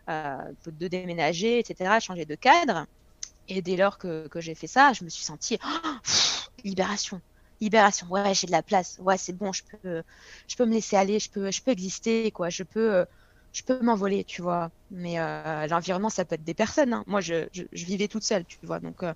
de 0.07 0.88
déménager, 0.88 1.59
etc., 1.59 1.99
changer 1.99 2.25
de 2.25 2.35
cadre. 2.35 2.85
Et 3.47 3.61
dès 3.61 3.77
lors 3.77 3.97
que, 3.97 4.27
que 4.29 4.41
j'ai 4.41 4.55
fait 4.55 4.67
ça, 4.67 4.93
je 4.93 5.03
me 5.05 5.09
suis 5.09 5.25
sentie 5.25 5.59
oh, 5.65 5.89
pff, 6.03 6.49
libération. 6.63 7.21
Libération, 7.61 8.07
ouais, 8.09 8.33
j'ai 8.35 8.47
de 8.47 8.51
la 8.51 8.63
place, 8.63 8.97
ouais, 8.99 9.17
c'est 9.17 9.33
bon, 9.33 9.51
je 9.51 9.63
peux, 9.81 10.03
je 10.47 10.55
peux 10.55 10.65
me 10.65 10.73
laisser 10.73 10.95
aller, 10.95 11.19
je 11.19 11.29
peux, 11.31 11.51
je 11.51 11.61
peux 11.63 11.71
exister, 11.71 12.31
quoi, 12.31 12.49
je 12.49 12.63
peux, 12.63 12.93
euh, 12.95 13.05
je 13.51 13.63
peux 13.63 13.79
m'envoler, 13.81 14.23
tu 14.25 14.41
vois. 14.43 14.69
Mais 14.91 15.19
euh, 15.19 15.65
l'environnement, 15.67 16.09
ça 16.09 16.23
peut 16.25 16.35
être 16.35 16.43
des 16.43 16.53
personnes. 16.53 16.93
hein. 16.93 17.03
Moi, 17.07 17.19
je, 17.21 17.47
je, 17.53 17.63
je 17.71 17.85
vivais 17.85 18.07
toute 18.07 18.23
seule, 18.23 18.45
tu 18.45 18.59
vois. 18.63 18.79
Donc, 18.79 19.01
euh, 19.03 19.13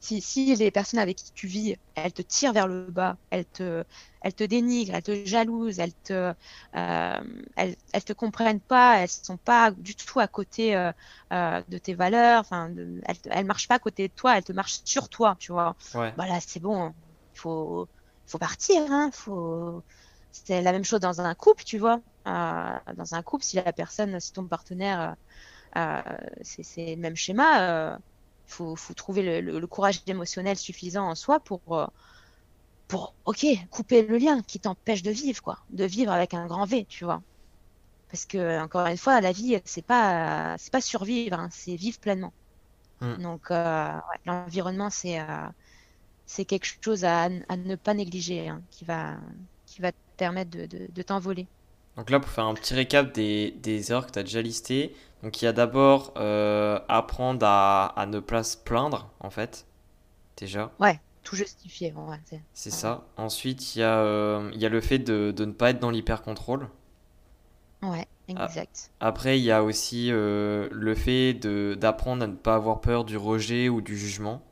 si, 0.00 0.20
si 0.22 0.54
les 0.56 0.70
personnes 0.70 1.00
avec 1.00 1.18
qui 1.18 1.32
tu 1.34 1.46
vis, 1.46 1.76
elles 1.94 2.12
te 2.12 2.22
tirent 2.22 2.52
vers 2.52 2.68
le 2.68 2.90
bas, 2.90 3.18
elles 3.30 3.46
te, 3.46 3.84
elles 4.22 4.34
te 4.34 4.44
dénigrent, 4.44 4.94
elles 4.96 5.02
te 5.02 5.24
jalousent, 5.26 5.78
elles 5.80 5.94
te, 5.94 6.34
euh, 6.76 7.20
elles, 7.56 7.76
elles 7.92 8.04
te 8.04 8.12
comprennent 8.12 8.60
pas, 8.60 8.98
elles 9.00 9.08
sont 9.10 9.38
pas 9.38 9.70
du 9.72 9.94
tout 9.96 10.20
à 10.20 10.28
côté 10.28 10.74
de 11.30 11.78
tes 11.78 11.94
valeurs, 11.94 12.40
enfin, 12.40 12.70
elles, 13.06 13.16
elles 13.30 13.46
marchent 13.46 13.68
pas 13.68 13.76
à 13.76 13.78
côté 13.78 14.08
de 14.08 14.12
toi, 14.14 14.36
elles 14.38 14.44
te 14.44 14.52
marchent 14.52 14.80
sur 14.84 15.08
toi, 15.08 15.36
tu 15.38 15.52
vois. 15.52 15.76
Ouais. 15.94 16.16
Bah 16.16 16.24
c'est 16.40 16.60
bon, 16.60 16.94
il 17.09 17.09
faut, 17.34 17.88
faut 18.26 18.38
partir, 18.38 18.82
hein, 18.90 19.10
faut. 19.12 19.84
C'est 20.32 20.62
la 20.62 20.72
même 20.72 20.84
chose 20.84 21.00
dans 21.00 21.20
un 21.20 21.34
couple, 21.34 21.64
tu 21.64 21.78
vois. 21.78 22.02
Euh, 22.28 22.78
dans 22.96 23.14
un 23.14 23.22
couple, 23.22 23.44
si 23.44 23.56
la 23.56 23.72
personne, 23.72 24.20
si 24.20 24.32
ton 24.32 24.46
partenaire, 24.48 25.16
euh, 25.76 26.02
euh, 26.02 26.18
c'est 26.42 26.64
le 26.96 27.02
même 27.02 27.16
schéma, 27.16 27.92
euh, 27.94 27.98
faut, 28.46 28.76
faut 28.76 28.94
trouver 28.94 29.22
le, 29.22 29.40
le- 29.40 29.60
le 29.60 29.66
courage 29.68 30.02
émotionnel 30.06 30.56
suffisant 30.58 31.08
en 31.08 31.14
soi 31.16 31.40
pour, 31.40 31.62
pour, 32.88 33.16
ok, 33.24 33.46
couper 33.70 34.02
le 34.06 34.18
lien 34.18 34.42
qui 34.42 34.60
t'empêche 34.60 35.02
de 35.02 35.10
vivre, 35.10 35.40
quoi, 35.42 35.58
de 35.68 35.84
vivre 35.84 36.12
avec 36.12 36.34
un 36.34 36.46
grand 36.46 36.64
V, 36.66 36.86
tu 36.86 37.04
vois. 37.04 37.22
Parce 38.08 38.26
que 38.26 38.60
encore 38.60 38.86
une 38.88 38.98
fois, 38.98 39.20
la 39.22 39.32
vie, 39.32 39.60
c'est 39.66 39.86
pas, 39.86 40.56
c'est 40.58 40.72
pas 40.72 40.80
survivre, 40.82 41.38
hein, 41.38 41.48
c'est 41.52 41.76
vivre 41.76 41.98
pleinement. 42.00 42.34
Mm. 43.00 43.16
Donc, 43.18 43.50
euh, 43.50 43.94
ouais, 43.94 44.18
l'environnement, 44.26 44.90
c'est, 44.90 45.20
euh, 45.20 45.48
c'est 46.30 46.44
quelque 46.46 46.66
chose 46.82 47.04
à, 47.04 47.24
à 47.48 47.56
ne 47.56 47.76
pas 47.76 47.94
négliger, 47.94 48.48
hein, 48.48 48.64
qui 48.70 48.84
va, 48.84 49.20
qui 49.66 49.80
va 49.82 49.92
te 49.92 49.98
permettre 50.16 50.50
de, 50.50 50.66
de, 50.66 50.86
de 50.90 51.02
t'envoler. 51.02 51.48
Donc 51.96 52.10
là, 52.10 52.18
pour 52.20 52.30
faire 52.30 52.44
un 52.46 52.54
petit 52.54 52.74
récap 52.74 53.12
des, 53.12 53.52
des 53.62 53.90
erreurs 53.92 54.06
que 54.06 54.12
tu 54.12 54.18
as 54.18 54.22
déjà 54.22 54.42
listées, 54.42 54.94
donc 55.22 55.40
il 55.40 55.44
y 55.44 55.48
a 55.48 55.52
d'abord 55.52 56.12
euh, 56.16 56.80
apprendre 56.88 57.44
à, 57.46 57.86
à 57.96 58.06
ne 58.06 58.20
pas 58.20 58.42
se 58.42 58.56
plaindre, 58.56 59.10
en 59.20 59.30
fait, 59.30 59.66
déjà, 60.36 60.72
Ouais, 60.80 61.00
tout 61.22 61.36
justifié, 61.36 61.92
ouais, 61.92 62.18
c'est- 62.24 62.44
Ouais. 62.70 62.70
ça. 62.70 63.08
Ensuite, 63.16 63.74
il 63.74 63.80
y 63.80 63.82
a, 63.82 63.98
euh, 63.98 64.50
il 64.54 64.60
y 64.60 64.66
a 64.66 64.68
le 64.68 64.80
fait 64.80 65.00
de, 65.00 65.32
de 65.36 65.44
ne 65.44 65.50
pas 65.52 65.70
être 65.70 65.80
dans 65.80 65.90
l'hyper-contrôle. 65.90 66.68
ouais, 67.82 68.06
exact. 68.28 68.90
Après, 69.00 69.38
il 69.38 69.44
y 69.44 69.50
a 69.50 69.62
aussi 69.62 70.10
euh, 70.10 70.68
le 70.72 70.94
fait 70.94 71.34
de, 71.34 71.76
d'apprendre 71.78 72.22
à 72.24 72.26
ne 72.26 72.34
pas 72.34 72.54
avoir 72.54 72.80
peur 72.80 73.04
du 73.04 73.16
rejet 73.16 73.68
ou 73.68 73.80
du 73.82 73.96
jugement. 73.98 74.42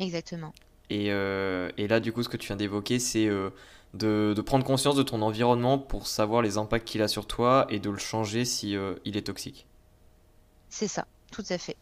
Exactement. 0.00 0.52
Et, 0.90 1.06
euh, 1.12 1.70
et 1.76 1.86
là, 1.88 2.00
du 2.00 2.12
coup, 2.12 2.22
ce 2.22 2.28
que 2.28 2.36
tu 2.36 2.48
viens 2.48 2.56
d'évoquer, 2.56 2.98
c'est 2.98 3.26
euh, 3.28 3.50
de, 3.94 4.34
de 4.36 4.40
prendre 4.42 4.64
conscience 4.64 4.96
de 4.96 5.02
ton 5.02 5.22
environnement 5.22 5.78
pour 5.78 6.06
savoir 6.06 6.42
les 6.42 6.58
impacts 6.58 6.86
qu'il 6.86 7.02
a 7.02 7.08
sur 7.08 7.26
toi 7.26 7.66
et 7.70 7.78
de 7.78 7.90
le 7.90 7.98
changer 7.98 8.44
si 8.44 8.76
euh, 8.76 8.94
il 9.04 9.16
est 9.16 9.22
toxique. 9.22 9.66
C'est 10.70 10.88
ça, 10.88 11.06
tout 11.32 11.44
à 11.50 11.58
fait. 11.58 11.76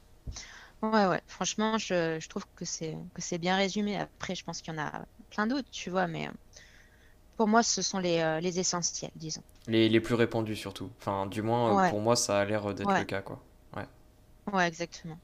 Ouais, 0.82 1.06
ouais, 1.06 1.22
franchement, 1.28 1.78
je, 1.78 2.18
je 2.20 2.28
trouve 2.28 2.46
que 2.56 2.64
c'est 2.66 2.96
que 3.14 3.22
c'est 3.22 3.38
bien 3.38 3.56
résumé. 3.56 3.98
Après, 3.98 4.34
je 4.36 4.44
pense 4.44 4.62
qu'il 4.62 4.74
y 4.74 4.78
en 4.78 4.82
a 4.82 5.06
plein 5.30 5.46
d'autres, 5.48 5.70
tu 5.70 5.90
vois, 5.90 6.06
mais 6.08 6.28
pour 7.36 7.48
moi, 7.48 7.62
ce 7.62 7.80
sont 7.82 7.98
les, 7.98 8.38
les 8.42 8.58
essentiels, 8.60 9.10
disons. 9.14 9.42
Les, 9.68 9.88
les 9.88 10.00
plus 10.00 10.14
répandus 10.16 10.56
surtout. 10.56 10.90
Enfin, 10.98 11.26
du 11.26 11.42
moins, 11.42 11.76
Ouais, 11.76 11.78
pour 11.78 12.00
moi, 12.00 12.16
ça 12.16 12.40
a 12.40 12.44
l'air 12.44 12.74
d'être 12.74 12.94
ouais, 12.94 12.98
le 12.98 13.04
cas, 13.04 13.22
quoi. 13.22 13.40
Ouais. 13.76 13.86
ouais, 14.52 14.66
exactement. 14.66 15.20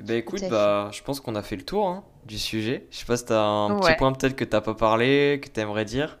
Eh 0.00 0.02
ben 0.02 0.16
écoute, 0.16 0.48
bah, 0.48 0.90
je 0.92 1.00
pense 1.02 1.20
qu'on 1.20 1.36
a 1.36 1.42
fait 1.44 1.54
le 1.56 1.64
tour 1.64 1.86
hein, 1.88 2.04
du 2.24 2.38
sujet. 2.40 2.88
Je 2.90 2.96
sais 2.98 3.04
pas 3.04 3.16
si 3.16 3.26
t'as 3.26 3.40
un 3.44 3.72
petit 3.74 3.92
point 3.92 4.12
peut-être 4.12 4.34
que 4.34 4.44
t'as 4.44 4.60
pas 4.60 4.74
parlé, 4.74 5.40
que 5.42 5.48
t'aimerais 5.48 5.84
dire. 5.84 6.18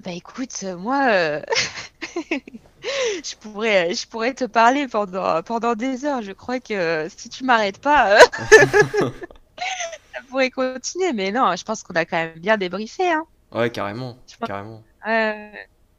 Bah 0.00 0.12
écoute, 0.12 0.52
euh, 0.62 0.76
moi, 0.76 1.08
euh, 1.10 1.42
je 3.24 3.34
pourrais, 3.40 3.94
je 3.94 4.06
pourrais 4.08 4.34
te 4.34 4.44
parler 4.44 4.86
pendant, 4.88 5.42
pendant 5.42 5.74
des 5.74 6.04
heures. 6.04 6.22
Je 6.22 6.32
crois 6.32 6.60
que 6.60 6.74
euh, 6.74 7.08
si 7.08 7.28
tu 7.28 7.44
m'arrêtes 7.44 7.80
pas, 7.80 8.16
euh, 8.16 8.20
ça 10.14 10.20
pourrait 10.28 10.50
continuer. 10.50 11.12
Mais 11.12 11.30
non, 11.32 11.54
je 11.56 11.64
pense 11.64 11.82
qu'on 11.82 11.94
a 11.94 12.04
quand 12.04 12.16
même 12.16 12.38
bien 12.38 12.56
débriefé, 12.56 13.10
hein. 13.12 13.24
Ouais, 13.52 13.70
carrément, 13.70 14.18
pense- 14.38 14.48
carrément. 14.48 14.84
euh, 15.08 15.52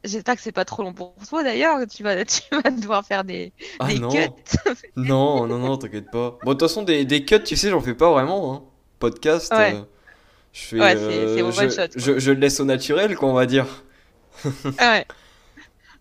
j'espère 0.04 0.36
que 0.36 0.42
c'est 0.42 0.52
pas 0.52 0.64
trop 0.64 0.82
long 0.82 0.92
pour 0.92 1.14
toi 1.28 1.42
d'ailleurs. 1.42 1.78
Tu 1.88 2.02
vas, 2.02 2.24
tu 2.24 2.42
vas 2.52 2.70
devoir 2.70 3.04
faire 3.04 3.24
des, 3.24 3.52
Ah 3.78 3.88
des 3.88 3.98
non, 3.98 4.08
cuts. 4.08 4.18
non, 4.96 5.46
non, 5.46 5.58
non, 5.58 5.76
t'inquiète 5.76 6.10
pas. 6.10 6.38
Bon, 6.42 6.52
de 6.52 6.58
toute 6.58 6.68
façon, 6.68 6.82
des, 6.82 7.04
des 7.04 7.24
cuts, 7.24 7.42
tu 7.42 7.56
sais, 7.56 7.70
j'en 7.70 7.80
fais 7.80 7.94
pas 7.94 8.10
vraiment. 8.10 8.54
Hein. 8.54 8.62
Podcast, 8.98 9.52
Ouais, 9.52 9.74
euh, 9.74 9.82
je 10.52 10.60
fais, 10.60 10.80
ouais, 10.80 10.96
euh, 10.96 11.50
je, 11.50 11.60
one 11.60 11.70
shot, 11.70 11.82
je, 11.96 12.18
je 12.18 12.32
le 12.32 12.40
laisse 12.40 12.60
au 12.60 12.64
naturel, 12.64 13.16
quoi, 13.16 13.28
on 13.28 13.34
va 13.34 13.46
dire. 13.46 13.66
Ouais. 14.78 15.06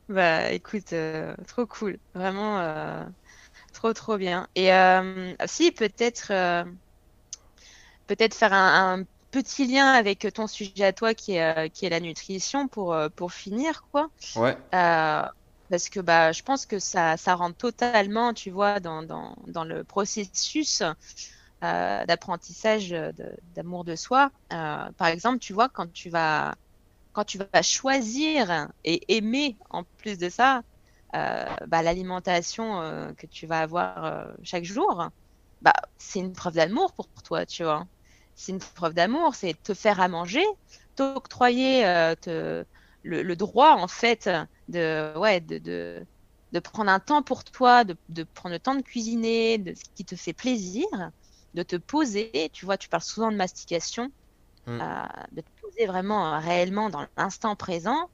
Bah 0.10 0.52
écoute, 0.52 0.92
euh, 0.94 1.36
trop 1.48 1.68
cool. 1.68 2.00
Vraiment, 2.16 2.60
euh, 2.60 3.04
trop 3.74 3.94
trop 3.94 4.18
bien. 4.18 4.48
Et 4.56 4.70
si, 5.46 5.72
peut-être 5.72 6.32
peut-être 8.08 8.34
faire 8.34 8.54
un, 8.54 9.00
un 9.00 9.04
petit 9.32 9.66
lien 9.68 9.88
avec 9.94 10.28
ton 10.34 10.48
sujet 10.48 10.86
à 10.86 10.94
toi 10.94 11.14
qui 11.14 11.34
est, 11.34 11.66
euh, 11.66 11.70
qui 11.70 11.86
est 11.86 11.90
la 11.90 12.00
nutrition 12.00 12.68
pour, 12.68 12.94
euh, 12.94 13.10
pour 13.10 13.34
finir, 13.34 13.84
quoi. 13.92 14.10
Ouais, 14.36 14.58
Euh, 14.76 15.24
parce 15.70 15.90
que 15.90 16.00
bah, 16.02 16.32
je 16.34 16.42
pense 16.44 16.66
que 16.66 16.80
ça, 16.80 17.18
ça 17.18 17.36
rentre 17.36 17.58
totalement, 17.58 18.34
tu 18.34 18.52
vois, 18.52 18.80
dans, 18.80 19.04
dans, 19.04 19.36
dans 19.48 19.64
le 19.66 19.84
processus 19.86 20.82
euh, 21.64 22.06
d'apprentissage 22.06 22.90
d'amour 23.44 23.86
de, 23.86 23.96
soi. 23.96 24.32
Euh, 24.54 24.92
par 24.98 25.08
exemple, 25.08 25.40
tu 25.40 25.54
vois, 25.54 25.70
quand 25.70 25.92
tu 25.94 26.10
vas, 26.10 26.56
quand 27.14 27.26
tu 27.26 27.38
vas 27.40 27.62
choisir 27.64 28.70
et 28.86 29.16
aimer 29.18 29.58
en 29.70 29.84
plus 29.98 30.18
de 30.20 30.30
ça, 30.30 30.64
bah, 31.14 31.84
l'alimentation 31.84 33.14
que 33.18 33.28
tu 33.28 33.48
vas 33.48 33.62
avoir 33.62 34.30
chaque 34.44 34.66
jour, 34.66 35.10
bah, 35.62 35.74
c'est 35.98 36.20
une 36.20 36.34
preuve 36.34 36.56
d'amour 36.56 36.94
pour 36.96 37.10
toi, 37.24 37.46
tu 37.46 37.64
vois. 37.64 37.88
C'est 38.40 38.54
une 38.54 38.60
preuve 38.60 38.94
d'amour, 38.94 39.36
c'est 39.36 39.62
te 39.64 39.74
faire 39.74 40.00
à 40.00 40.08
manger, 40.08 40.46
t'octroyer 40.96 41.82
te, 42.22 42.64
le, 43.04 43.22
le, 43.22 43.36
droit, 43.36 43.72
en 43.72 43.90
fait, 43.90 44.30
de, 44.70 45.12
ouais, 45.18 45.42
de, 45.42 45.58
de, 45.58 46.06
de, 46.54 46.60
prendre 46.60 46.90
un 46.90 47.02
temps 47.02 47.22
pour 47.22 47.44
toi, 47.44 47.84
de, 47.84 47.98
de, 48.08 48.24
prendre 48.24 48.54
le 48.54 48.60
temps 48.60 48.76
de 48.76 48.82
cuisiner, 48.82 49.58
de 49.58 49.74
ce 49.74 49.84
qui 49.94 50.06
te 50.06 50.16
fait 50.16 50.32
plaisir, 50.32 50.88
de 51.54 51.64
te 51.64 51.76
poser. 51.76 52.50
Tu 52.54 52.64
vois, 52.64 52.78
tu 52.78 52.88
parles 52.88 53.04
souvent 53.04 53.30
de 53.30 53.36
mastication, 53.36 54.10
mmh. 54.68 54.80
euh, 54.82 55.04
de 55.34 55.42
te 55.42 55.62
poser 55.62 55.86
vraiment 55.86 56.40
réellement 56.40 56.90
dans 56.90 57.06
l'instant 57.18 57.58
présent 57.58 58.10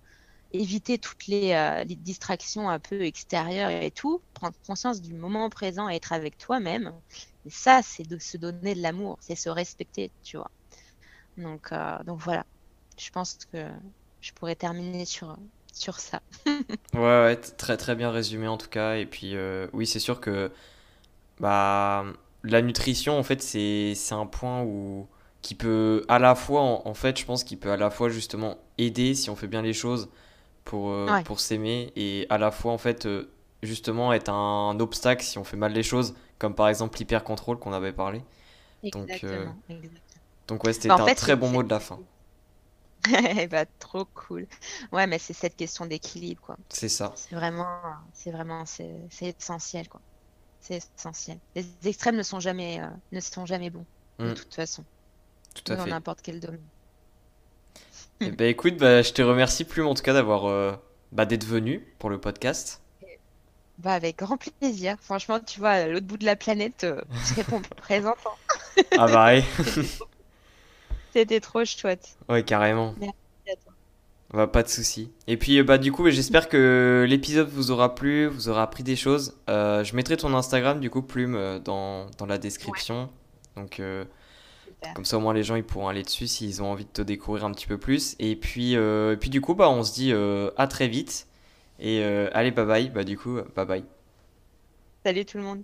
éviter 0.55 0.97
toutes 0.97 1.27
les, 1.27 1.53
euh, 1.53 1.83
les, 1.83 1.95
distractions 1.95 2.69
un 2.69 2.79
peu 2.79 3.03
extérieures 3.03 3.69
et 3.69 3.91
tout, 3.91 4.21
prendre 4.33 4.55
conscience 4.65 5.01
du 5.01 5.13
moment 5.13 5.49
présent 5.49 5.89
et 5.89 5.95
être 5.95 6.13
avec 6.13 6.37
toi-même. 6.37 6.93
Et 7.45 7.49
ça, 7.49 7.81
c'est 7.83 8.07
de 8.07 8.17
se 8.17 8.37
donner 8.37 8.75
de 8.75 8.81
l'amour, 8.81 9.17
c'est 9.21 9.35
se 9.35 9.49
respecter, 9.49 10.11
tu 10.23 10.37
vois. 10.37 10.51
Donc, 11.37 11.71
euh, 11.71 12.03
donc 12.03 12.19
voilà, 12.19 12.45
je 12.97 13.09
pense 13.11 13.37
que 13.51 13.65
je 14.21 14.31
pourrais 14.33 14.55
terminer 14.55 15.05
sur, 15.05 15.37
sur 15.73 15.99
ça. 15.99 16.21
ouais, 16.45 16.99
ouais, 16.99 17.35
très 17.35 17.77
très 17.77 17.95
bien 17.95 18.11
résumé 18.11 18.47
en 18.47 18.57
tout 18.57 18.69
cas. 18.69 18.95
Et 18.95 19.05
puis, 19.05 19.35
euh, 19.35 19.67
oui, 19.73 19.85
c'est 19.85 19.99
sûr 19.99 20.21
que 20.21 20.51
bah, 21.39 22.05
la 22.43 22.61
nutrition, 22.61 23.17
en 23.17 23.23
fait, 23.23 23.41
c'est 23.41 23.95
un 24.11 24.25
point 24.25 24.63
où 24.63 25.07
qui 25.41 25.53
peut 25.53 26.03
à 26.07 26.17
la 26.17 26.33
fois, 26.33 26.61
en 26.61 26.93
fait, 26.95 27.19
je 27.19 27.25
pense 27.25 27.43
qu'il 27.43 27.59
peut 27.59 27.71
à 27.71 27.77
la 27.77 27.91
fois 27.91 28.09
justement 28.09 28.57
aider 28.79 29.13
si 29.13 29.29
on 29.29 29.35
fait 29.35 29.45
bien 29.45 29.61
les 29.61 29.73
choses 29.73 30.09
pour, 30.65 30.91
euh, 30.91 31.13
Ouais. 31.13 31.25
pour 31.25 31.39
s'aimer 31.41 31.93
et 31.97 32.27
à 32.29 32.37
la 32.39 32.51
fois 32.51 32.73
en 32.73 32.79
fait 32.79 33.07
euh, 33.07 33.31
justement 33.63 34.13
être 34.13 34.29
un 34.29 34.79
obstacle 34.81 35.23
si 35.23 35.37
on 35.39 35.45
fait 35.45 35.57
mal 35.57 35.73
les 35.73 35.83
choses 35.83 36.15
comme 36.39 36.55
par 36.55 36.69
exemple 36.69 36.99
l'hyper-contrôle 36.99 37.59
qu'on 37.59 37.73
avait 37.73 37.93
parlé. 37.93 38.23
Donc, 38.93 39.23
euh, 39.25 39.47
Exactement, 39.47 39.61
exactement. 39.67 40.23
donc 40.47 40.63
ouais, 40.63 40.73
c'était 40.73 40.89
Bah, 40.89 40.99
un 40.99 41.09
fait, 41.09 41.15
très 41.15 41.35
bon 41.35 41.49
mot 41.49 41.61
de 41.63 41.69
la 41.69 41.79
fin. 41.79 41.99
Eh 43.39 43.47
bah, 43.47 43.65
trop 43.79 44.05
cool. 44.05 44.47
Ouais, 44.91 45.07
mais 45.07 45.19
c'est 45.19 45.33
cette 45.33 45.55
question 45.55 45.85
d'équilibre, 45.85 46.41
quoi. 46.41 46.57
C'est 46.69 46.89
ça. 46.89 47.15
C'est 47.15 47.35
vraiment, 47.35 47.81
c'est 48.13 48.31
vraiment, 48.31 48.65
c'est 48.65 49.09
essentiel, 49.21 49.87
quoi. 49.89 50.01
C'est 50.61 50.77
essentiel. 50.97 51.39
Les 51.55 51.65
extrêmes 51.87 52.17
ne 52.17 52.23
sont 52.23 52.39
jamais, 52.41 52.81
euh, 52.81 52.89
ne 53.11 53.19
sont 53.21 53.45
jamais 53.45 53.69
bons, 53.71 53.87
de 54.23 54.29
Mm, 54.29 54.33
toute 54.33 54.53
façon, 54.55 54.85
tout 55.53 55.71
à 55.73 55.77
dans 55.77 55.87
n'importe 55.87 56.21
quel 56.23 56.39
domaine. 56.41 56.69
Et 58.21 58.31
bah 58.31 58.45
écoute, 58.45 58.77
bah, 58.77 59.01
je 59.01 59.13
te 59.13 59.21
remercie 59.21 59.63
Plume 59.65 59.87
en 59.87 59.93
tout 59.93 60.03
cas 60.03 60.13
d'avoir 60.13 60.45
euh, 60.45 60.73
bah, 61.11 61.25
d'être 61.25 61.45
venu 61.45 61.79
pour 61.99 62.09
le 62.09 62.19
podcast. 62.19 62.81
Bah, 63.77 63.93
avec 63.93 64.17
grand 64.19 64.37
plaisir. 64.37 64.97
Franchement, 65.01 65.39
tu 65.39 65.59
vois, 65.59 65.71
à 65.71 65.87
l'autre 65.87 66.05
bout 66.07 66.17
de 66.17 66.25
la 66.25 66.35
planète, 66.35 66.83
euh, 66.85 67.01
je 67.23 67.33
réponds 67.35 67.61
présente. 67.77 68.17
hein. 68.25 68.31
Ah 68.97 69.07
bah 69.07 69.25
ouais, 69.27 69.43
C'était 71.13 71.39
trop 71.39 71.65
chouette. 71.65 72.17
ouais 72.29 72.43
carrément. 72.43 72.93
Merci 72.97 73.15
à 73.51 73.55
toi. 73.63 73.73
Bah, 74.33 74.47
pas 74.47 74.63
de 74.63 74.67
souci. 74.69 75.13
Et 75.27 75.37
puis 75.37 75.59
euh, 75.59 75.63
bah 75.63 75.77
du 75.77 75.91
coup, 75.91 76.03
bah, 76.03 76.09
j'espère 76.09 76.49
que 76.49 77.05
l'épisode 77.07 77.47
vous 77.49 77.71
aura 77.71 77.95
plu, 77.95 78.27
vous 78.27 78.49
aura 78.49 78.63
appris 78.63 78.83
des 78.83 78.95
choses. 78.95 79.37
Euh, 79.49 79.83
je 79.83 79.95
mettrai 79.95 80.17
ton 80.17 80.33
Instagram 80.33 80.79
du 80.79 80.89
coup 80.89 81.01
Plume 81.01 81.59
dans, 81.63 82.09
dans 82.17 82.25
la 82.25 82.37
Ouais, 82.37 82.39
description. 82.39 83.09
Donc 83.55 83.79
euh, 83.79 84.05
super. 84.75 84.93
Comme 84.93 85.05
ça, 85.05 85.17
au 85.17 85.19
moins, 85.19 85.33
les 85.33 85.43
gens 85.43 85.55
ils 85.55 85.63
pourront 85.63 85.87
aller 85.87 86.03
dessus 86.03 86.27
s'ils 86.27 86.61
ont 86.61 86.71
envie 86.71 86.85
de 86.85 86.89
te 86.89 87.01
découvrir 87.01 87.45
un 87.45 87.51
petit 87.51 87.67
peu 87.67 87.77
plus. 87.77 88.15
Et 88.19 88.35
puis, 88.35 88.75
euh, 88.75 89.13
et 89.13 89.17
puis 89.17 89.29
du 89.29 89.41
coup, 89.41 89.55
bah, 89.55 89.69
on 89.69 89.83
se 89.83 89.93
dit 89.93 90.11
euh, 90.13 90.51
à 90.57 90.67
très 90.67 90.87
vite. 90.87 91.27
Et 91.79 92.03
euh, 92.03 92.29
allez, 92.33 92.51
bye 92.51 92.65
bye. 92.65 92.89
Bah, 92.89 93.03
du 93.03 93.17
coup, 93.17 93.39
bye 93.55 93.65
bye. 93.65 93.83
Salut 95.03 95.25
tout 95.25 95.37
le 95.37 95.43
monde. 95.43 95.63